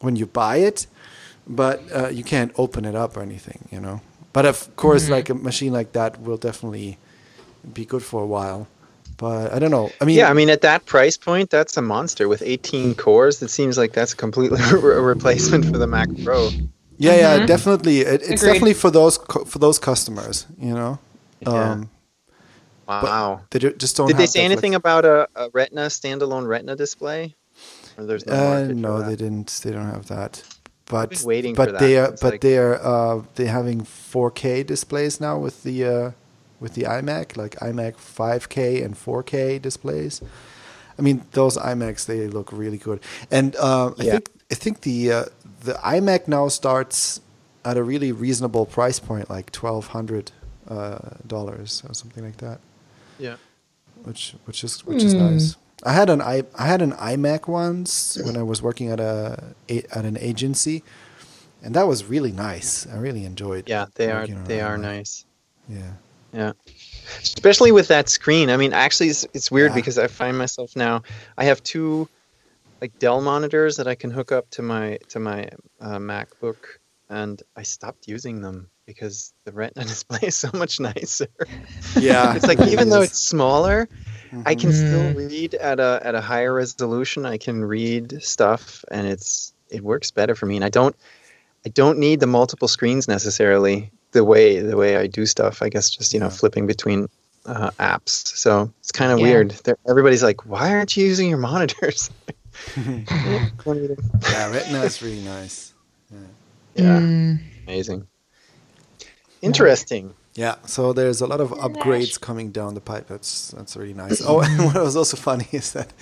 when 0.00 0.16
you 0.16 0.26
buy 0.26 0.56
it 0.56 0.86
but 1.46 1.80
uh, 1.92 2.08
you 2.08 2.22
can't 2.22 2.52
open 2.56 2.84
it 2.84 2.94
up 2.94 3.16
or 3.16 3.22
anything 3.22 3.68
you 3.70 3.80
know? 3.80 4.00
But 4.32 4.46
of 4.46 4.76
course 4.76 5.04
mm-hmm. 5.04 5.12
like 5.12 5.30
a 5.30 5.34
machine 5.34 5.72
like 5.72 5.92
that 5.92 6.20
will 6.20 6.36
definitely 6.36 6.98
be 7.72 7.84
good 7.84 8.02
for 8.02 8.22
a 8.22 8.26
while 8.26 8.68
but 9.22 9.52
I 9.52 9.60
don't 9.60 9.70
know. 9.70 9.88
I 10.00 10.04
mean, 10.04 10.18
yeah, 10.18 10.28
I 10.28 10.32
mean, 10.32 10.50
at 10.50 10.62
that 10.62 10.84
price 10.84 11.16
point, 11.16 11.48
that's 11.48 11.76
a 11.76 11.80
monster 11.80 12.26
with 12.26 12.42
18 12.42 12.96
cores. 12.96 13.40
It 13.40 13.50
seems 13.50 13.78
like 13.78 13.92
that's 13.92 14.12
a 14.14 14.16
completely 14.16 14.60
a 14.60 14.76
replacement 14.76 15.64
for 15.64 15.78
the 15.78 15.86
Mac 15.86 16.08
Pro. 16.24 16.48
Yeah, 16.98 17.14
yeah, 17.14 17.36
mm-hmm. 17.36 17.46
definitely. 17.46 18.00
It, 18.00 18.14
it's 18.14 18.24
Agreed. 18.24 18.36
definitely 18.40 18.74
for 18.74 18.90
those 18.90 19.18
for 19.46 19.60
those 19.60 19.78
customers. 19.78 20.46
You 20.58 20.74
know. 20.74 20.98
Yeah. 21.38 21.70
Um, 21.70 21.90
wow. 22.88 23.42
They 23.50 23.60
just 23.60 23.96
don't. 23.96 24.08
Did 24.08 24.16
they 24.16 24.26
say 24.26 24.44
anything 24.44 24.74
about 24.74 25.04
a, 25.04 25.28
a, 25.36 25.50
Retina 25.50 25.86
standalone 25.86 26.48
Retina 26.48 26.74
display? 26.74 27.36
Or 27.96 28.04
there's 28.04 28.26
no, 28.26 28.34
uh, 28.34 28.72
no 28.74 29.02
they 29.02 29.14
didn't. 29.14 29.60
They 29.62 29.70
don't 29.70 29.86
have 29.86 30.08
that. 30.08 30.42
But 30.86 31.22
waiting 31.24 31.54
but 31.54 31.78
they 31.78 31.96
are 31.96 32.10
but 32.10 32.32
like... 32.32 32.40
they 32.40 32.58
are 32.58 32.74
uh, 32.74 33.22
they're 33.36 33.46
having 33.46 33.82
4K 33.82 34.66
displays 34.66 35.20
now 35.20 35.38
with 35.38 35.62
the 35.62 35.84
uh, 35.84 36.10
with 36.62 36.74
the 36.74 36.82
iMac, 36.82 37.36
like 37.36 37.56
iMac 37.56 37.96
5K 37.96 38.84
and 38.84 38.94
4K 38.94 39.60
displays. 39.60 40.22
I 40.98 41.02
mean, 41.02 41.24
those 41.32 41.56
iMacs 41.58 42.06
they 42.06 42.28
look 42.28 42.52
really 42.52 42.78
good, 42.78 43.00
and 43.30 43.56
uh, 43.56 43.88
I 43.88 44.02
yeah. 44.02 44.12
think 44.12 44.30
I 44.50 44.54
think 44.54 44.80
the 44.82 45.12
uh, 45.12 45.24
the 45.60 45.72
iMac 45.72 46.28
now 46.28 46.48
starts 46.48 47.20
at 47.64 47.76
a 47.76 47.82
really 47.82 48.12
reasonable 48.12 48.66
price 48.66 49.00
point, 49.00 49.30
like 49.30 49.50
twelve 49.52 49.88
hundred 49.88 50.32
uh, 50.68 50.98
dollars 51.26 51.82
or 51.88 51.94
something 51.94 52.22
like 52.22 52.36
that. 52.38 52.60
Yeah, 53.18 53.36
which 54.04 54.34
which 54.44 54.62
is 54.62 54.84
which 54.84 55.02
mm. 55.02 55.06
is 55.06 55.14
nice. 55.14 55.56
I 55.82 55.92
had 55.92 56.10
an 56.10 56.20
i 56.20 56.44
I 56.54 56.66
had 56.66 56.82
an 56.82 56.92
iMac 56.92 57.48
once 57.48 58.18
when 58.22 58.36
I 58.36 58.42
was 58.42 58.62
working 58.62 58.90
at 58.90 59.00
a 59.00 59.54
at 59.68 60.04
an 60.04 60.18
agency, 60.18 60.84
and 61.62 61.74
that 61.74 61.88
was 61.88 62.04
really 62.04 62.32
nice. 62.32 62.86
I 62.86 62.98
really 62.98 63.24
enjoyed. 63.24 63.68
Yeah, 63.68 63.86
they 63.94 64.10
are 64.10 64.26
they 64.26 64.60
are 64.60 64.76
nice. 64.76 65.24
Yeah. 65.68 65.92
Yeah. 66.32 66.52
Especially 67.20 67.72
with 67.72 67.88
that 67.88 68.08
screen. 68.08 68.50
I 68.50 68.56
mean, 68.56 68.72
actually, 68.72 69.08
it's, 69.08 69.26
it's 69.34 69.50
weird 69.50 69.72
yeah. 69.72 69.76
because 69.76 69.98
I 69.98 70.06
find 70.06 70.36
myself 70.38 70.76
now. 70.76 71.02
I 71.36 71.44
have 71.44 71.62
two 71.62 72.08
like 72.80 72.98
Dell 72.98 73.20
monitors 73.20 73.76
that 73.76 73.86
I 73.86 73.94
can 73.94 74.10
hook 74.10 74.32
up 74.32 74.50
to 74.50 74.62
my 74.62 74.98
to 75.10 75.20
my 75.20 75.48
uh, 75.80 75.98
MacBook, 75.98 76.56
and 77.08 77.40
I 77.56 77.62
stopped 77.62 78.08
using 78.08 78.40
them 78.40 78.70
because 78.86 79.32
the 79.44 79.52
Retina 79.52 79.84
display 79.86 80.20
is 80.22 80.36
so 80.36 80.50
much 80.54 80.80
nicer. 80.80 81.28
Yeah, 81.98 82.34
it's 82.34 82.46
like 82.46 82.60
even 82.60 82.88
though 82.88 83.02
it's 83.08 83.20
smaller, 83.20 83.86
mm-hmm. 83.86 84.42
I 84.46 84.54
can 84.54 84.72
still 84.72 85.00
mm-hmm. 85.00 85.18
read 85.18 85.54
at 85.54 85.80
a 85.80 86.00
at 86.02 86.14
a 86.14 86.20
higher 86.20 86.52
resolution. 86.52 87.24
I 87.26 87.38
can 87.38 87.64
read 87.64 88.22
stuff, 88.22 88.84
and 88.90 89.06
it's 89.06 89.52
it 89.70 89.82
works 89.82 90.10
better 90.10 90.34
for 90.34 90.46
me. 90.46 90.56
And 90.56 90.64
I 90.64 90.68
don't 90.68 90.96
I 91.64 91.68
don't 91.68 91.98
need 91.98 92.20
the 92.20 92.26
multiple 92.26 92.68
screens 92.68 93.06
necessarily 93.06 93.92
the 94.12 94.24
way 94.24 94.60
the 94.60 94.76
way 94.76 94.96
I 94.96 95.06
do 95.06 95.26
stuff. 95.26 95.62
I 95.62 95.68
guess 95.68 95.90
just 95.90 96.14
you 96.14 96.20
know 96.20 96.30
flipping 96.30 96.66
between 96.66 97.08
uh, 97.46 97.70
apps. 97.78 98.28
So 98.36 98.72
it's 98.80 98.92
kind 98.92 99.12
of 99.12 99.18
yeah. 99.18 99.24
weird. 99.24 99.50
They're, 99.64 99.78
everybody's 99.88 100.22
like, 100.22 100.46
"Why 100.46 100.72
aren't 100.72 100.96
you 100.96 101.04
using 101.04 101.28
your 101.28 101.38
monitors?" 101.38 102.10
yeah, 102.76 103.48
Retina 103.66 104.82
is 104.82 105.02
really 105.02 105.22
nice. 105.22 105.74
Yeah, 106.10 106.18
yeah. 106.74 106.98
Mm. 106.98 107.40
amazing, 107.66 108.06
interesting. 109.40 110.14
Yeah, 110.34 110.54
so 110.64 110.94
there's 110.94 111.20
a 111.20 111.26
lot 111.26 111.42
of 111.42 111.50
upgrades 111.50 112.18
coming 112.18 112.52
down 112.52 112.74
the 112.74 112.80
pipe. 112.80 113.06
That's 113.06 113.50
that's 113.50 113.76
really 113.76 113.92
nice. 113.94 114.22
Oh, 114.24 114.40
and 114.40 114.64
what 114.64 114.76
was 114.76 114.96
also 114.96 115.16
funny 115.16 115.48
is 115.52 115.72
that 115.72 115.92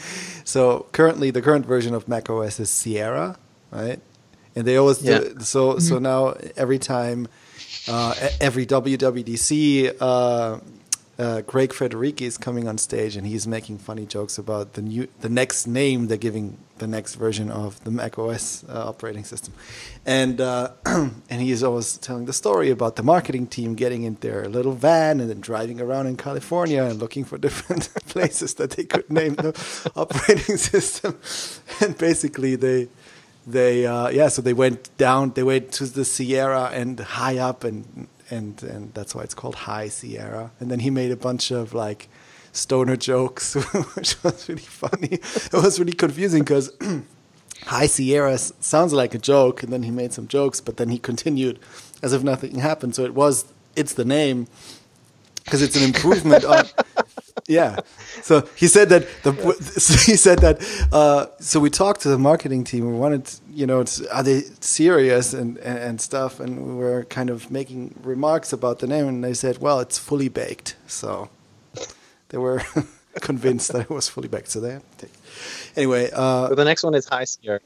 so 0.45 0.87
currently 0.93 1.31
the 1.31 1.43
current 1.43 1.67
version 1.67 1.95
of 1.95 2.07
Mac 2.07 2.31
OS 2.31 2.61
is 2.61 2.71
Sierra, 2.71 3.37
right? 3.73 3.99
And 4.55 4.67
they 4.67 4.77
always 4.77 5.03
yeah. 5.03 5.21
do, 5.21 5.41
so 5.41 5.79
so 5.79 5.95
mm-hmm. 5.95 6.03
now 6.05 6.35
every 6.57 6.79
time 6.79 7.29
every 7.89 8.67
WWDC, 8.67 9.97
uh, 10.01 10.59
uh, 11.21 11.43
Craig 11.47 11.71
Federighi 11.71 12.23
is 12.23 12.39
coming 12.39 12.67
on 12.67 12.79
stage 12.79 13.15
and 13.15 13.27
he's 13.27 13.47
making 13.47 13.79
funny 13.79 14.07
jokes 14.07 14.39
about 14.39 14.73
the 14.73 14.83
new, 14.83 15.07
the 15.21 15.29
next 15.29 15.67
name 15.67 16.07
they're 16.07 16.17
giving 16.17 16.57
the 16.79 16.87
next 16.87 17.17
version 17.17 17.51
of 17.51 17.83
the 17.85 17.91
Mac 17.91 18.19
OS 18.19 18.65
uh, 18.69 18.89
operating 18.89 19.23
system, 19.23 19.53
and 20.07 20.41
uh, 20.41 20.71
and 20.87 21.41
he 21.43 21.51
is 21.51 21.63
always 21.63 21.99
telling 21.99 22.25
the 22.25 22.33
story 22.33 22.71
about 22.71 22.97
the 22.97 23.03
marketing 23.03 23.47
team 23.47 23.75
getting 23.75 24.05
in 24.05 24.15
their 24.17 24.49
little 24.49 24.73
van 24.73 25.21
and 25.21 25.29
then 25.29 25.41
driving 25.41 25.79
around 25.79 26.07
in 26.07 26.17
California 26.17 26.83
and 26.83 26.99
looking 26.99 27.23
for 27.23 27.37
different 27.47 27.93
places 28.09 28.55
that 28.55 28.71
they 28.71 28.85
could 28.85 29.11
name 29.11 29.35
the 29.35 29.53
operating 29.95 30.57
system, 30.57 31.19
and 31.83 31.97
basically 31.99 32.57
they 32.57 32.89
they 33.47 33.87
uh, 33.87 34.09
yeah 34.09 34.29
so 34.29 34.43
they 34.43 34.53
went 34.53 34.97
down 34.99 35.31
they 35.31 35.43
went 35.43 35.73
to 35.73 35.87
the 35.87 36.05
sierra 36.05 36.71
and 36.73 37.01
high 37.01 37.39
up 37.39 37.65
and 37.65 38.09
and 38.31 38.63
and 38.63 38.95
that's 38.95 39.15
why 39.15 39.23
it's 39.23 39.35
called 39.35 39.55
high 39.55 39.89
sierra. 39.89 40.53
And 40.61 40.71
then 40.71 40.81
he 40.81 40.91
made 40.91 41.11
a 41.11 41.17
bunch 41.17 41.51
of 41.51 41.75
like 41.75 42.09
stoner 42.53 42.97
jokes 42.97 43.55
which 43.95 44.23
was 44.23 44.49
really 44.49 44.63
funny. 44.63 45.15
It 45.15 45.53
was 45.53 45.79
really 45.79 45.93
confusing 45.93 46.43
because 46.43 46.73
high 47.67 47.87
sierra 47.87 48.39
sounds 48.39 48.93
like 48.93 49.15
a 49.15 49.19
joke 49.19 49.63
and 49.63 49.73
then 49.73 49.83
he 49.83 49.91
made 49.91 50.13
some 50.13 50.29
jokes 50.29 50.61
but 50.61 50.77
then 50.77 50.89
he 50.89 50.99
continued 50.99 51.59
as 52.03 52.13
if 52.13 52.23
nothing 52.23 52.57
happened. 52.59 52.95
So 52.95 53.05
it 53.05 53.15
was 53.15 53.53
it's 53.77 53.95
the 53.95 54.05
name 54.05 54.47
because 55.45 55.63
it's 55.63 55.77
an 55.77 55.83
improvement 55.83 56.45
on 56.45 56.65
yeah. 57.51 57.81
So 58.23 58.49
he 58.55 58.69
said 58.69 58.89
that 58.91 59.07
the 59.25 59.33
so 59.61 59.95
he 60.11 60.17
said 60.17 60.39
that 60.39 60.63
uh, 60.93 61.27
so 61.41 61.59
we 61.59 61.69
talked 61.69 62.01
to 62.03 62.09
the 62.09 62.19
marketing 62.19 62.65
team. 62.65 62.87
We 62.87 62.97
wanted, 62.97 63.29
you 63.51 63.67
know, 63.67 63.85
are 64.13 64.23
they 64.23 64.43
serious 64.61 65.35
and, 65.35 65.59
and, 65.59 65.79
and 65.79 66.01
stuff, 66.01 66.39
and 66.39 66.67
we 66.67 66.75
were 66.75 67.05
kind 67.05 67.29
of 67.29 67.51
making 67.51 67.95
remarks 68.03 68.53
about 68.53 68.79
the 68.79 68.87
name, 68.87 69.09
and 69.09 69.25
they 69.25 69.35
said, 69.35 69.59
well, 69.59 69.81
it's 69.81 69.99
fully 69.99 70.29
baked. 70.29 70.77
So 70.87 71.29
they 72.29 72.39
were 72.39 72.63
convinced 73.21 73.73
that 73.73 73.83
it 73.83 73.91
was 73.91 74.09
fully 74.09 74.29
baked. 74.29 74.51
So 74.51 74.61
they 74.61 74.79
take 74.99 75.13
anyway. 75.77 76.11
Uh, 76.13 76.49
so 76.49 76.55
the 76.55 76.65
next 76.65 76.85
one 76.85 76.95
is 76.95 77.09
High 77.09 77.25
Sierra. 77.25 77.61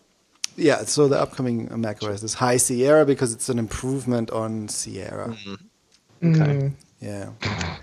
Yeah. 0.57 0.85
So 0.85 1.09
the 1.09 1.21
upcoming 1.21 1.69
Mac 1.79 2.03
OS 2.03 2.23
is 2.23 2.35
High 2.35 2.57
Sierra 2.57 3.05
because 3.05 3.35
it's 3.35 3.51
an 3.51 3.59
improvement 3.59 4.31
on 4.31 4.69
Sierra. 4.69 5.29
Mm-hmm. 5.29 6.35
Okay. 6.35 6.53
Mm. 6.53 6.73
Yeah. 7.01 7.29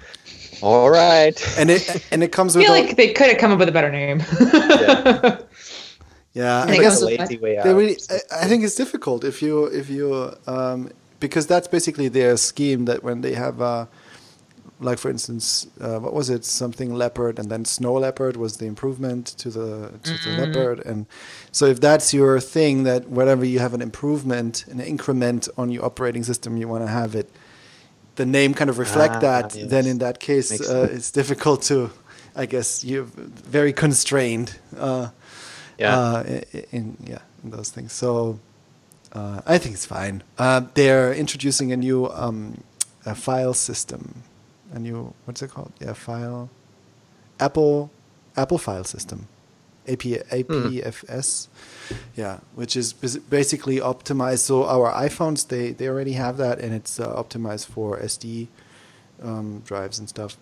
All 0.62 0.90
right. 0.90 1.58
And 1.58 1.70
it 1.70 2.06
and 2.12 2.24
it 2.24 2.32
comes 2.32 2.56
with 2.56 2.64
I 2.64 2.68
feel 2.68 2.86
like 2.86 2.96
they 2.96 3.14
could 3.14 3.28
have 3.28 3.38
come 3.38 3.52
up 3.52 3.60
with 3.60 3.70
a 3.70 3.72
better 3.72 3.92
name. 3.92 4.24
yeah. 4.42 5.42
Yeah, 6.34 6.64
I 6.64 6.78
guess 6.78 7.02
lazy 7.02 7.38
way 7.38 7.58
out. 7.58 7.66
Really, 7.66 7.98
I, 8.10 8.44
I, 8.44 8.48
think 8.48 8.64
it's 8.64 8.76
difficult 8.76 9.26
if 9.26 9.42
you 9.42 9.66
if 9.66 9.90
you 9.90 10.34
um, 10.48 10.90
because 11.20 11.46
that's 11.46 11.68
basically 11.68 12.08
their 12.08 12.38
scheme 12.38 12.86
that 12.86 13.04
when 13.04 13.20
they 13.20 13.34
have 13.34 13.62
uh, 13.62 13.88
like 14.82 14.98
for 14.98 15.10
instance 15.10 15.68
uh, 15.80 16.00
what 16.00 16.14
was 16.14 16.30
it 16.30 16.44
something 16.44 16.94
leopard 16.94 17.40
and 17.40 17.50
then 17.50 17.64
snow 17.64 17.94
leopard 17.94 18.36
was 18.36 18.58
the 18.58 18.66
improvement 18.66 19.28
to 19.28 19.50
the 19.50 19.92
to 20.04 20.12
mm-hmm. 20.12 20.32
the 20.32 20.46
leopard 20.46 20.80
and 20.86 21.06
so 21.52 21.66
if 21.66 21.80
that's 21.80 22.14
your 22.14 22.40
thing 22.40 22.84
that 22.84 23.08
whenever 23.10 23.46
you 23.46 23.60
have 23.60 23.74
an 23.74 23.82
improvement 23.82 24.66
an 24.68 24.80
increment 24.80 25.48
on 25.58 25.72
your 25.72 25.86
operating 25.86 26.24
system 26.24 26.58
you 26.58 26.68
want 26.68 26.84
to 26.84 26.92
have 26.92 27.16
it 27.16 27.30
the 28.16 28.26
name 28.26 28.54
kind 28.54 28.70
of 28.70 28.78
reflect 28.78 29.16
ah, 29.16 29.20
that, 29.20 29.56
yes. 29.56 29.70
then 29.70 29.86
in 29.86 30.00
that 30.00 30.20
case 30.20 30.52
uh, 30.70 30.90
it's 30.92 31.12
difficult 31.12 31.62
to, 31.64 31.90
I 32.36 32.46
guess, 32.46 32.84
you're 32.84 33.04
very 33.04 33.74
constrained. 33.74 34.60
Uh, 34.78 35.10
yeah. 35.78 35.98
Uh, 35.98 36.24
in, 36.52 36.66
in, 36.72 36.98
yeah 37.08 37.20
in 37.44 37.50
those 37.52 37.70
things. 37.70 37.94
So 37.94 38.40
uh, 39.14 39.42
I 39.46 39.58
think 39.58 39.76
it's 39.76 39.86
fine. 39.86 40.24
Uh, 40.38 40.62
they're 40.74 41.14
introducing 41.14 41.72
a 41.72 41.78
new 41.78 42.08
um, 42.10 42.64
a 43.06 43.16
file 43.16 43.54
system, 43.54 44.24
a 44.74 44.80
new 44.80 45.14
what's 45.26 45.42
it 45.42 45.50
called? 45.50 45.74
Yeah, 45.80 45.94
file. 45.94 46.50
Apple 47.40 47.92
Apple 48.38 48.58
file 48.58 48.84
system. 48.84 49.28
AP, 49.88 50.00
APFS. 50.00 51.48
Yeah, 52.16 52.40
which 52.56 52.78
is 52.78 52.94
basically 52.94 53.78
optimized. 53.78 54.40
So 54.40 54.66
our 54.66 54.92
iPhones 54.94 55.48
they 55.48 55.72
they 55.72 55.88
already 55.88 56.14
have 56.14 56.38
that, 56.38 56.60
and 56.60 56.74
it's 56.74 57.00
uh, 57.00 57.08
optimized 57.08 57.68
for 57.68 58.00
SSD 58.00 58.48
um, 59.22 59.60
drives 59.66 60.00
and 60.00 60.08
stuff, 60.08 60.38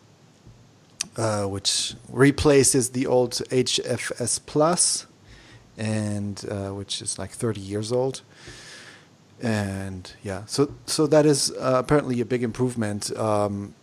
uh, 1.17 1.45
which 1.45 1.95
replaces 2.09 2.91
the 2.91 3.07
old 3.07 3.31
HFS 3.31 4.39
Plus, 4.45 5.07
and 5.77 6.45
uh, 6.49 6.69
which 6.69 7.01
is 7.01 7.17
like 7.17 7.31
30 7.31 7.59
years 7.61 7.91
old. 7.91 8.21
And 9.41 10.11
yeah, 10.21 10.43
so 10.45 10.71
so 10.85 11.07
that 11.07 11.25
is 11.25 11.51
uh, 11.51 11.81
apparently 11.83 12.19
a 12.21 12.25
big 12.25 12.43
improvement. 12.43 13.15
Um, 13.17 13.73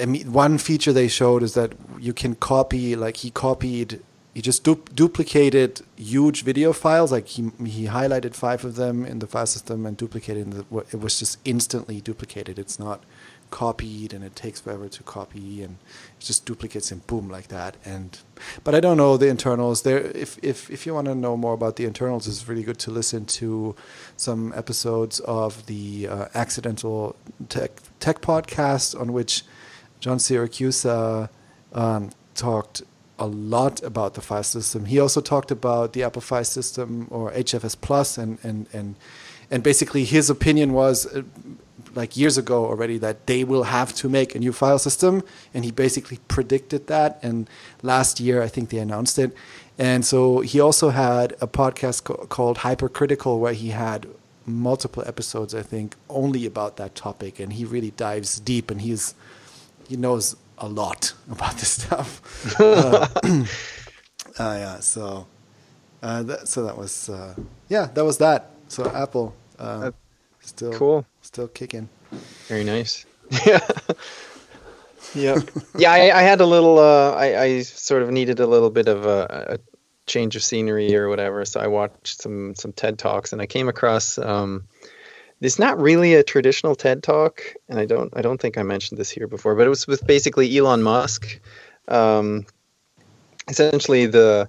I 0.00 0.06
mean, 0.06 0.32
one 0.32 0.58
feature 0.58 0.92
they 0.92 1.08
showed 1.08 1.42
is 1.42 1.54
that 1.54 1.72
you 1.98 2.12
can 2.12 2.34
copy, 2.34 2.94
like 2.94 3.18
he 3.18 3.30
copied, 3.30 4.00
he 4.34 4.40
just 4.40 4.62
du- 4.62 4.84
duplicated 4.94 5.82
huge 5.96 6.44
video 6.44 6.72
files. 6.72 7.10
Like 7.10 7.26
he 7.26 7.50
he 7.64 7.86
highlighted 7.86 8.34
five 8.34 8.64
of 8.64 8.76
them 8.76 9.04
in 9.04 9.18
the 9.18 9.26
file 9.26 9.46
system 9.46 9.86
and 9.86 9.96
duplicated. 9.96 10.52
The, 10.52 10.78
it 10.92 11.00
was 11.00 11.18
just 11.18 11.38
instantly 11.44 12.00
duplicated. 12.00 12.58
It's 12.58 12.78
not 12.78 13.02
copied 13.50 14.12
and 14.12 14.24
it 14.24 14.34
takes 14.36 14.60
forever 14.60 14.88
to 14.88 15.02
copy 15.02 15.62
and 15.62 15.76
it 16.18 16.24
just 16.24 16.46
duplicates 16.46 16.90
and 16.90 17.04
boom 17.06 17.28
like 17.28 17.48
that 17.48 17.76
and 17.84 18.20
but 18.64 18.74
i 18.74 18.80
don't 18.80 18.96
know 18.96 19.16
the 19.16 19.28
internals 19.28 19.82
there 19.82 19.98
if 19.98 20.38
if 20.42 20.70
if 20.70 20.86
you 20.86 20.94
want 20.94 21.06
to 21.06 21.14
know 21.14 21.36
more 21.36 21.52
about 21.52 21.76
the 21.76 21.84
internals 21.84 22.26
it's 22.28 22.48
really 22.48 22.62
good 22.62 22.78
to 22.78 22.90
listen 22.90 23.24
to 23.24 23.74
some 24.16 24.52
episodes 24.56 25.18
of 25.20 25.66
the 25.66 26.06
uh, 26.08 26.26
accidental 26.34 27.16
tech 27.48 27.72
tech 27.98 28.20
podcast 28.20 28.98
on 28.98 29.12
which 29.12 29.42
john 29.98 30.18
siracusa 30.18 31.28
um, 31.72 32.10
talked 32.34 32.82
a 33.20 33.26
lot 33.26 33.82
about 33.82 34.14
the 34.14 34.20
file 34.20 34.42
system. 34.42 34.86
He 34.86 34.98
also 34.98 35.20
talked 35.20 35.50
about 35.50 35.92
the 35.92 36.02
apple 36.02 36.22
file 36.22 36.44
system 36.44 37.06
or 37.10 37.30
hfs 37.32 37.76
plus 37.80 38.18
and 38.18 38.38
and 38.42 38.66
and 38.72 38.96
and 39.50 39.62
basically 39.62 40.04
his 40.04 40.30
opinion 40.30 40.72
was 40.72 41.06
uh, 41.06 41.22
like 41.94 42.16
years 42.16 42.38
ago 42.38 42.66
already 42.66 42.98
that 42.98 43.26
they 43.26 43.44
will 43.44 43.64
have 43.64 43.92
to 43.92 44.08
make 44.08 44.34
a 44.34 44.38
new 44.38 44.52
file 44.52 44.78
system 44.78 45.22
and 45.52 45.64
he 45.64 45.70
basically 45.70 46.18
predicted 46.28 46.86
that 46.86 47.18
and 47.22 47.48
last 47.82 48.20
year 48.20 48.42
i 48.42 48.48
think 48.48 48.70
they 48.70 48.78
announced 48.78 49.18
it. 49.18 49.32
And 49.78 50.04
so 50.04 50.40
he 50.40 50.60
also 50.60 50.90
had 50.90 51.32
a 51.40 51.46
podcast 51.46 52.04
co- 52.04 52.26
called 52.26 52.58
hypercritical 52.58 53.40
where 53.40 53.54
he 53.54 53.70
had 53.70 54.06
multiple 54.46 55.02
episodes 55.06 55.54
i 55.54 55.62
think 55.62 55.96
only 56.08 56.44
about 56.46 56.76
that 56.76 56.94
topic 56.94 57.38
and 57.38 57.52
he 57.52 57.64
really 57.64 57.92
dives 57.92 58.40
deep 58.40 58.70
and 58.70 58.80
he's 58.80 59.14
he 59.88 59.96
knows 59.96 60.36
a 60.60 60.68
lot 60.68 61.12
about 61.30 61.56
this 61.56 61.70
stuff 61.70 62.20
uh, 62.60 63.06
uh, 63.24 63.44
yeah 64.38 64.80
so 64.80 65.26
uh, 66.02 66.22
that, 66.22 66.48
so 66.48 66.64
that 66.64 66.76
was 66.76 67.08
uh, 67.08 67.34
yeah 67.68 67.86
that 67.94 68.04
was 68.04 68.18
that 68.18 68.50
so 68.68 68.84
apple 68.90 69.34
uh, 69.58 69.90
still 70.40 70.72
Cool. 70.72 71.04
still 71.20 71.48
kicking. 71.48 71.88
Very 72.48 72.64
nice. 72.64 73.04
Yeah. 73.46 73.60
yeah. 75.14 75.36
Yeah. 75.76 75.92
I, 75.92 76.18
I 76.18 76.22
had 76.22 76.40
a 76.40 76.46
little. 76.46 76.78
Uh, 76.78 77.12
I, 77.12 77.42
I 77.42 77.60
sort 77.62 78.02
of 78.02 78.10
needed 78.10 78.40
a 78.40 78.46
little 78.46 78.70
bit 78.70 78.88
of 78.88 79.04
a, 79.04 79.56
a 79.56 79.58
change 80.06 80.34
of 80.36 80.42
scenery 80.42 80.96
or 80.96 81.08
whatever. 81.10 81.44
So 81.44 81.60
I 81.60 81.66
watched 81.66 82.22
some 82.22 82.54
some 82.54 82.72
TED 82.72 82.98
talks, 82.98 83.32
and 83.34 83.42
I 83.42 83.46
came 83.46 83.68
across. 83.68 84.16
Um, 84.18 84.64
it's 85.40 85.58
not 85.58 85.80
really 85.80 86.14
a 86.14 86.22
traditional 86.22 86.74
TED 86.74 87.02
talk, 87.02 87.42
and 87.68 87.78
I 87.78 87.86
don't. 87.86 88.12
I 88.16 88.22
don't 88.22 88.40
think 88.40 88.58
I 88.58 88.62
mentioned 88.62 88.98
this 88.98 89.10
here 89.10 89.26
before, 89.26 89.54
but 89.54 89.66
it 89.66 89.70
was 89.70 89.86
with 89.86 90.06
basically 90.06 90.56
Elon 90.56 90.82
Musk. 90.82 91.40
Um, 91.88 92.46
essentially, 93.48 94.06
the 94.06 94.48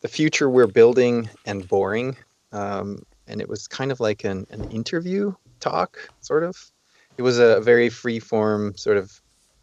the 0.00 0.08
future 0.08 0.48
we're 0.48 0.66
building 0.66 1.28
and 1.44 1.66
boring. 1.66 2.16
Um, 2.52 3.02
and 3.26 3.40
it 3.40 3.48
was 3.48 3.68
kind 3.68 3.92
of 3.92 4.00
like 4.00 4.24
an, 4.24 4.46
an 4.50 4.70
interview 4.70 5.34
talk, 5.60 5.98
sort 6.20 6.44
of. 6.44 6.70
It 7.16 7.22
was 7.22 7.38
a 7.38 7.60
very 7.60 7.88
free 7.88 8.20
form 8.20 8.76
sort 8.76 8.96
of, 8.96 9.20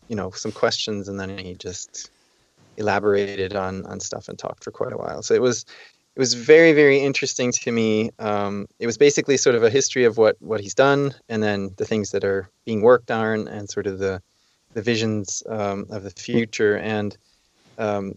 you 0.08 0.16
know, 0.16 0.32
some 0.32 0.52
questions, 0.52 1.08
and 1.08 1.20
then 1.20 1.38
he 1.38 1.56
just 1.56 2.12
elaborated 2.78 3.56
on 3.56 3.86
on 3.86 4.00
stuff 4.00 4.28
and 4.28 4.38
talked 4.38 4.64
for 4.64 4.72
quite 4.72 4.94
a 4.94 4.98
while. 4.98 5.22
So 5.22 5.34
it 5.34 5.42
was 5.42 5.66
it 6.16 6.20
was 6.20 6.34
very 6.34 6.74
very 6.74 7.00
interesting 7.00 7.52
to 7.52 7.72
me. 7.72 8.12
Um, 8.20 8.68
it 8.80 8.86
was 8.86 8.98
basically 8.98 9.38
sort 9.38 9.56
of 9.56 9.64
a 9.64 9.70
history 9.70 10.06
of 10.06 10.18
what 10.18 10.38
what 10.40 10.62
he's 10.62 10.76
done, 10.76 11.14
and 11.28 11.44
then 11.44 11.72
the 11.78 11.86
things 11.86 12.12
that 12.12 12.24
are 12.24 12.50
being 12.66 12.82
worked 12.82 13.12
on, 13.12 13.48
and 13.48 13.70
sort 13.70 13.88
of 13.88 14.00
the 14.00 14.22
the 14.74 14.82
visions 14.82 15.44
um, 15.48 15.88
of 15.90 16.04
the 16.04 16.10
future, 16.12 16.78
and 16.78 17.18
um, 17.78 18.14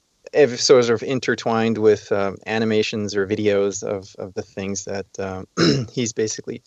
sort 0.57 0.91
of 0.91 1.03
intertwined 1.03 1.79
with 1.79 2.13
um, 2.13 2.37
animations 2.47 3.17
or 3.17 3.27
videos 3.27 3.83
of, 3.83 4.15
of 4.19 4.35
the 4.35 4.43
things 4.43 4.85
that 4.85 5.07
um, 5.19 5.47
he's 5.93 6.13
basically 6.13 6.63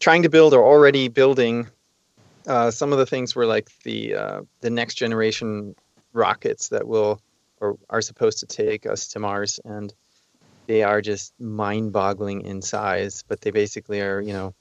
trying 0.00 0.22
to 0.22 0.28
build 0.28 0.54
or 0.54 0.64
already 0.64 1.08
building. 1.08 1.68
Uh, 2.46 2.70
some 2.70 2.92
of 2.92 2.98
the 2.98 3.06
things 3.06 3.36
were 3.36 3.46
like 3.46 3.70
the 3.84 4.14
uh, 4.14 4.40
the 4.60 4.70
next 4.70 4.94
generation 4.94 5.74
rockets 6.12 6.68
that 6.70 6.86
will 6.86 7.20
or 7.60 7.78
are 7.88 8.02
supposed 8.02 8.38
to 8.40 8.46
take 8.46 8.86
us 8.86 9.08
to 9.08 9.20
Mars, 9.20 9.60
and 9.64 9.94
they 10.66 10.82
are 10.82 11.00
just 11.00 11.38
mind-boggling 11.40 12.42
in 12.42 12.62
size. 12.62 13.24
But 13.26 13.40
they 13.40 13.50
basically 13.50 14.00
are, 14.00 14.20
you 14.20 14.32
know, 14.32 14.54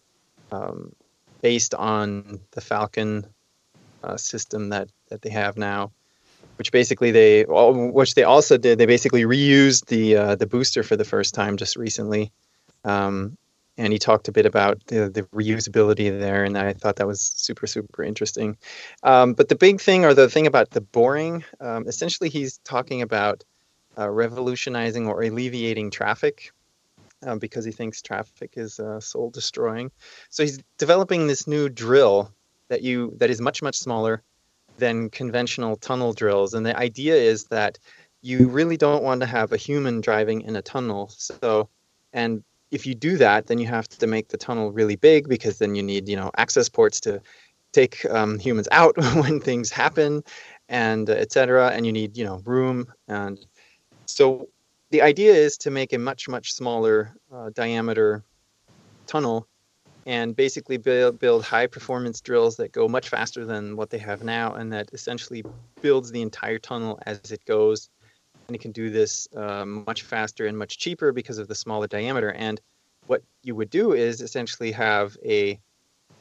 um, 0.52 0.93
based 1.41 1.74
on 1.74 2.39
the 2.52 2.62
Falcon 2.62 3.26
uh, 4.04 4.18
system 4.18 4.70
that 4.70 4.89
that 5.10 5.22
they 5.22 5.30
have 5.30 5.58
now 5.58 5.91
which 6.62 6.72
basically 6.72 7.10
they 7.10 7.43
which 7.47 8.14
they 8.14 8.24
also 8.24 8.56
did 8.56 8.78
they 8.78 8.86
basically 8.86 9.24
reused 9.24 9.86
the 9.88 10.16
uh, 10.16 10.36
the 10.36 10.45
booster 10.45 10.84
for 10.84 10.95
the 10.95 11.04
first 11.04 11.34
time 11.34 11.58
just 11.58 11.76
recently 11.76 12.32
um, 12.84 13.36
and 13.80 13.91
he 13.91 13.97
talked 13.97 14.28
a 14.28 14.32
bit 14.32 14.45
about 14.45 14.80
the, 14.86 15.10
the 15.10 15.24
reusability 15.34 16.20
there 16.20 16.43
and 16.43 16.58
i 16.58 16.72
thought 16.74 16.97
that 16.97 17.08
was 17.08 17.20
super 17.20 17.66
super 17.66 18.04
interesting 18.04 18.58
um, 19.02 19.34
but 19.34 19.49
the 19.49 19.56
big 19.56 19.82
thing 19.82 20.06
or 20.06 20.14
the 20.14 20.30
thing 20.30 20.45
about 20.45 20.70
the 20.70 20.82
boring 20.82 21.43
um, 21.62 21.88
essentially 21.88 22.30
he's 22.30 22.60
talking 22.60 23.02
about 23.02 23.43
uh, 23.98 24.10
revolutionizing 24.10 25.08
or 25.08 25.22
alleviating 25.24 25.92
traffic 25.92 26.52
um, 27.24 27.39
because 27.39 27.66
he 27.66 27.72
thinks 27.72 28.02
traffic 28.02 28.54
is 28.56 28.80
uh, 28.80 29.00
soul 29.00 29.30
destroying 29.30 29.92
so 30.30 30.44
he's 30.44 30.60
developing 30.78 31.28
this 31.28 31.48
new 31.48 31.70
drill 31.70 32.32
that 32.70 32.82
you 32.82 33.14
that 33.18 33.30
is 33.30 33.42
much 33.42 33.62
much 33.62 33.78
smaller 33.78 34.24
than 34.78 35.10
conventional 35.10 35.78
tunnel 35.78 36.12
drills. 36.12 36.54
And 36.54 36.66
the 36.66 36.78
idea 36.78 37.16
is 37.16 37.46
that 37.46 37.78
you 38.22 38.48
really 38.50 38.78
don't 38.78 39.04
want 39.04 39.22
to 39.22 39.28
have 39.28 39.52
a 39.54 39.58
human 39.58 40.02
driving 40.02 40.42
in 40.42 40.56
a 40.56 40.62
tunnel. 40.62 41.10
So, 41.16 41.70
and 42.14 42.44
if 42.72 42.86
you 42.86 42.96
do 42.96 43.18
that, 43.18 43.48
then 43.48 43.60
you 43.60 43.68
have 43.68 43.88
to 43.88 44.08
make 44.08 44.28
the 44.30 44.38
tunnel 44.38 44.72
really 44.72 44.96
big 44.96 45.30
because 45.30 45.58
then 45.60 45.76
you 45.76 45.84
need, 45.84 46.10
you 46.10 46.16
know, 46.16 46.32
access 46.38 46.70
ports 46.70 47.00
to 47.02 47.22
take 47.72 48.06
um, 48.10 48.38
humans 48.38 48.68
out 48.72 48.96
when 49.16 49.39
things 49.39 49.72
happen, 49.72 50.24
and 50.68 51.10
uh, 51.10 51.14
etc. 51.14 51.70
And 51.70 51.86
you 51.86 51.92
need, 51.92 52.18
you 52.18 52.26
know, 52.26 52.42
room. 52.46 52.92
And 53.08 53.39
so, 54.06 54.49
the 54.89 55.02
idea 55.02 55.34
is 55.34 55.58
to 55.60 55.72
make 55.72 55.93
a 55.93 55.97
much 55.97 56.28
much 56.28 56.54
smaller 56.54 57.16
uh, 57.32 57.49
diameter 57.54 58.24
tunnel 59.08 59.47
and 60.06 60.36
basically 60.36 60.78
build, 60.78 61.20
build 61.20 61.43
high 61.43 61.68
performance 61.68 62.20
drills 62.20 62.58
that 62.58 62.72
go 62.72 62.88
much 62.88 63.08
faster 63.08 63.45
than 63.45 63.78
what 63.78 63.89
they 63.89 63.99
have 63.99 64.24
now 64.24 64.54
and 64.54 64.74
that 64.74 64.89
essentially 64.93 65.43
builds 65.82 66.12
the 66.12 66.22
entire 66.22 66.58
tunnel 66.58 66.99
as 67.06 67.32
it 67.32 67.45
goes. 67.45 67.89
And 68.47 68.56
it 68.56 68.60
can 68.60 68.72
do 68.72 68.89
this 68.89 69.30
um, 69.36 69.86
much 69.86 70.02
faster 70.02 70.45
and 70.45 70.58
much 70.58 70.78
cheaper 70.78 71.14
because 71.14 71.38
of 71.38 71.47
the 71.47 71.56
smaller 71.56 71.88
diameter. 71.88 72.32
And 72.32 72.60
what 73.08 73.24
you 73.43 73.56
would 73.56 73.70
do 73.70 73.93
is 73.93 74.22
essentially 74.22 74.72
have 74.72 75.16
a 75.24 75.60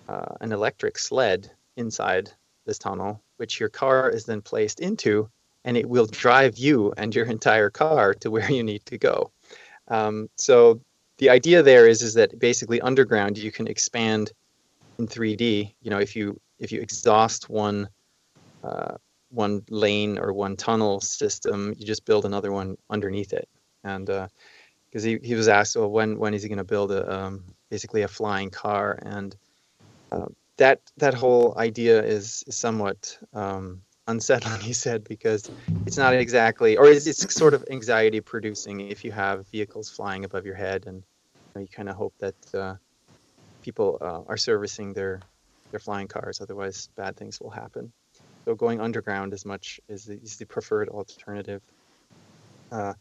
uh, 0.08 0.34
an 0.40 0.52
electric 0.52 0.98
sled 0.98 1.50
inside 1.76 2.30
this 2.66 2.78
tunnel 2.78 3.22
which 3.40 3.58
your 3.58 3.70
car 3.70 4.10
is 4.10 4.26
then 4.26 4.42
placed 4.42 4.80
into 4.80 5.26
and 5.64 5.76
it 5.76 5.88
will 5.88 6.06
drive 6.06 6.56
you 6.56 6.92
and 6.96 7.14
your 7.14 7.26
entire 7.26 7.70
car 7.70 8.14
to 8.14 8.30
where 8.30 8.50
you 8.50 8.62
need 8.62 8.84
to 8.86 8.98
go 8.98 9.30
um, 9.88 10.28
so 10.36 10.80
the 11.18 11.30
idea 11.30 11.62
there 11.62 11.86
is 11.86 12.00
is 12.02 12.14
that 12.14 12.38
basically 12.38 12.80
underground 12.80 13.36
you 13.36 13.52
can 13.52 13.66
expand 13.68 14.32
in 14.98 15.06
3D. 15.06 15.74
You 15.80 15.90
know, 15.90 15.98
if 15.98 16.14
you 16.16 16.40
if 16.58 16.70
you 16.72 16.80
exhaust 16.80 17.48
one 17.48 17.88
uh, 18.62 18.96
one 19.30 19.62
lane 19.68 20.18
or 20.18 20.32
one 20.32 20.56
tunnel 20.56 21.00
system, 21.00 21.74
you 21.76 21.86
just 21.86 22.04
build 22.04 22.24
another 22.24 22.52
one 22.52 22.76
underneath 22.88 23.32
it. 23.32 23.48
And 23.84 24.06
because 24.06 25.04
uh, 25.04 25.08
he, 25.08 25.18
he 25.22 25.34
was 25.34 25.48
asked, 25.48 25.76
well, 25.76 25.90
when 25.90 26.18
when 26.18 26.34
is 26.34 26.42
he 26.42 26.48
going 26.48 26.58
to 26.58 26.64
build 26.64 26.92
a 26.92 27.02
um, 27.12 27.44
basically 27.70 28.02
a 28.02 28.08
flying 28.08 28.50
car? 28.50 28.98
And 29.02 29.34
uh, 30.12 30.26
that 30.58 30.80
that 30.98 31.14
whole 31.14 31.54
idea 31.56 32.02
is, 32.02 32.44
is 32.46 32.56
somewhat 32.56 33.18
um, 33.32 33.82
unsettling, 34.10 34.60
he 34.70 34.72
said, 34.72 35.04
because 35.04 35.50
it's 35.86 35.96
not 35.96 36.14
exactly, 36.14 36.76
or 36.76 36.86
it's, 36.86 37.06
it's 37.06 37.34
sort 37.34 37.54
of 37.54 37.64
anxiety 37.70 38.20
producing 38.20 38.80
if 38.80 39.04
you 39.04 39.12
have 39.12 39.46
vehicles 39.48 39.88
flying 39.88 40.24
above 40.24 40.44
your 40.44 40.54
head 40.54 40.86
and 40.86 41.02
you 41.56 41.66
kind 41.68 41.88
of 41.88 41.96
hope 41.96 42.14
that 42.18 42.54
uh, 42.54 42.74
people 43.62 43.98
uh, 44.00 44.22
are 44.26 44.36
servicing 44.36 44.92
their 44.92 45.20
their 45.70 45.80
flying 45.80 46.08
cars. 46.08 46.40
Otherwise, 46.40 46.88
bad 46.96 47.16
things 47.16 47.40
will 47.40 47.50
happen. 47.50 47.92
So 48.44 48.54
going 48.54 48.80
underground 48.80 49.32
as 49.32 49.44
much 49.44 49.80
is 49.88 50.04
the, 50.04 50.14
is 50.14 50.36
the 50.36 50.46
preferred 50.46 50.88
alternative. 50.88 51.62
Uh, 52.72 52.94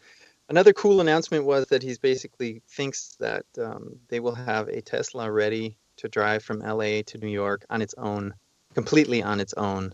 another 0.49 0.73
cool 0.73 1.01
announcement 1.01 1.45
was 1.45 1.67
that 1.67 1.81
he 1.81 1.95
basically 2.01 2.61
thinks 2.69 3.15
that 3.19 3.45
um, 3.59 3.95
they 4.09 4.19
will 4.19 4.35
have 4.35 4.67
a 4.67 4.81
Tesla 4.81 5.31
ready 5.31 5.77
to 5.97 6.07
drive 6.07 6.43
from 6.43 6.59
LA 6.59 7.01
to 7.05 7.17
New 7.17 7.29
York 7.29 7.65
on 7.69 7.81
its 7.81 7.95
own, 7.97 8.33
completely 8.73 9.23
on 9.23 9.39
its 9.39 9.53
own, 9.53 9.93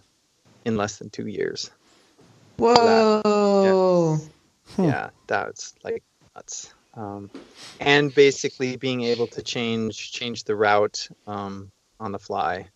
in 0.65 0.75
less 0.75 0.97
than 0.97 1.09
two 1.09 1.27
years. 1.27 1.71
Whoa. 2.57 4.19
Yeah, 4.77 5.09
that's 5.27 5.75
like 5.83 6.03
nuts. 6.35 6.73
Um, 6.95 7.29
and 7.79 8.13
basically 8.13 8.77
being 8.77 9.01
able 9.01 9.27
to 9.27 9.41
change 9.41 10.11
change 10.11 10.43
the 10.43 10.55
route 10.55 11.07
um, 11.27 11.71
on 11.99 12.11
the 12.11 12.19
fly 12.19 12.67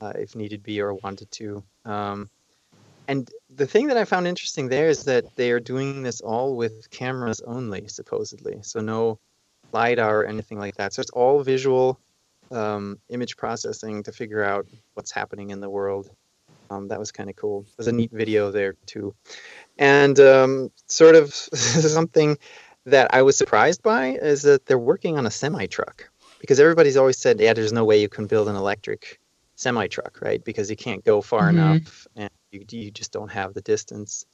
uh, 0.00 0.12
if 0.16 0.36
needed 0.36 0.62
be 0.62 0.80
or 0.80 0.94
wanted 0.94 1.30
to. 1.32 1.62
Um, 1.84 2.30
and 3.08 3.28
the 3.54 3.66
thing 3.66 3.88
that 3.88 3.96
I 3.96 4.04
found 4.04 4.26
interesting 4.26 4.68
there 4.68 4.88
is 4.88 5.04
that 5.04 5.24
they 5.36 5.50
are 5.50 5.60
doing 5.60 6.02
this 6.02 6.20
all 6.20 6.56
with 6.56 6.88
cameras 6.90 7.40
only, 7.40 7.88
supposedly. 7.88 8.60
So 8.62 8.80
no 8.80 9.18
lidar 9.72 10.20
or 10.20 10.26
anything 10.26 10.58
like 10.58 10.76
that. 10.76 10.92
So 10.92 11.00
it's 11.00 11.10
all 11.10 11.42
visual 11.42 11.98
um, 12.50 12.98
image 13.08 13.36
processing 13.36 14.02
to 14.04 14.12
figure 14.12 14.44
out 14.44 14.66
what's 14.94 15.10
happening 15.10 15.50
in 15.50 15.60
the 15.60 15.70
world. 15.70 16.10
Um, 16.72 16.88
that 16.88 17.00
was 17.00 17.12
kind 17.12 17.30
of 17.30 17.36
cool. 17.36 17.66
There's 17.78 17.88
a 17.88 17.92
neat 17.92 18.12
video 18.22 18.52
there 18.52 18.74
too, 18.86 19.14
and 19.78 20.18
um, 20.20 20.70
sort 20.88 21.16
of 21.16 21.34
something 21.34 22.38
that 22.86 23.14
I 23.14 23.22
was 23.22 23.36
surprised 23.38 23.82
by 23.82 24.08
is 24.12 24.42
that 24.42 24.66
they're 24.66 24.78
working 24.78 25.18
on 25.18 25.26
a 25.26 25.30
semi 25.30 25.66
truck 25.66 26.10
because 26.40 26.60
everybody's 26.60 26.96
always 26.96 27.18
said, 27.18 27.40
yeah, 27.40 27.54
there's 27.54 27.72
no 27.72 27.84
way 27.84 28.00
you 28.00 28.08
can 28.08 28.26
build 28.26 28.48
an 28.48 28.56
electric 28.56 29.20
semi 29.56 29.86
truck, 29.88 30.20
right? 30.22 30.44
Because 30.44 30.70
you 30.70 30.76
can't 30.76 31.04
go 31.04 31.22
far 31.22 31.48
Mhm. 31.48 31.50
enough 31.50 32.06
and 32.16 32.30
you, 32.52 32.64
you 32.70 32.90
just 32.90 33.12
don't 33.12 33.30
have 33.32 33.54
the 33.54 33.62
distance. 33.62 34.26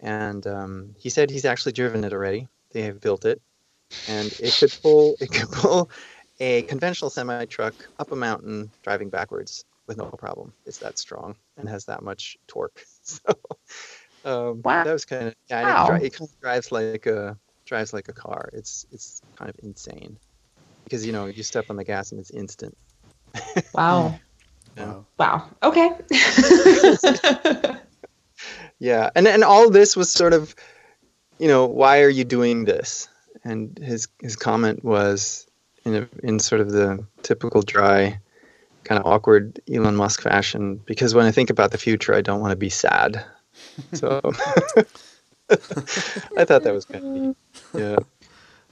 And 0.00 0.46
um, 0.46 0.94
he 0.98 1.10
said 1.10 1.30
he's 1.30 1.44
actually 1.46 1.72
driven 1.72 2.04
it 2.04 2.12
already. 2.12 2.48
They 2.72 2.82
have 2.82 3.00
built 3.00 3.24
it, 3.26 3.40
and 4.06 4.34
it 4.38 4.56
could 4.56 4.72
pull 4.82 5.16
it 5.20 5.30
could 5.32 5.50
pull 5.50 5.90
a 6.40 6.62
conventional 6.62 7.10
semi 7.10 7.40
truck 7.46 7.88
up 7.98 8.04
a 8.12 8.16
mountain 8.16 8.64
driving 8.76 9.04
backwards 9.04 9.64
with 9.90 9.98
no 9.98 10.16
problem. 10.18 10.54
It's 10.66 10.78
that 10.78 10.98
strong 10.98 11.36
and 11.58 11.68
has 11.68 11.84
that 11.86 12.02
much 12.02 12.36
torque. 12.48 12.84
So 13.02 13.20
um, 14.24 14.62
Wow. 14.62 14.84
that 14.84 14.92
was 14.92 15.04
kind 15.04 15.28
of 15.28 15.34
yeah. 15.48 15.64
Wow. 15.64 15.94
It, 15.96 16.04
it 16.04 16.14
kind 16.14 16.28
of 16.28 16.40
drives 16.40 16.72
like 16.72 17.06
a 17.06 17.36
drives 17.66 17.92
like 17.92 18.08
a 18.08 18.12
car. 18.12 18.50
It's 18.52 18.86
it's 18.92 19.22
kind 19.38 19.48
of 19.50 19.56
insane 19.62 20.18
because 20.84 21.06
you 21.06 21.12
know 21.12 21.26
you 21.26 21.42
step 21.42 21.66
on 21.70 21.76
the 21.76 21.84
gas 21.84 22.12
and 22.12 22.20
it's 22.20 22.30
instant. 22.30 22.76
Wow. 23.74 24.20
Yeah. 24.76 24.84
Wow. 24.86 25.06
Wow. 25.18 25.50
Okay. 25.62 25.90
Yeah, 28.78 29.10
and 29.14 29.28
and 29.28 29.44
all 29.44 29.70
this 29.70 29.96
was 29.96 30.10
sort 30.10 30.32
of, 30.32 30.54
you 31.38 31.48
know, 31.48 31.66
why 31.66 32.02
are 32.02 32.08
you 32.08 32.24
doing 32.24 32.64
this? 32.64 33.08
And 33.44 33.78
his 33.78 34.08
his 34.20 34.36
comment 34.36 34.84
was 34.84 35.46
in 35.84 35.94
a, 35.94 36.08
in 36.22 36.38
sort 36.38 36.60
of 36.62 36.70
the 36.72 37.06
typical 37.22 37.62
dry, 37.62 38.20
kind 38.84 38.98
of 38.98 39.06
awkward 39.06 39.60
Elon 39.72 39.96
Musk 39.96 40.22
fashion. 40.22 40.80
Because 40.84 41.14
when 41.14 41.26
I 41.26 41.30
think 41.30 41.50
about 41.50 41.70
the 41.70 41.78
future, 41.78 42.14
I 42.14 42.20
don't 42.20 42.40
want 42.40 42.52
to 42.52 42.56
be 42.56 42.70
sad. 42.70 43.24
So 43.92 44.20
I 46.36 46.44
thought 46.44 46.62
that 46.62 46.72
was 46.72 46.84
kind 46.84 47.04
of 47.04 47.10
neat. 47.10 47.36
Yeah. 47.74 47.96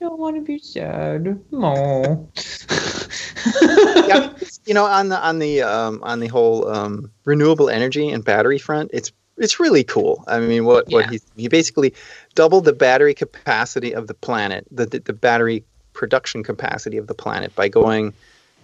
don't 0.01 0.19
want 0.19 0.37
to 0.37 0.43
be 0.43 0.59
sad. 0.59 1.41
No. 1.51 2.29
yeah, 4.07 4.33
you 4.67 4.75
know, 4.75 4.85
on 4.85 5.09
the 5.09 5.19
on 5.19 5.39
the 5.39 5.63
um, 5.63 6.03
on 6.03 6.21
the 6.21 6.29
whole 6.29 6.69
um, 6.69 7.11
renewable 7.25 7.69
energy 7.69 8.09
and 8.09 8.25
battery 8.25 8.59
front, 8.59 8.91
it's 8.93 9.13
it's 9.37 9.61
really 9.61 9.85
cool. 9.85 10.25
I 10.27 10.41
mean, 10.41 10.65
what 10.65 10.89
what 10.89 11.11
he 11.11 11.21
he 11.37 11.49
basically 11.49 11.95
doubled 12.35 12.65
the 12.65 12.73
battery 12.73 13.15
capacity 13.15 13.93
of 13.95 14.07
the 14.07 14.15
planet, 14.15 14.67
the, 14.71 14.87
the 14.87 15.01
the 15.01 15.13
battery 15.13 15.65
production 15.93 16.45
capacity 16.45 16.97
of 16.97 17.09
the 17.09 17.15
planet 17.15 17.55
by 17.57 17.69
going 17.69 18.15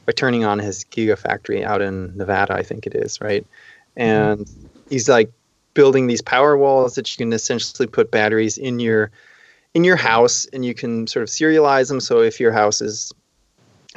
by 0.07 0.13
turning 0.13 0.45
on 0.45 0.59
his 0.59 0.85
gigafactory 0.85 1.65
out 1.65 1.83
in 1.83 2.17
Nevada, 2.17 2.55
I 2.55 2.63
think 2.63 2.87
it 2.87 2.95
is, 2.95 3.21
right? 3.21 3.47
And 3.97 4.49
he's 4.89 5.09
like 5.09 5.33
building 5.75 6.07
these 6.07 6.23
power 6.23 6.57
walls 6.57 6.95
that 6.95 7.11
you 7.13 7.25
can 7.25 7.33
essentially 7.33 7.87
put 7.87 8.11
batteries 8.11 8.59
in 8.59 8.81
your 8.81 9.11
in 9.75 9.83
your 9.83 9.97
house, 9.97 10.47
and 10.53 10.65
you 10.65 10.73
can 10.75 11.07
sort 11.07 11.25
of 11.25 11.29
serialize 11.29 11.89
them. 11.89 12.01
So 12.01 12.21
if 12.21 12.39
your 12.39 12.53
house 12.53 12.81
is 12.81 13.13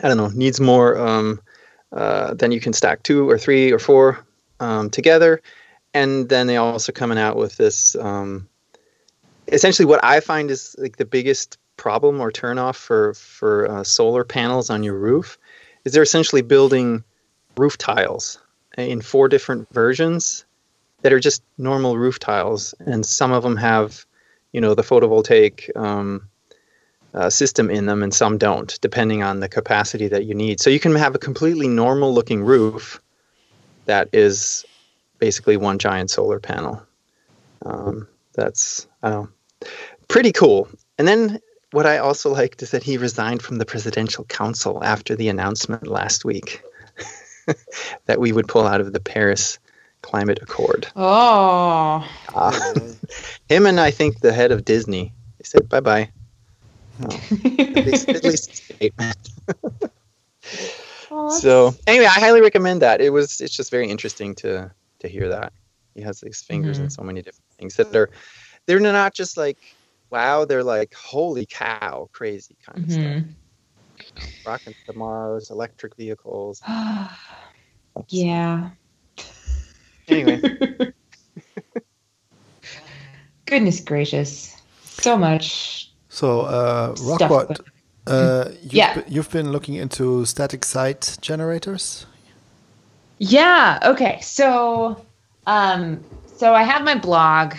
I 0.02 0.08
don't 0.08 0.18
know, 0.18 0.30
needs 0.30 0.60
more, 0.60 0.98
um, 0.98 1.42
uh, 1.92 2.34
then 2.34 2.52
you 2.52 2.60
can 2.60 2.74
stack 2.74 3.04
two 3.04 3.30
or 3.30 3.38
three 3.38 3.72
or 3.72 3.80
four 3.80 4.26
um, 4.60 4.90
together. 4.90 5.42
And 5.94 6.30
then 6.30 6.48
they 6.48 6.58
also 6.58 6.92
coming 6.92 7.18
out 7.18 7.38
with 7.38 7.58
this. 7.58 7.96
Um, 7.96 8.48
essentially, 9.48 9.86
what 9.86 10.04
I 10.04 10.20
find 10.20 10.52
is 10.52 10.76
like 10.78 10.98
the 10.98 11.06
biggest 11.06 11.58
problem 11.78 12.20
or 12.20 12.32
turnoff 12.32 12.76
for 12.76 13.14
for 13.14 13.70
uh, 13.70 13.84
solar 13.84 14.24
panels 14.24 14.70
on 14.70 14.84
your 14.84 14.96
roof 14.96 15.38
is 15.86 15.94
they're 15.94 16.04
essentially 16.04 16.42
building 16.42 17.04
roof 17.58 17.78
tiles 17.78 18.40
in 18.78 19.02
four 19.02 19.28
different 19.28 19.68
versions 19.70 20.46
that 21.02 21.14
are 21.14 21.20
just 21.20 21.44
normal 21.58 21.98
roof 21.98 22.20
tiles, 22.20 22.74
and 22.80 23.06
some 23.06 23.32
of 23.32 23.44
them 23.44 23.56
have, 23.58 24.06
you 24.52 24.62
know, 24.62 24.76
the 24.76 24.84
photovoltaic. 24.84 25.76
Um, 25.76 26.30
uh, 27.14 27.30
system 27.30 27.70
in 27.72 27.88
them 27.88 28.04
and 28.04 28.14
some 28.14 28.38
don't, 28.38 28.80
depending 28.82 29.24
on 29.24 29.40
the 29.40 29.50
capacity 29.50 30.08
that 30.08 30.26
you 30.26 30.36
need. 30.36 30.60
So 30.60 30.70
you 30.70 30.80
can 30.80 30.94
have 30.96 31.16
a 31.16 31.20
completely 31.20 31.68
normal 31.68 32.14
looking 32.14 32.44
roof 32.44 33.02
that 33.86 34.10
is 34.14 34.66
basically 35.18 35.58
one 35.58 35.80
giant 35.80 36.12
solar 36.12 36.40
panel. 36.40 36.82
Um, 37.66 38.08
that's 38.34 38.88
know, 39.02 39.28
pretty 40.08 40.32
cool. 40.32 40.70
And 41.00 41.08
then 41.08 41.40
what 41.72 41.86
I 41.86 41.98
also 41.98 42.32
liked 42.32 42.62
is 42.64 42.72
that 42.72 42.84
he 42.84 42.98
resigned 42.98 43.42
from 43.42 43.58
the 43.58 43.66
presidential 43.66 44.24
council 44.26 44.84
after 44.84 45.16
the 45.16 45.30
announcement 45.30 45.88
last 45.88 46.24
week 46.26 46.62
that 48.06 48.20
we 48.20 48.32
would 48.32 48.48
pull 48.48 48.66
out 48.66 48.82
of 48.82 48.94
the 48.94 49.00
Paris 49.00 49.60
Climate 50.02 50.40
Accord. 50.42 50.88
oh. 50.96 52.08
Uh, 52.34 52.74
him 53.50 53.66
and 53.66 53.80
I 53.80 53.92
think 53.92 54.20
the 54.20 54.34
head 54.34 54.52
of 54.52 54.64
Disney 54.64 55.14
they 55.38 55.44
said 55.44 55.70
bye 55.70 55.80
bye. 55.80 56.12
At 57.00 57.86
least, 57.86 58.10
at 58.10 58.24
least 58.24 58.56
statement. 58.56 59.30
Oh, 61.10 61.30
so 61.30 61.74
anyway, 61.88 62.06
I 62.06 62.20
highly 62.20 62.42
recommend 62.42 62.82
that. 62.82 63.00
It 63.02 63.12
was 63.12 63.40
it's 63.40 63.56
just 63.56 63.72
very 63.72 63.90
interesting 63.90 64.36
to 64.36 64.70
to 65.00 65.08
hear 65.08 65.30
that. 65.30 65.54
He 65.96 66.02
has 66.02 66.20
these 66.20 66.42
fingers 66.42 66.80
in 66.80 66.90
so 66.90 67.02
many 67.02 67.22
different 67.22 67.50
things 67.58 67.76
that 67.76 67.96
are 67.96 68.10
they're 68.66 68.80
not 68.80 69.14
just 69.14 69.38
like 69.38 69.58
wow, 70.12 70.46
they're 70.46 70.64
like 70.64 70.94
holy 70.94 71.46
cow, 71.46 72.10
crazy 72.14 72.56
kind 72.66 72.84
of 72.84 72.90
Mhm. 72.90 73.26
stuff. 73.26 74.08
Rocket 74.46 74.76
to 74.88 74.94
Mars, 74.94 75.50
electric 75.52 75.96
vehicles. 75.98 76.62
yeah. 78.10 78.70
Anyway, 80.08 80.42
Goodness 83.46 83.80
gracious. 83.80 84.56
So 84.84 85.18
much. 85.18 85.92
So, 86.10 86.42
uh, 86.42 86.96
Stuff. 86.96 87.32
Rockbot, 87.32 87.60
uh, 88.08 88.50
you've, 88.62 88.74
Yeah. 88.74 88.94
been, 88.96 89.04
you've 89.08 89.30
been 89.32 89.52
looking 89.52 89.76
into 89.76 90.26
static 90.26 90.64
site 90.66 91.18
generators. 91.22 92.06
Yeah. 93.20 93.80
Okay. 93.84 94.20
So, 94.22 95.06
um, 95.46 96.04
so 96.36 96.54
I 96.54 96.64
have 96.64 96.84
my 96.84 96.96
blog, 96.96 97.56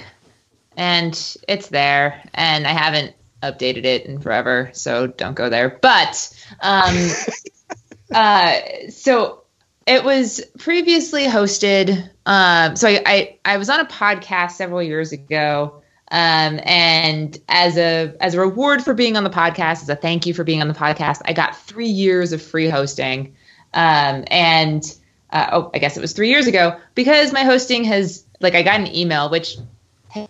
and 0.79 1.37
it's 1.49 1.69
there, 1.69 2.23
and 2.33 2.67
I 2.67 2.71
haven't 2.71 3.15
updated 3.43 3.85
it 3.85 4.07
in 4.07 4.21
forever, 4.21 4.71
so 4.73 5.09
don't 5.09 5.35
go 5.35 5.51
there. 5.51 5.69
But, 5.83 6.33
um, 6.61 7.11
uh, 8.15 8.61
so 8.89 9.43
it 9.87 10.05
was 10.05 10.41
previously 10.59 11.25
hosted. 11.25 12.11
Um, 12.27 12.77
so 12.77 12.89
I, 12.89 13.03
I 13.05 13.39
I 13.45 13.57
was 13.57 13.69
on 13.69 13.81
a 13.81 13.87
podcast 13.87 14.53
several 14.53 14.83
years 14.83 15.13
ago. 15.13 15.83
Um, 16.11 16.59
and 16.63 17.37
as 17.49 17.77
a 17.77 18.15
as 18.21 18.35
a 18.35 18.41
reward 18.41 18.83
for 18.83 18.95
being 18.95 19.17
on 19.17 19.25
the 19.25 19.31
podcast, 19.31 19.83
as 19.83 19.89
a 19.89 19.97
thank 19.97 20.27
you 20.27 20.33
for 20.33 20.45
being 20.45 20.63
on 20.63 20.69
the 20.69 20.75
podcast, 20.75 21.21
I 21.25 21.33
got 21.33 21.57
three 21.57 21.89
years 21.89 22.33
of 22.33 22.41
free 22.41 22.69
hosting. 22.69 23.35
Um, 23.75 24.25
and 24.29 24.97
uh, 25.31 25.49
oh, 25.53 25.71
I 25.75 25.79
guess 25.79 25.97
it 25.97 26.01
was 26.01 26.13
three 26.13 26.31
years 26.31 26.47
ago 26.47 26.79
because 26.95 27.33
my 27.33 27.45
hosting 27.45 27.85
has 27.85 28.25
like 28.41 28.55
I 28.55 28.63
got 28.63 28.81
an 28.81 28.87
email, 28.95 29.29
which 29.29 29.59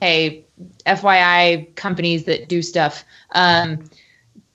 hey, 0.01 0.45
FYI, 0.87 1.75
companies 1.77 2.25
that 2.25 2.49
do 2.49 2.63
stuff, 2.63 3.05
um, 3.33 3.89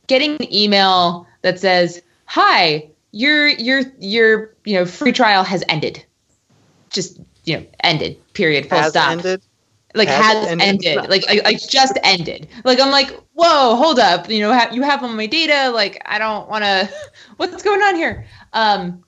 getting 0.07 0.36
an 0.36 0.53
email 0.53 1.27
that 1.41 1.59
says, 1.59 2.01
"Hi, 2.25 2.89
your 3.11 3.47
your 3.49 3.81
your 3.99 4.53
you 4.65 4.75
know 4.75 4.86
free 4.86 5.11
trial 5.11 5.43
has 5.43 5.63
ended," 5.69 6.03
just 6.89 7.19
you 7.45 7.57
know 7.57 7.65
ended. 7.84 8.17
Period. 8.34 8.69
Full 8.69 8.79
has 8.79 8.91
stop 8.91 9.11
ended. 9.11 9.41
like 9.95 10.07
Has 10.07 10.21
has, 10.21 10.47
ended. 10.47 10.86
ended, 10.86 11.09
like 11.09 11.23
I, 11.29 11.41
like 11.43 11.61
just 11.67 11.99
ended 12.03 12.47
like 12.63 12.79
i'm 12.79 12.89
like 12.89 13.11
whoa 13.34 13.75
hold 13.75 13.99
up 13.99 14.29
you 14.29 14.39
know 14.41 14.51
ha- 14.51 14.69
you 14.71 14.81
have 14.81 15.03
all 15.03 15.09
my 15.09 15.27
data 15.27 15.69
like 15.69 16.01
i 16.05 16.17
don't 16.17 16.49
want 16.49 16.63
to 16.63 16.89
what's 17.38 17.61
going 17.61 17.81
on 17.81 17.95
here 17.95 18.25
um 18.53 19.03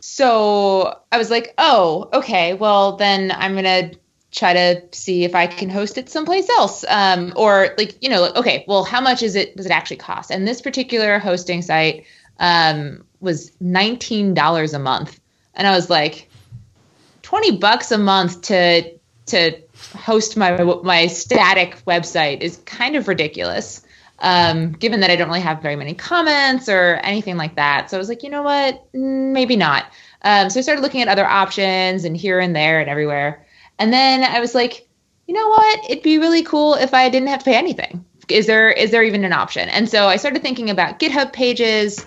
so 0.00 0.98
i 1.12 1.18
was 1.18 1.30
like 1.30 1.52
oh 1.58 2.08
okay 2.14 2.54
well 2.54 2.96
then 2.96 3.32
i'm 3.36 3.54
gonna 3.54 3.90
try 4.38 4.52
to 4.52 4.82
see 4.92 5.24
if 5.24 5.34
I 5.34 5.46
can 5.46 5.68
host 5.68 5.98
it 5.98 6.08
someplace 6.08 6.48
else. 6.48 6.84
Um, 6.88 7.32
or 7.36 7.74
like, 7.76 7.96
you 8.00 8.08
know, 8.08 8.32
okay, 8.36 8.64
well, 8.68 8.84
how 8.84 9.00
much 9.00 9.22
is 9.22 9.34
it, 9.34 9.56
does 9.56 9.66
it 9.66 9.72
actually 9.72 9.96
cost? 9.96 10.30
And 10.30 10.46
this 10.46 10.60
particular 10.60 11.18
hosting 11.18 11.60
site 11.60 12.06
um, 12.38 13.04
was 13.20 13.50
$19 13.62 14.74
a 14.74 14.78
month. 14.78 15.20
And 15.54 15.66
I 15.66 15.72
was 15.72 15.90
like, 15.90 16.30
20 17.22 17.58
bucks 17.58 17.90
a 17.90 17.98
month 17.98 18.42
to, 18.42 18.92
to 19.26 19.60
host 19.96 20.36
my, 20.36 20.62
my 20.62 21.08
static 21.08 21.76
website 21.84 22.40
is 22.40 22.58
kind 22.58 22.94
of 22.94 23.08
ridiculous. 23.08 23.82
Um, 24.20 24.72
given 24.72 24.98
that 25.00 25.10
I 25.10 25.16
don't 25.16 25.28
really 25.28 25.40
have 25.40 25.62
very 25.62 25.76
many 25.76 25.94
comments 25.94 26.68
or 26.68 27.00
anything 27.04 27.36
like 27.36 27.54
that. 27.54 27.88
So 27.88 27.96
I 27.96 27.98
was 27.98 28.08
like, 28.08 28.24
you 28.24 28.30
know 28.30 28.42
what? 28.42 28.84
Maybe 28.92 29.54
not. 29.54 29.84
Um, 30.22 30.50
so 30.50 30.58
I 30.58 30.62
started 30.62 30.82
looking 30.82 31.02
at 31.02 31.08
other 31.08 31.24
options 31.24 32.04
and 32.04 32.16
here 32.16 32.40
and 32.40 32.54
there 32.54 32.80
and 32.80 32.90
everywhere. 32.90 33.46
And 33.78 33.92
then 33.92 34.24
I 34.24 34.40
was 34.40 34.54
like, 34.54 34.88
you 35.26 35.34
know 35.34 35.48
what? 35.48 35.90
It'd 35.90 36.02
be 36.02 36.18
really 36.18 36.42
cool 36.42 36.74
if 36.74 36.94
I 36.94 37.08
didn't 37.08 37.28
have 37.28 37.40
to 37.40 37.44
pay 37.44 37.56
anything. 37.56 38.04
Is 38.28 38.46
there 38.46 38.70
is 38.70 38.90
there 38.90 39.02
even 39.02 39.24
an 39.24 39.32
option? 39.32 39.68
And 39.68 39.88
so 39.88 40.06
I 40.06 40.16
started 40.16 40.42
thinking 40.42 40.68
about 40.68 40.98
GitHub 40.98 41.32
pages 41.32 42.04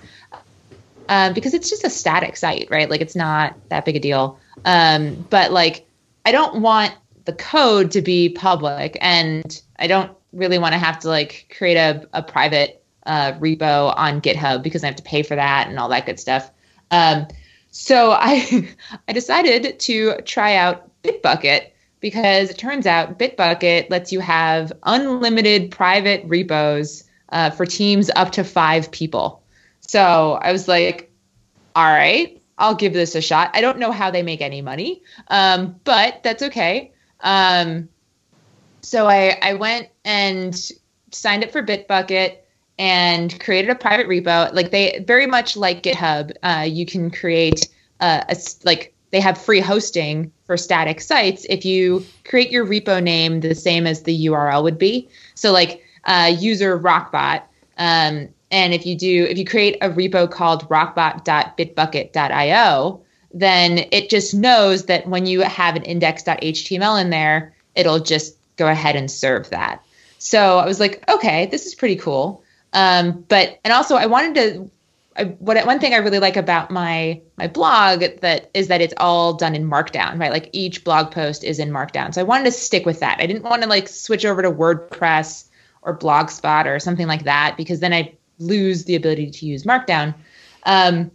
um, 1.09 1.33
because 1.33 1.53
it's 1.53 1.69
just 1.69 1.83
a 1.83 1.89
static 1.89 2.37
site, 2.37 2.67
right? 2.69 2.89
Like 2.89 3.01
it's 3.01 3.15
not 3.15 3.55
that 3.69 3.85
big 3.85 3.95
a 3.95 3.99
deal. 3.99 4.39
Um, 4.65 5.25
but 5.29 5.51
like 5.51 5.87
I 6.25 6.31
don't 6.31 6.61
want 6.61 6.93
the 7.25 7.33
code 7.33 7.91
to 7.91 8.01
be 8.01 8.29
public, 8.29 8.97
and 9.01 9.61
I 9.79 9.87
don't 9.87 10.11
really 10.33 10.57
want 10.57 10.73
to 10.73 10.79
have 10.79 10.99
to 10.99 11.09
like 11.09 11.53
create 11.57 11.77
a, 11.77 12.07
a 12.13 12.23
private 12.23 12.83
uh, 13.05 13.33
repo 13.33 13.95
on 13.97 14.21
GitHub 14.21 14.63
because 14.63 14.83
I 14.83 14.87
have 14.87 14.95
to 14.97 15.03
pay 15.03 15.23
for 15.23 15.35
that 15.35 15.67
and 15.67 15.79
all 15.79 15.89
that 15.89 16.05
good 16.05 16.19
stuff. 16.19 16.51
Um, 16.91 17.27
so 17.71 18.11
I 18.19 18.69
I 19.07 19.13
decided 19.13 19.79
to 19.79 20.21
try 20.21 20.55
out 20.55 20.90
Bitbucket 21.03 21.71
because 21.99 22.49
it 22.49 22.57
turns 22.57 22.87
out 22.87 23.17
Bitbucket 23.19 23.89
lets 23.89 24.11
you 24.11 24.19
have 24.19 24.73
unlimited 24.83 25.71
private 25.71 26.23
repos 26.25 27.03
uh, 27.29 27.51
for 27.51 27.65
teams 27.65 28.09
up 28.15 28.31
to 28.33 28.43
five 28.43 28.91
people. 28.91 29.43
So 29.81 30.39
I 30.41 30.51
was 30.51 30.67
like, 30.67 31.11
all 31.75 31.85
right, 31.85 32.41
I'll 32.57 32.75
give 32.75 32.93
this 32.93 33.15
a 33.15 33.21
shot. 33.21 33.51
I 33.53 33.61
don't 33.61 33.79
know 33.79 33.91
how 33.91 34.11
they 34.11 34.23
make 34.23 34.41
any 34.41 34.61
money, 34.61 35.03
um, 35.29 35.79
but 35.83 36.21
that's 36.23 36.43
okay. 36.43 36.91
Um, 37.21 37.87
so 38.81 39.07
I, 39.07 39.37
I 39.41 39.53
went 39.53 39.89
and 40.03 40.59
signed 41.11 41.43
up 41.43 41.51
for 41.51 41.63
Bitbucket 41.63 42.37
and 42.79 43.39
created 43.39 43.69
a 43.69 43.75
private 43.75 44.07
repo. 44.07 44.51
Like 44.53 44.71
they 44.71 45.03
very 45.07 45.27
much 45.27 45.55
like 45.55 45.83
GitHub, 45.83 46.31
uh, 46.43 46.65
you 46.67 46.85
can 46.85 47.11
create 47.11 47.69
uh, 47.99 48.23
a, 48.27 48.37
like 48.63 48.95
they 49.11 49.19
have 49.19 49.37
free 49.37 49.59
hosting 49.59 50.31
for 50.51 50.57
static 50.57 50.99
sites 50.99 51.45
if 51.47 51.63
you 51.63 52.05
create 52.25 52.51
your 52.51 52.65
repo 52.65 53.01
name 53.01 53.39
the 53.39 53.55
same 53.55 53.87
as 53.87 54.03
the 54.03 54.25
URL 54.25 54.63
would 54.63 54.77
be. 54.77 55.07
So 55.33 55.53
like 55.53 55.81
uh, 56.03 56.35
user 56.37 56.77
rockbot. 56.77 57.43
Um, 57.77 58.27
and 58.51 58.73
if 58.73 58.85
you 58.85 58.97
do, 58.97 59.23
if 59.29 59.37
you 59.37 59.45
create 59.45 59.77
a 59.79 59.89
repo 59.89 60.29
called 60.29 60.67
rockbot.bitbucket.io, 60.67 63.01
then 63.33 63.85
it 63.93 64.09
just 64.09 64.33
knows 64.33 64.87
that 64.87 65.07
when 65.07 65.25
you 65.25 65.39
have 65.39 65.77
an 65.77 65.83
index.html 65.83 67.01
in 67.01 67.11
there, 67.11 67.55
it'll 67.73 68.01
just 68.01 68.35
go 68.57 68.67
ahead 68.67 68.97
and 68.97 69.09
serve 69.09 69.49
that. 69.51 69.81
So 70.17 70.57
I 70.57 70.65
was 70.65 70.81
like, 70.81 71.01
okay, 71.09 71.45
this 71.45 71.65
is 71.65 71.75
pretty 71.75 71.95
cool. 71.95 72.43
Um, 72.73 73.23
but 73.29 73.57
and 73.63 73.71
also 73.71 73.95
I 73.95 74.07
wanted 74.07 74.35
to 74.35 74.69
I, 75.17 75.25
what 75.25 75.65
one 75.65 75.79
thing 75.79 75.93
I 75.93 75.97
really 75.97 76.19
like 76.19 76.37
about 76.37 76.71
my 76.71 77.21
my 77.37 77.47
blog 77.47 78.03
that 78.21 78.49
is 78.53 78.69
that 78.69 78.81
it's 78.81 78.93
all 78.97 79.33
done 79.33 79.55
in 79.55 79.69
Markdown, 79.69 80.19
right? 80.19 80.31
Like 80.31 80.49
each 80.53 80.83
blog 80.83 81.11
post 81.11 81.43
is 81.43 81.59
in 81.59 81.69
Markdown. 81.69 82.13
So 82.13 82.21
I 82.21 82.23
wanted 82.23 82.45
to 82.45 82.51
stick 82.51 82.85
with 82.85 83.01
that. 83.01 83.19
I 83.19 83.25
didn't 83.25 83.43
want 83.43 83.61
to 83.63 83.67
like 83.67 83.89
switch 83.89 84.25
over 84.25 84.41
to 84.41 84.49
WordPress 84.49 85.49
or 85.81 85.97
Blogspot 85.97 86.65
or 86.65 86.79
something 86.79 87.07
like 87.07 87.23
that 87.23 87.55
because 87.57 87.81
then 87.81 87.93
I 87.93 88.13
lose 88.39 88.85
the 88.85 88.95
ability 88.95 89.31
to 89.31 89.45
use 89.45 89.63
Markdown. 89.63 90.15
Um, 90.63 91.11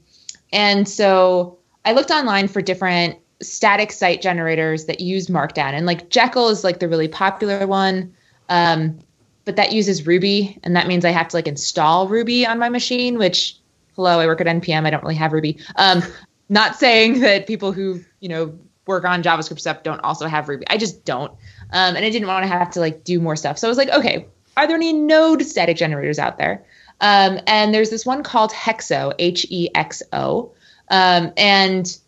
and 0.52 0.86
so 0.86 1.58
I 1.84 1.92
looked 1.92 2.10
online 2.10 2.48
for 2.48 2.60
different 2.60 3.18
static 3.40 3.92
site 3.92 4.20
generators 4.20 4.86
that 4.86 5.00
use 5.00 5.28
Markdown, 5.28 5.72
and 5.72 5.86
like 5.86 6.10
Jekyll 6.10 6.48
is 6.48 6.64
like 6.64 6.80
the 6.80 6.88
really 6.88 7.08
popular 7.08 7.66
one. 7.66 8.14
Um, 8.48 8.98
but 9.44 9.56
that 9.56 9.72
uses 9.72 10.06
Ruby, 10.06 10.58
and 10.64 10.74
that 10.76 10.86
means 10.88 11.04
I 11.04 11.10
have 11.10 11.28
to 11.28 11.36
like 11.36 11.46
install 11.46 12.08
Ruby 12.08 12.46
on 12.46 12.58
my 12.58 12.68
machine, 12.68 13.16
which 13.16 13.58
hello, 13.96 14.20
I 14.20 14.26
work 14.26 14.40
at 14.40 14.46
NPM. 14.46 14.86
I 14.86 14.90
don't 14.90 15.02
really 15.02 15.14
have 15.16 15.32
Ruby. 15.32 15.58
Um, 15.76 16.02
not 16.48 16.76
saying 16.76 17.20
that 17.20 17.46
people 17.46 17.72
who 17.72 18.00
you 18.20 18.28
know 18.28 18.56
work 18.86 19.04
on 19.04 19.22
JavaScript 19.22 19.58
stuff 19.58 19.82
don't 19.82 20.00
also 20.00 20.28
have 20.28 20.48
Ruby. 20.48 20.64
I 20.68 20.76
just 20.76 21.04
don't. 21.04 21.32
Um, 21.72 21.96
and 21.96 22.04
I 22.04 22.10
didn't 22.10 22.28
want 22.28 22.44
to 22.44 22.48
have 22.48 22.70
to 22.72 22.80
like 22.80 23.02
do 23.02 23.18
more 23.18 23.34
stuff. 23.34 23.58
So 23.58 23.66
I 23.66 23.70
was 23.70 23.78
like, 23.78 23.88
okay, 23.88 24.26
are 24.56 24.66
there 24.68 24.76
any 24.76 24.92
node 24.92 25.42
static 25.42 25.76
generators 25.76 26.18
out 26.18 26.38
there? 26.38 26.64
Um, 27.00 27.40
and 27.46 27.74
there's 27.74 27.90
this 27.90 28.06
one 28.06 28.22
called 28.22 28.52
Hexo, 28.52 29.12
H 29.18 29.44
E 29.50 29.68
X 29.74 30.02
O, 30.12 30.52
um, 30.90 31.32
and 31.36 31.98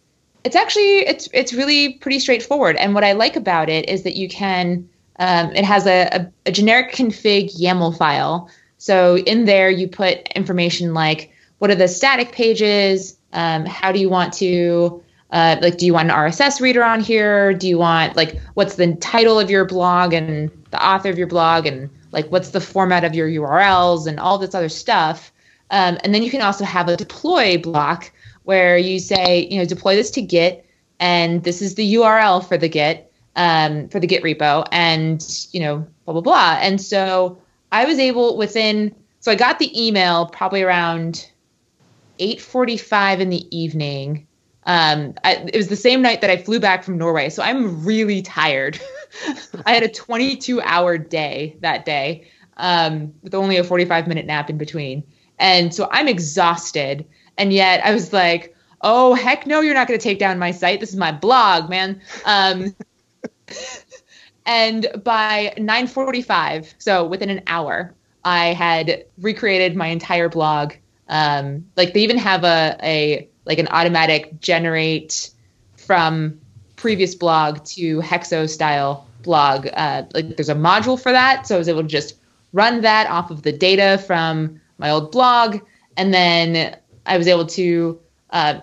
it's 0.45 0.57
actually 0.57 1.01
it's 1.01 1.29
it's 1.33 1.53
really 1.53 1.95
pretty 1.95 2.21
straightforward. 2.21 2.77
And 2.77 2.95
what 2.95 3.05
I 3.05 3.13
like 3.13 3.35
about 3.35 3.69
it 3.69 3.89
is 3.89 4.03
that 4.05 4.15
you 4.15 4.29
can 4.29 4.89
um, 5.19 5.51
it 5.51 5.65
has 5.65 5.87
a, 5.87 6.09
a, 6.13 6.33
a 6.47 6.53
generic 6.53 6.93
config 6.93 7.59
YAML 7.59 7.97
file. 7.99 8.49
So 8.77 9.19
in 9.19 9.47
there 9.47 9.69
you 9.69 9.89
put 9.89 10.29
information 10.29 10.95
like 10.95 11.33
what 11.59 11.71
are 11.71 11.75
the 11.75 11.89
static 11.89 12.33
pages? 12.33 13.17
Um, 13.33 13.67
how 13.67 13.93
do 13.93 13.99
you 13.99 14.09
want 14.09 14.33
to 14.35 15.03
uh, 15.31 15.57
like 15.61 15.77
do 15.77 15.85
you 15.85 15.93
want 15.93 16.11
an 16.11 16.17
RSS 16.17 16.61
reader 16.61 16.83
on 16.83 17.01
here? 17.01 17.53
Do 17.53 17.69
you 17.69 17.79
want 17.79 18.17
like 18.17 18.41
what's 18.55 18.77
the 18.77 18.95
title 18.97 19.39
of 19.39 19.51
your 19.51 19.65
blog 19.65 20.13
and 20.13 20.51
the 20.71 20.85
author 20.85 21.11
of 21.11 21.19
your 21.19 21.27
blog 21.27 21.67
and 21.67 21.91
like 22.13 22.27
what's 22.29 22.51
the 22.51 22.61
format 22.61 23.05
of 23.05 23.15
your 23.15 23.29
URLs 23.29 24.07
and 24.07 24.19
all 24.19 24.39
this 24.39 24.55
other 24.55 24.71
stuff? 24.71 25.33
Um, 25.71 25.99
and 26.03 26.15
then 26.15 26.23
you 26.23 26.31
can 26.31 26.41
also 26.41 26.65
have 26.65 26.89
a 26.89 26.97
deploy 26.97 27.59
block 27.59 28.11
where 28.45 28.79
you 28.79 28.99
say, 28.99 29.47
you 29.51 29.59
know, 29.59 29.67
deploy 29.67 29.95
this 29.95 30.11
to 30.13 30.23
Git, 30.23 30.65
and 30.99 31.45
this 31.45 31.61
is 31.61 31.75
the 31.75 31.95
URL 31.97 32.47
for 32.47 32.57
the 32.57 32.69
Git 32.69 33.13
um, 33.37 33.89
for 33.91 34.01
the 34.01 34.07
Git 34.07 34.23
repo, 34.23 34.67
and 34.73 35.47
you 35.53 35.61
know, 35.61 35.87
blah 36.07 36.15
blah 36.15 36.23
blah. 36.23 36.59
And 36.63 36.81
so 36.81 37.39
I 37.71 37.85
was 37.85 37.99
able 37.99 38.39
within, 38.39 38.95
so 39.21 39.31
I 39.31 39.35
got 39.35 39.59
the 39.59 39.87
email 39.87 40.27
probably 40.27 40.63
around 40.63 41.31
8:45 42.19 43.21
in 43.21 43.31
the 43.31 43.57
evening. 43.57 44.27
Um, 44.65 45.15
I, 45.25 45.37
it 45.53 45.57
was 45.57 45.69
the 45.69 45.77
same 45.77 46.03
night 46.03 46.21
that 46.21 46.31
I 46.31 46.37
flew 46.37 46.61
back 46.61 46.85
from 46.85 46.99
Norway, 46.99 47.31
so 47.31 47.43
I'm 47.43 47.85
really 47.85 48.21
tired. 48.21 48.79
I 49.67 49.73
had 49.73 49.83
a 49.83 49.89
22 49.89 50.61
hour 50.61 50.99
day 50.99 51.57
that 51.61 51.87
day 51.87 52.29
um, 52.59 53.15
with 53.23 53.35
only 53.35 53.57
a 53.57 53.65
45 53.65 54.07
minute 54.07 54.27
nap 54.27 54.51
in 54.51 54.59
between, 54.59 55.05
and 55.39 55.75
so 55.75 55.89
I'm 55.91 56.09
exhausted. 56.09 57.07
And 57.39 57.53
yet 57.53 57.85
I 57.85 57.95
was 57.95 58.13
like, 58.13 58.55
"Oh 58.83 59.15
heck 59.15 59.47
no, 59.47 59.61
you're 59.61 59.75
not 59.75 59.89
going 59.89 59.99
to 59.99 60.05
take 60.05 60.19
down 60.19 60.39
my 60.39 60.51
site. 60.51 60.81
This 60.81 60.91
is 60.91 60.97
my 60.97 61.13
blog, 61.13 61.71
man." 61.71 62.01
Um, 62.27 62.75
and 64.47 64.87
by 65.05 65.55
9:45, 65.57 66.75
so 66.79 67.07
within 67.07 67.31
an 67.31 67.43
hour, 67.47 67.95
I 68.25 68.49
had 68.49 69.07
recreated 69.19 69.77
my 69.77 69.87
entire 69.87 70.29
blog 70.29 70.75
um, 71.09 71.67
like 71.77 71.95
they 71.95 72.01
even 72.01 72.19
have 72.19 72.45
a, 72.45 72.77
a 72.83 73.29
like 73.45 73.59
an 73.59 73.69
automatic 73.69 74.41
generate 74.41 75.31
from 75.77 76.41
previous 76.77 77.15
blog 77.15 77.65
to 77.65 78.01
hexo 78.01 78.49
style 78.49 79.07
blog. 79.23 79.69
Uh, 79.73 80.05
like 80.15 80.37
there's 80.37 80.49
a 80.49 80.55
module 80.55 81.01
for 81.01 81.13
that. 81.13 81.47
So 81.47 81.55
i 81.55 81.59
was 81.59 81.69
able 81.69 81.83
to 81.83 81.89
just 81.89 82.17
run 82.53 82.83
that 82.83 83.09
off 83.11 83.31
of 83.31 83.43
the 83.43 83.53
data 83.53 84.03
from 84.07 84.61
my 84.79 84.91
old 84.91 85.11
blog. 85.11 85.61
And 85.97 86.13
then 86.13 86.77
i 87.07 87.17
was 87.17 87.27
able 87.27 87.47
to 87.47 88.01
uh, 88.31 88.61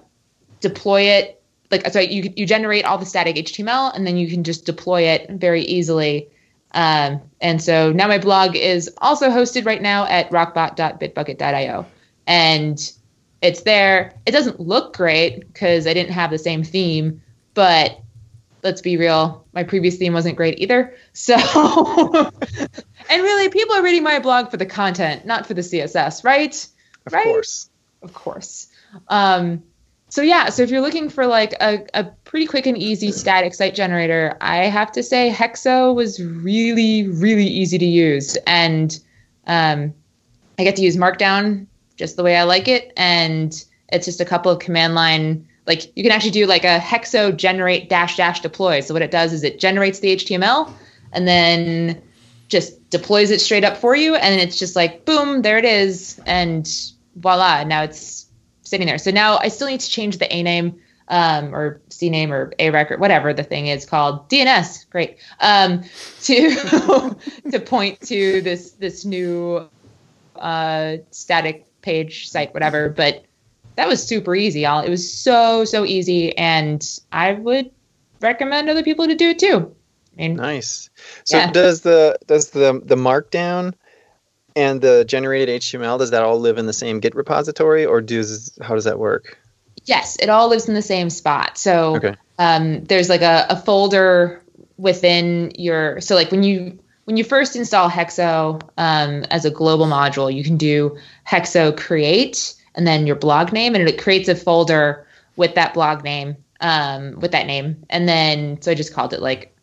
deploy 0.59 1.01
it. 1.01 1.41
Like 1.71 1.91
so 1.91 1.99
you, 1.99 2.31
you 2.35 2.45
generate 2.45 2.85
all 2.85 2.99
the 2.99 3.07
static 3.07 3.35
html 3.37 3.93
and 3.95 4.05
then 4.05 4.17
you 4.17 4.29
can 4.29 4.43
just 4.43 4.65
deploy 4.65 5.01
it 5.01 5.29
very 5.31 5.63
easily. 5.63 6.29
Um, 6.73 7.21
and 7.41 7.61
so 7.61 7.91
now 7.91 8.07
my 8.07 8.17
blog 8.19 8.55
is 8.55 8.91
also 8.99 9.29
hosted 9.29 9.65
right 9.65 9.81
now 9.81 10.05
at 10.05 10.29
rockbot.bitbucket.io 10.29 11.85
and 12.27 12.91
it's 13.41 13.61
there. 13.61 14.13
It 14.25 14.31
doesn't 14.31 14.59
look 14.59 14.95
great 14.95 15.39
because 15.39 15.87
I 15.87 15.93
didn't 15.93 16.13
have 16.13 16.31
the 16.31 16.37
same 16.37 16.63
theme, 16.63 17.21
but 17.53 17.99
let's 18.63 18.81
be 18.81 18.97
real, 18.97 19.45
my 19.53 19.63
previous 19.63 19.97
theme 19.97 20.13
wasn't 20.13 20.35
great 20.35 20.59
either. 20.59 20.95
So, 21.13 21.35
and 23.09 23.23
really, 23.23 23.49
people 23.49 23.75
are 23.75 23.83
reading 23.83 24.03
my 24.03 24.19
blog 24.19 24.49
for 24.49 24.57
the 24.57 24.65
content, 24.65 25.25
not 25.25 25.45
for 25.45 25.53
the 25.53 25.61
CSS, 25.61 26.23
right? 26.23 26.67
Of 27.05 27.13
right? 27.13 27.23
course. 27.23 27.69
Of 28.01 28.13
course. 28.13 28.67
Um, 29.07 29.63
so 30.09 30.21
yeah, 30.21 30.49
so 30.49 30.63
if 30.63 30.69
you're 30.69 30.81
looking 30.81 31.09
for 31.09 31.27
like 31.27 31.53
a, 31.61 31.85
a 31.93 32.05
pretty 32.23 32.47
quick 32.47 32.65
and 32.65 32.77
easy 32.77 33.11
static 33.11 33.53
site 33.53 33.75
generator, 33.75 34.37
I 34.41 34.65
have 34.65 34.91
to 34.93 35.03
say 35.03 35.29
Hexo 35.29 35.93
was 35.93 36.21
really, 36.21 37.07
really 37.07 37.45
easy 37.45 37.77
to 37.77 37.85
use. 37.85 38.37
And 38.47 38.97
um, 39.45 39.93
I 40.57 40.63
get 40.63 40.75
to 40.77 40.81
use 40.81 40.97
Markdown 40.97 41.67
just 41.95 42.15
the 42.15 42.23
way 42.23 42.35
I 42.35 42.43
like 42.43 42.67
it. 42.67 42.93
And 42.97 43.63
it's 43.89 44.05
just 44.05 44.21
a 44.21 44.25
couple 44.25 44.51
of 44.51 44.59
command 44.59 44.95
line 44.95 45.47
like 45.67 45.91
you 45.95 46.03
can 46.03 46.11
actually 46.11 46.31
do 46.31 46.45
like 46.45 46.63
a 46.63 46.79
hexo 46.79 47.35
generate 47.35 47.89
dash 47.89 48.17
dash 48.17 48.41
deploy. 48.41 48.81
So 48.81 48.93
what 48.93 49.01
it 49.01 49.11
does 49.11 49.33
is 49.33 49.43
it 49.43 49.59
generates 49.59 49.99
the 49.99 50.15
HTML 50.15 50.71
and 51.11 51.27
then 51.27 52.01
just 52.47 52.89
deploys 52.89 53.31
it 53.31 53.41
straight 53.41 53.63
up 53.63 53.77
for 53.77 53.95
you, 53.95 54.15
and 54.15 54.39
it's 54.39 54.59
just 54.59 54.75
like 54.75 55.05
boom, 55.05 55.41
there 55.41 55.57
it 55.57 55.65
is, 55.65 56.21
and 56.25 56.69
voila, 57.15 57.63
now 57.63 57.81
it's 57.81 58.27
sitting 58.61 58.85
there. 58.85 58.97
So 58.97 59.11
now 59.11 59.37
I 59.37 59.47
still 59.47 59.67
need 59.67 59.79
to 59.79 59.89
change 59.89 60.19
the 60.19 60.33
A 60.33 60.43
name 60.43 60.79
um, 61.07 61.53
or 61.55 61.81
C 61.89 62.09
name 62.09 62.31
or 62.31 62.53
A 62.59 62.69
record, 62.69 62.99
whatever 62.99 63.33
the 63.33 63.43
thing 63.43 63.67
is 63.67 63.85
called 63.85 64.29
DNS. 64.29 64.89
Great 64.91 65.17
um, 65.39 65.83
to 66.21 67.15
to 67.51 67.59
point 67.59 68.01
to 68.01 68.41
this 68.41 68.71
this 68.71 69.05
new 69.05 69.67
uh, 70.35 70.97
static 71.09 71.65
page 71.85 72.29
site, 72.29 72.53
whatever. 72.53 72.89
But 72.89 73.23
that 73.75 73.87
was 73.87 74.05
super 74.05 74.35
easy. 74.35 74.61
Y'all. 74.61 74.83
It 74.83 74.89
was 74.89 75.13
so 75.13 75.63
so 75.63 75.85
easy, 75.85 76.37
and 76.37 76.85
I 77.11 77.33
would 77.33 77.71
recommend 78.19 78.69
other 78.69 78.83
people 78.83 79.07
to 79.07 79.15
do 79.15 79.29
it 79.29 79.39
too. 79.39 79.73
I 80.13 80.21
mean, 80.21 80.35
Nice. 80.35 80.89
So 81.23 81.37
Yeah. 81.37 81.51
does 81.51 81.81
the 81.81 82.17
does 82.27 82.49
the 82.49 82.81
the 82.83 82.95
markdown 82.95 83.73
and 84.55 84.81
the 84.81 85.05
generated 85.05 85.61
HTML 85.61 85.99
does 85.99 86.11
that 86.11 86.23
all 86.23 86.39
live 86.39 86.57
in 86.57 86.65
the 86.65 86.73
same 86.73 86.99
Git 86.99 87.15
repository 87.15 87.85
or 87.85 88.01
does 88.01 88.57
how 88.61 88.75
does 88.75 88.85
that 88.85 88.99
work? 88.99 89.37
Yes, 89.85 90.17
it 90.19 90.29
all 90.29 90.49
lives 90.49 90.67
in 90.67 90.73
the 90.73 90.81
same 90.81 91.09
spot. 91.09 91.57
So 91.57 91.97
Okay. 91.97 92.15
um, 92.39 92.83
there's 92.85 93.09
like 93.09 93.21
a, 93.21 93.45
a 93.49 93.55
folder 93.57 94.41
within 94.77 95.51
your. 95.55 96.01
So 96.01 96.15
like 96.15 96.31
when 96.31 96.43
you 96.43 96.79
when 97.05 97.17
you 97.17 97.23
first 97.23 97.55
install 97.55 97.89
Hexo 97.89 98.61
um, 98.77 99.23
as 99.31 99.45
a 99.45 99.51
global 99.51 99.85
module, 99.85 100.33
you 100.33 100.43
can 100.43 100.57
do 100.57 100.97
Hexo 101.27 101.75
create 101.77 102.55
and 102.75 102.85
then 102.85 103.07
your 103.07 103.15
blog 103.15 103.53
name, 103.53 103.73
and 103.73 103.87
it 103.87 104.01
creates 104.01 104.27
a 104.27 104.35
folder 104.35 105.07
with 105.37 105.55
that 105.55 105.73
blog 105.73 106.03
name 106.03 106.35
um, 106.59 107.17
with 107.19 107.31
that 107.31 107.47
name, 107.47 107.85
and 107.89 108.07
then 108.07 108.61
so 108.61 108.71
I 108.71 108.75
just 108.75 108.93
called 108.93 109.13
it 109.13 109.21
like 109.21 109.55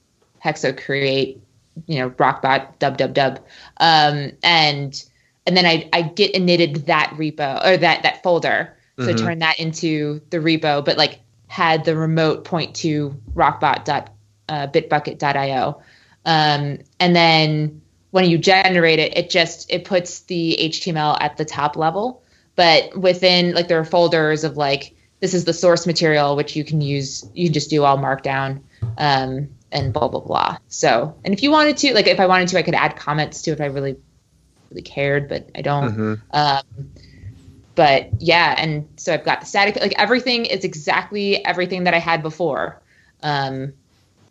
Hexo 0.43 0.83
create, 0.83 1.39
you 1.87 1.99
know, 1.99 2.11
rockbot 2.11 2.79
dub 2.79 2.97
dub 2.97 3.13
dub, 3.13 3.41
um, 3.79 4.33
and 4.43 5.05
and 5.47 5.57
then 5.57 5.67
I 5.67 5.89
I 5.93 6.03
git 6.03 6.35
initted 6.35 6.87
that 6.87 7.11
repo 7.17 7.65
or 7.67 7.77
that 7.77 8.03
that 8.05 8.23
folder. 8.23 8.75
So 8.99 9.13
Mhm. 9.13 9.19
turn 9.19 9.39
that 9.41 9.59
into 9.59 10.21
the 10.31 10.39
repo, 10.39 10.85
but 10.85 10.97
like 10.97 11.19
had 11.49 11.85
the 11.85 11.97
remote 11.97 12.45
point 12.45 12.75
to 12.77 13.21
rockbot.bitbucket.io. 13.35 15.83
Um, 16.25 16.79
and 17.01 17.17
then 17.17 17.83
when 18.11 18.29
you 18.29 18.39
generate 18.39 18.99
it, 18.99 19.17
it 19.17 19.31
just 19.31 19.71
it 19.71 19.85
puts 19.85 20.21
the 20.21 20.57
HTML 20.61 21.17
at 21.21 21.37
the 21.37 21.45
top 21.45 21.77
level. 21.77 22.23
But 22.55 22.97
within 22.97 23.55
like 23.55 23.69
there 23.69 23.81
are 23.81 23.85
folders 23.85 24.45
of 24.45 24.57
like 24.57 24.95
this 25.21 25.35
is 25.35 25.45
the 25.45 25.55
source 25.55 25.87
material 25.87 26.37
which 26.37 26.55
you 26.57 26.65
can 26.65 26.81
use. 26.81 27.27
You 27.35 27.47
can 27.47 27.55
just 27.55 27.71
do 27.71 27.85
all 27.85 27.97
markdown 27.97 28.61
um, 28.99 29.49
and 29.71 29.93
blah 29.93 30.09
blah 30.09 30.21
blah. 30.21 30.59
So 30.69 31.17
and 31.25 31.33
if 31.33 31.43
you 31.43 31.51
wanted 31.51 31.79
to, 31.79 31.95
like 31.95 32.07
if 32.07 32.21
I 32.21 32.27
wanted 32.27 32.49
to, 32.49 32.59
I 32.59 32.63
could 32.63 32.75
add 32.75 32.97
comments 32.97 33.43
to 33.43 33.51
it 33.51 33.55
if 33.55 33.61
I 33.61 33.67
really 33.67 33.97
really 34.71 34.83
cared, 34.83 35.29
but 35.29 35.49
I 35.55 35.63
don't. 35.63 35.97
Mhm. 35.97 36.21
Um, 36.33 36.91
but 37.75 38.11
yeah, 38.19 38.55
and 38.59 38.87
so 38.97 39.15
I've 39.15 39.25
got 39.25 39.41
the 39.41 39.47
static, 39.47 39.77
like 39.77 39.95
everything 39.99 40.45
is 40.45 40.65
exactly 40.65 41.43
everything 41.45 41.85
that 41.85 41.95
I 41.95 41.99
had 41.99 42.23
before. 42.23 42.83
Um, 43.23 43.73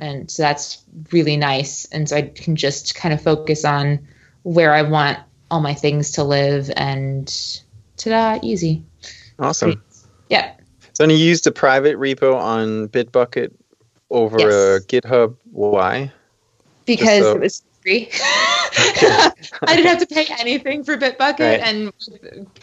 and 0.02 0.30
so 0.30 0.44
that's 0.44 0.84
really 1.12 1.38
nice. 1.38 1.86
And 1.86 2.10
so 2.10 2.18
I 2.18 2.24
can 2.24 2.56
just 2.56 2.96
kind 2.96 3.14
of 3.14 3.22
focus 3.22 3.64
on 3.64 4.00
where 4.44 4.74
I 4.74 4.82
want 4.82 5.20
all 5.50 5.62
my 5.62 5.74
things 5.76 6.12
to 6.14 6.24
live 6.24 6.72
and 6.76 7.28
ta-da, 7.98 8.40
easy. 8.42 8.84
Awesome. 9.40 9.82
Yeah. 10.30 10.54
So 10.94 11.06
you 11.06 11.16
used 11.16 11.46
a 11.48 11.52
private 11.52 11.98
repo 11.98 12.36
on 12.36 12.88
Bitbucket 12.90 13.54
over 14.10 14.40
Yes. 14.40 14.86
GitHub. 14.86 15.36
Why? 15.52 16.12
Because 16.86 17.22
so- 17.22 17.36
it 17.36 17.40
was 17.42 17.64
free. 17.82 18.10
I 18.74 19.32
didn't 19.68 19.86
have 19.86 20.00
to 20.00 20.06
pay 20.08 20.26
anything 20.40 20.84
for 20.84 20.98
Bitbucket, 20.98 21.40
Right. 21.40 21.60
and 21.62 21.88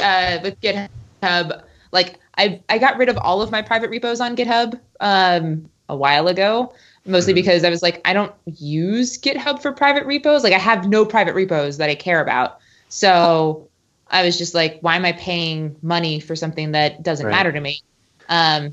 uh, 0.01 0.39
with 0.43 0.61
GitHub, 0.61 1.63
like 1.93 2.17
I 2.37 2.61
I 2.69 2.79
got 2.79 2.97
rid 2.97 3.09
of 3.09 3.19
all 3.19 3.43
of 3.43 3.51
my 3.51 3.61
private 3.63 3.91
repos 3.91 4.21
on 4.21 4.37
GitHub 4.37 4.79
um, 5.01 5.69
a 5.89 5.97
while 5.97 6.29
ago, 6.29 6.73
mostly 7.09 7.33
Mhm. 7.33 7.37
because 7.37 7.65
I 7.65 7.71
was 7.71 7.83
like 7.83 8.01
I 8.05 8.13
don't 8.13 8.33
use 8.47 9.19
GitHub 9.19 9.61
for 9.63 9.73
private 9.73 10.07
repos. 10.07 10.45
Like 10.45 10.53
I 10.53 10.59
have 10.59 10.89
no 10.89 11.05
private 11.05 11.35
repos 11.35 11.79
that 11.79 11.91
I 11.91 11.95
care 11.95 12.21
about, 12.21 12.59
so 12.89 13.69
I 14.11 14.25
was 14.25 14.39
just 14.39 14.55
like, 14.55 14.79
why 14.81 14.97
am 14.97 15.05
I 15.05 15.13
paying 15.13 15.77
money 15.83 16.21
for 16.21 16.37
something 16.37 16.73
that 16.73 17.03
doesn't 17.03 17.27
Right. 17.27 17.33
matter 17.33 17.53
to 17.53 17.61
me? 17.61 17.83
Um, 18.29 18.73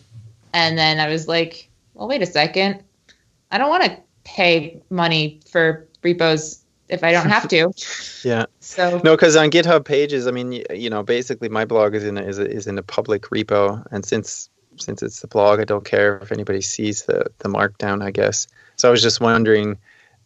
and 0.53 0.77
then 0.77 0.99
I 0.99 1.09
was 1.09 1.27
like, 1.27 1.69
well, 1.93 2.07
wait 2.07 2.21
a 2.21 2.25
second, 2.25 2.83
I 3.51 3.57
don't 3.57 3.69
want 3.69 3.83
to 3.83 3.97
pay 4.23 4.81
money 4.89 5.41
for 5.49 5.87
repos 6.03 6.61
if 6.87 7.03
I 7.03 7.11
don't 7.11 7.29
have 7.29 7.47
to. 7.49 7.71
Yeah. 8.23 8.45
So 8.59 9.01
No, 9.03 9.15
because 9.15 9.35
on 9.35 9.51
GitHub 9.51 9.85
pages, 9.85 10.25
I 10.25 10.31
mean, 10.31 10.63
you 10.73 10.89
know, 10.89 11.03
basically 11.03 11.47
my 11.49 11.63
blog 11.65 11.93
is 11.93 12.03
in 12.03 12.17
a, 12.17 12.23
is 12.23 12.39
a, 12.39 12.49
is 12.49 12.65
in 12.67 12.77
a 12.77 12.83
public 12.83 13.23
repo, 13.23 13.85
and 13.91 14.03
since 14.05 14.49
since 14.77 15.01
it's 15.03 15.21
the 15.21 15.27
blog, 15.27 15.59
I 15.59 15.63
don't 15.65 15.85
care 15.85 16.17
if 16.17 16.31
anybody 16.31 16.61
sees 16.61 17.03
the 17.03 17.25
the 17.39 17.49
markdown. 17.49 18.03
I 18.03 18.11
guess. 18.11 18.47
So 18.77 18.87
I 18.87 18.91
was 18.91 19.01
just 19.01 19.21
wondering, 19.21 19.77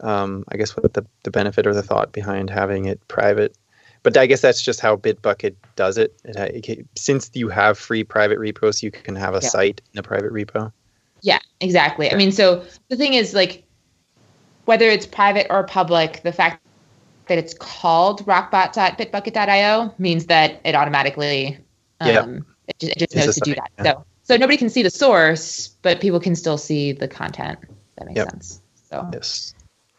um, 0.02 0.44
I 0.50 0.58
guess 0.58 0.76
what 0.76 0.94
the 0.94 1.06
the 1.24 1.32
benefit 1.32 1.68
or 1.68 1.74
the 1.74 1.84
thought 1.84 2.12
behind 2.12 2.50
having 2.50 2.86
it 2.86 3.00
private. 3.08 3.56
But 4.02 4.16
I 4.16 4.28
guess 4.28 4.40
that's 4.42 4.62
just 4.62 4.80
how 4.80 4.96
Bitbucket 4.96 5.56
does 5.76 5.98
it. 5.98 6.14
it, 6.24 6.38
ha- 6.38 6.52
it 6.54 6.88
since 6.96 7.30
you 7.34 7.50
have 7.50 7.78
free 7.78 8.04
private 8.04 8.40
repos, 8.40 8.82
you 8.82 8.92
can 8.92 9.16
have 9.16 9.34
a 9.34 9.40
Yeah. 9.42 9.50
site 9.50 9.82
in 9.94 10.00
a 10.00 10.04
private 10.04 10.32
repo. 10.32 10.72
yeah, 11.22 11.40
exactly. 11.60 12.10
I 12.10 12.16
mean, 12.16 12.32
so 12.32 12.64
the 12.88 12.96
thing 12.96 13.14
is 13.14 13.34
like 13.34 13.64
whether 14.66 14.88
it's 14.88 15.06
private 15.06 15.48
or 15.50 15.64
public, 15.64 16.22
the 16.24 16.32
fact 16.32 16.62
that 17.28 17.38
it's 17.38 17.54
called 17.54 18.26
rockbot.bitbucket.io 18.26 19.94
means 19.98 20.26
that 20.28 20.62
it 20.64 20.76
automatically 20.76 21.58
um, 22.00 22.08
Yeah. 22.08 22.26
it, 22.68 22.80
just, 22.80 22.92
it 22.94 23.00
just 23.00 23.16
knows 23.16 23.36
to 23.36 23.42
do 23.42 23.56
that. 23.56 23.72
yeah. 23.80 23.84
So 23.84 24.06
so 24.30 24.38
nobody 24.38 24.58
can 24.58 24.70
see 24.70 24.84
the 24.84 24.92
source, 24.92 25.70
but 25.82 26.00
people 26.02 26.20
can 26.20 26.36
still 26.36 26.60
see 26.60 26.92
the 26.92 27.08
content. 27.08 27.58
That 27.98 28.06
makes 28.06 28.18
Yep. 28.18 28.30
sense. 28.30 28.62
So 28.88 29.10
Yes. 29.12 29.56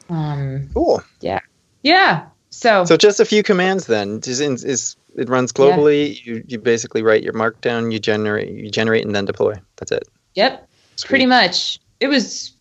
um 0.09 0.71
Cool. 0.73 1.03
yeah. 1.21 1.41
Yeah. 1.83 2.27
So, 2.51 2.85
So 2.85 2.97
just 2.97 3.19
a 3.19 3.25
few 3.25 3.43
commands 3.43 3.87
then. 3.87 4.21
Is, 4.25 4.41
in- 4.41 4.53
is 4.55 4.95
it 5.17 5.29
runs 5.29 5.53
globally? 5.53 6.25
You 6.25 6.45
you 6.47 6.59
basically 6.61 7.03
write 7.03 7.25
your 7.25 7.33
markdown, 7.33 7.93
you 7.93 7.99
generate 7.99 8.51
you 8.53 8.71
generate 8.71 9.05
and 9.05 9.15
then 9.17 9.25
deploy. 9.25 9.55
That's 9.77 9.91
it. 9.91 10.05
yep. 10.37 10.69
pretty 11.07 11.27
much 11.27 11.81
it 11.99 12.07
was 12.09 12.53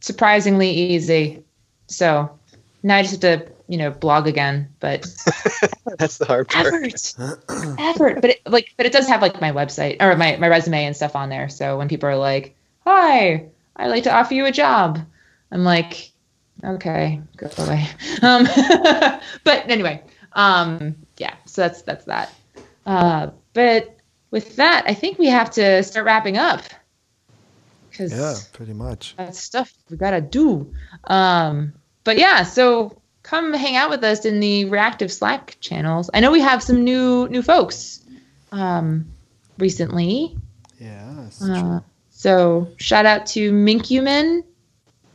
surprisingly 0.00 0.70
easy 0.70 1.42
so 1.88 2.30
now 2.82 2.96
i 2.96 3.02
just 3.02 3.20
have 3.22 3.44
to 3.46 3.52
you 3.70 3.76
know 3.78 3.90
blog 3.90 4.26
again 4.26 4.68
but 4.80 5.02
That's 5.98 6.18
the 6.18 6.26
hard 6.26 6.48
part. 6.48 6.66
effort 6.66 7.14
effort 7.78 8.20
but 8.20 8.30
it, 8.30 8.40
like 8.46 8.74
but 8.76 8.84
it 8.84 8.92
does 8.92 9.06
have 9.06 9.22
like 9.22 9.40
my 9.40 9.52
website 9.52 9.98
or 10.02 10.16
my, 10.16 10.36
my 10.38 10.48
resume 10.48 10.84
and 10.84 10.96
stuff 10.96 11.14
on 11.14 11.28
there 11.28 11.48
so 11.48 11.78
when 11.78 11.86
people 11.88 12.08
are 12.08 12.16
like 12.16 12.56
hi 12.84 13.46
i'd 13.76 13.86
like 13.86 14.02
to 14.02 14.12
offer 14.12 14.34
you 14.34 14.44
a 14.46 14.50
job 14.52 14.98
i'm 15.52 15.62
like 15.62 16.10
okay 16.64 17.20
go 17.36 17.48
away 17.58 17.86
um 18.22 18.44
but 19.44 19.70
anyway 19.70 20.02
um 20.32 20.96
yeah 21.18 21.34
so 21.46 21.62
that's 21.62 21.82
that's 21.82 22.04
that 22.06 22.34
uh 22.86 23.30
but 23.52 23.96
with 24.32 24.56
that 24.56 24.82
i 24.88 24.94
think 24.94 25.16
we 25.18 25.26
have 25.26 25.50
to 25.50 25.80
start 25.84 26.04
wrapping 26.04 26.36
up 26.36 26.62
because 27.90 28.12
Yeah, 28.12 28.34
pretty 28.52 28.72
much. 28.72 29.14
that's 29.16 29.38
stuff 29.40 29.72
we 29.90 29.96
gotta 29.96 30.20
do. 30.20 30.72
Um, 31.04 31.72
but 32.04 32.18
yeah, 32.18 32.44
so 32.44 32.99
come 33.30 33.52
hang 33.54 33.76
out 33.76 33.88
with 33.90 34.02
us 34.02 34.24
in 34.24 34.40
the 34.40 34.64
reactive 34.64 35.12
Slack 35.12 35.56
channels. 35.60 36.10
I 36.12 36.18
know 36.18 36.32
we 36.32 36.40
have 36.40 36.62
some 36.62 36.82
new 36.82 37.28
new 37.28 37.42
folks 37.42 38.00
um, 38.50 39.06
recently. 39.56 40.36
Yeah, 40.80 41.28
Uh, 41.40 41.80
so 42.10 42.66
shout 42.78 43.06
out 43.06 43.26
to 43.26 43.52
Minkuman, 43.52 44.42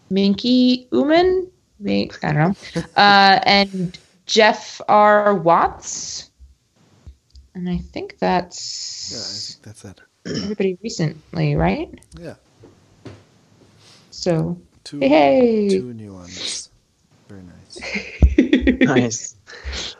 Minky 0.10 0.88
Uman, 0.94 1.52
I 1.86 2.08
don't 2.22 2.36
know, 2.36 2.56
uh, 2.96 3.40
and 3.44 3.98
Jeff 4.26 4.80
R. 4.88 5.36
Watts. 5.36 6.30
And 7.54 7.70
I 7.70 7.78
think 7.78 8.18
that's 8.20 9.12
Yeah, 9.12 9.20
I 9.20 9.40
think 9.44 9.62
that's 9.64 9.86
it. 9.86 10.44
everybody 10.44 10.78
recently, 10.82 11.56
right? 11.56 11.90
Yeah, 12.20 12.36
So 14.12 14.58
two, 14.84 15.00
hey, 15.00 15.68
two 15.70 15.94
new 15.94 16.14
ones. 16.14 16.65
Very 17.76 18.78
nice. 18.82 19.36
nice. 19.46 19.96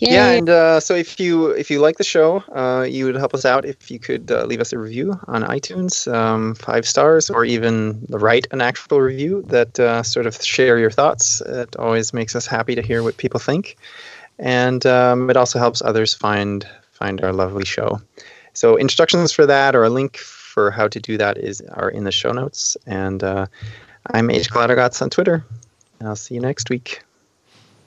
Yay. 0.00 0.12
Yeah, 0.12 0.30
and 0.30 0.48
uh, 0.48 0.80
so 0.80 0.94
if 0.94 1.18
you 1.18 1.50
if 1.50 1.72
you 1.72 1.80
like 1.80 1.98
the 1.98 2.04
show, 2.04 2.44
uh, 2.54 2.84
you 2.88 3.04
would 3.06 3.16
help 3.16 3.34
us 3.34 3.44
out 3.44 3.64
if 3.64 3.90
you 3.90 3.98
could 3.98 4.30
uh, 4.30 4.44
leave 4.44 4.60
us 4.60 4.72
a 4.72 4.78
review 4.78 5.18
on 5.26 5.42
iTunes, 5.42 6.06
um, 6.12 6.54
five 6.54 6.86
stars, 6.86 7.30
or 7.30 7.44
even 7.44 8.06
write 8.10 8.46
an 8.52 8.60
actual 8.60 9.00
review 9.00 9.42
that 9.48 9.80
uh, 9.80 10.04
sort 10.04 10.26
of 10.26 10.40
share 10.40 10.78
your 10.78 10.92
thoughts. 10.92 11.40
It 11.40 11.74
always 11.74 12.14
makes 12.14 12.36
us 12.36 12.46
happy 12.46 12.76
to 12.76 12.82
hear 12.82 13.02
what 13.02 13.16
people 13.16 13.40
think, 13.40 13.76
and 14.38 14.86
um, 14.86 15.30
it 15.30 15.36
also 15.36 15.58
helps 15.58 15.82
others 15.82 16.14
find 16.14 16.64
find 16.92 17.20
our 17.20 17.32
lovely 17.32 17.64
show. 17.64 18.00
So 18.52 18.76
instructions 18.76 19.32
for 19.32 19.46
that 19.46 19.74
or 19.74 19.82
a 19.82 19.90
link 19.90 20.16
for 20.16 20.70
how 20.70 20.86
to 20.86 21.00
do 21.00 21.18
that 21.18 21.38
is 21.38 21.60
are 21.72 21.88
in 21.88 22.04
the 22.04 22.12
show 22.12 22.30
notes. 22.30 22.76
And 22.86 23.24
uh, 23.24 23.46
I'm 24.12 24.30
H 24.30 24.50
Glattergotz 24.50 25.02
on 25.02 25.10
Twitter. 25.10 25.44
I'll 26.06 26.16
see 26.16 26.34
you 26.34 26.40
next 26.40 26.70
week. 26.70 27.02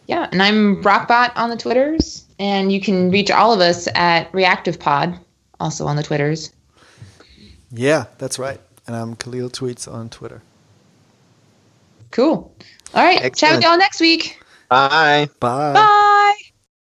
Yeah, 0.08 0.28
and 0.32 0.42
I'm 0.42 0.84
Rockbot 0.84 1.32
on 1.36 1.50
the 1.50 1.56
Twitters, 1.56 2.26
and 2.40 2.72
you 2.72 2.82
can 2.82 3.12
reach 3.12 3.32
all 3.32 3.54
of 3.54 3.62
us 3.62 3.88
at 3.96 4.34
Reactive 4.34 4.80
Pod, 4.80 5.18
also 5.60 5.86
on 5.88 5.96
the 5.96 6.04
Twitters. 6.04 6.52
Yeah, 7.72 8.06
that's 8.18 8.38
right. 8.38 8.60
And 8.88 8.96
I'm 8.96 9.16
Kahlil 9.16 9.50
Tweets 9.50 9.90
on 9.92 10.10
Twitter. 10.10 10.42
Cool. 12.10 12.54
All 12.94 13.04
right. 13.04 13.20
Chat 13.20 13.24
with 13.24 13.44
Excellent. 13.44 13.64
y'all 13.64 13.78
next 13.78 14.02
week. 14.02 14.42
Bye. 14.68 15.30
Bye. 15.40 15.74
Bye. 15.74 16.08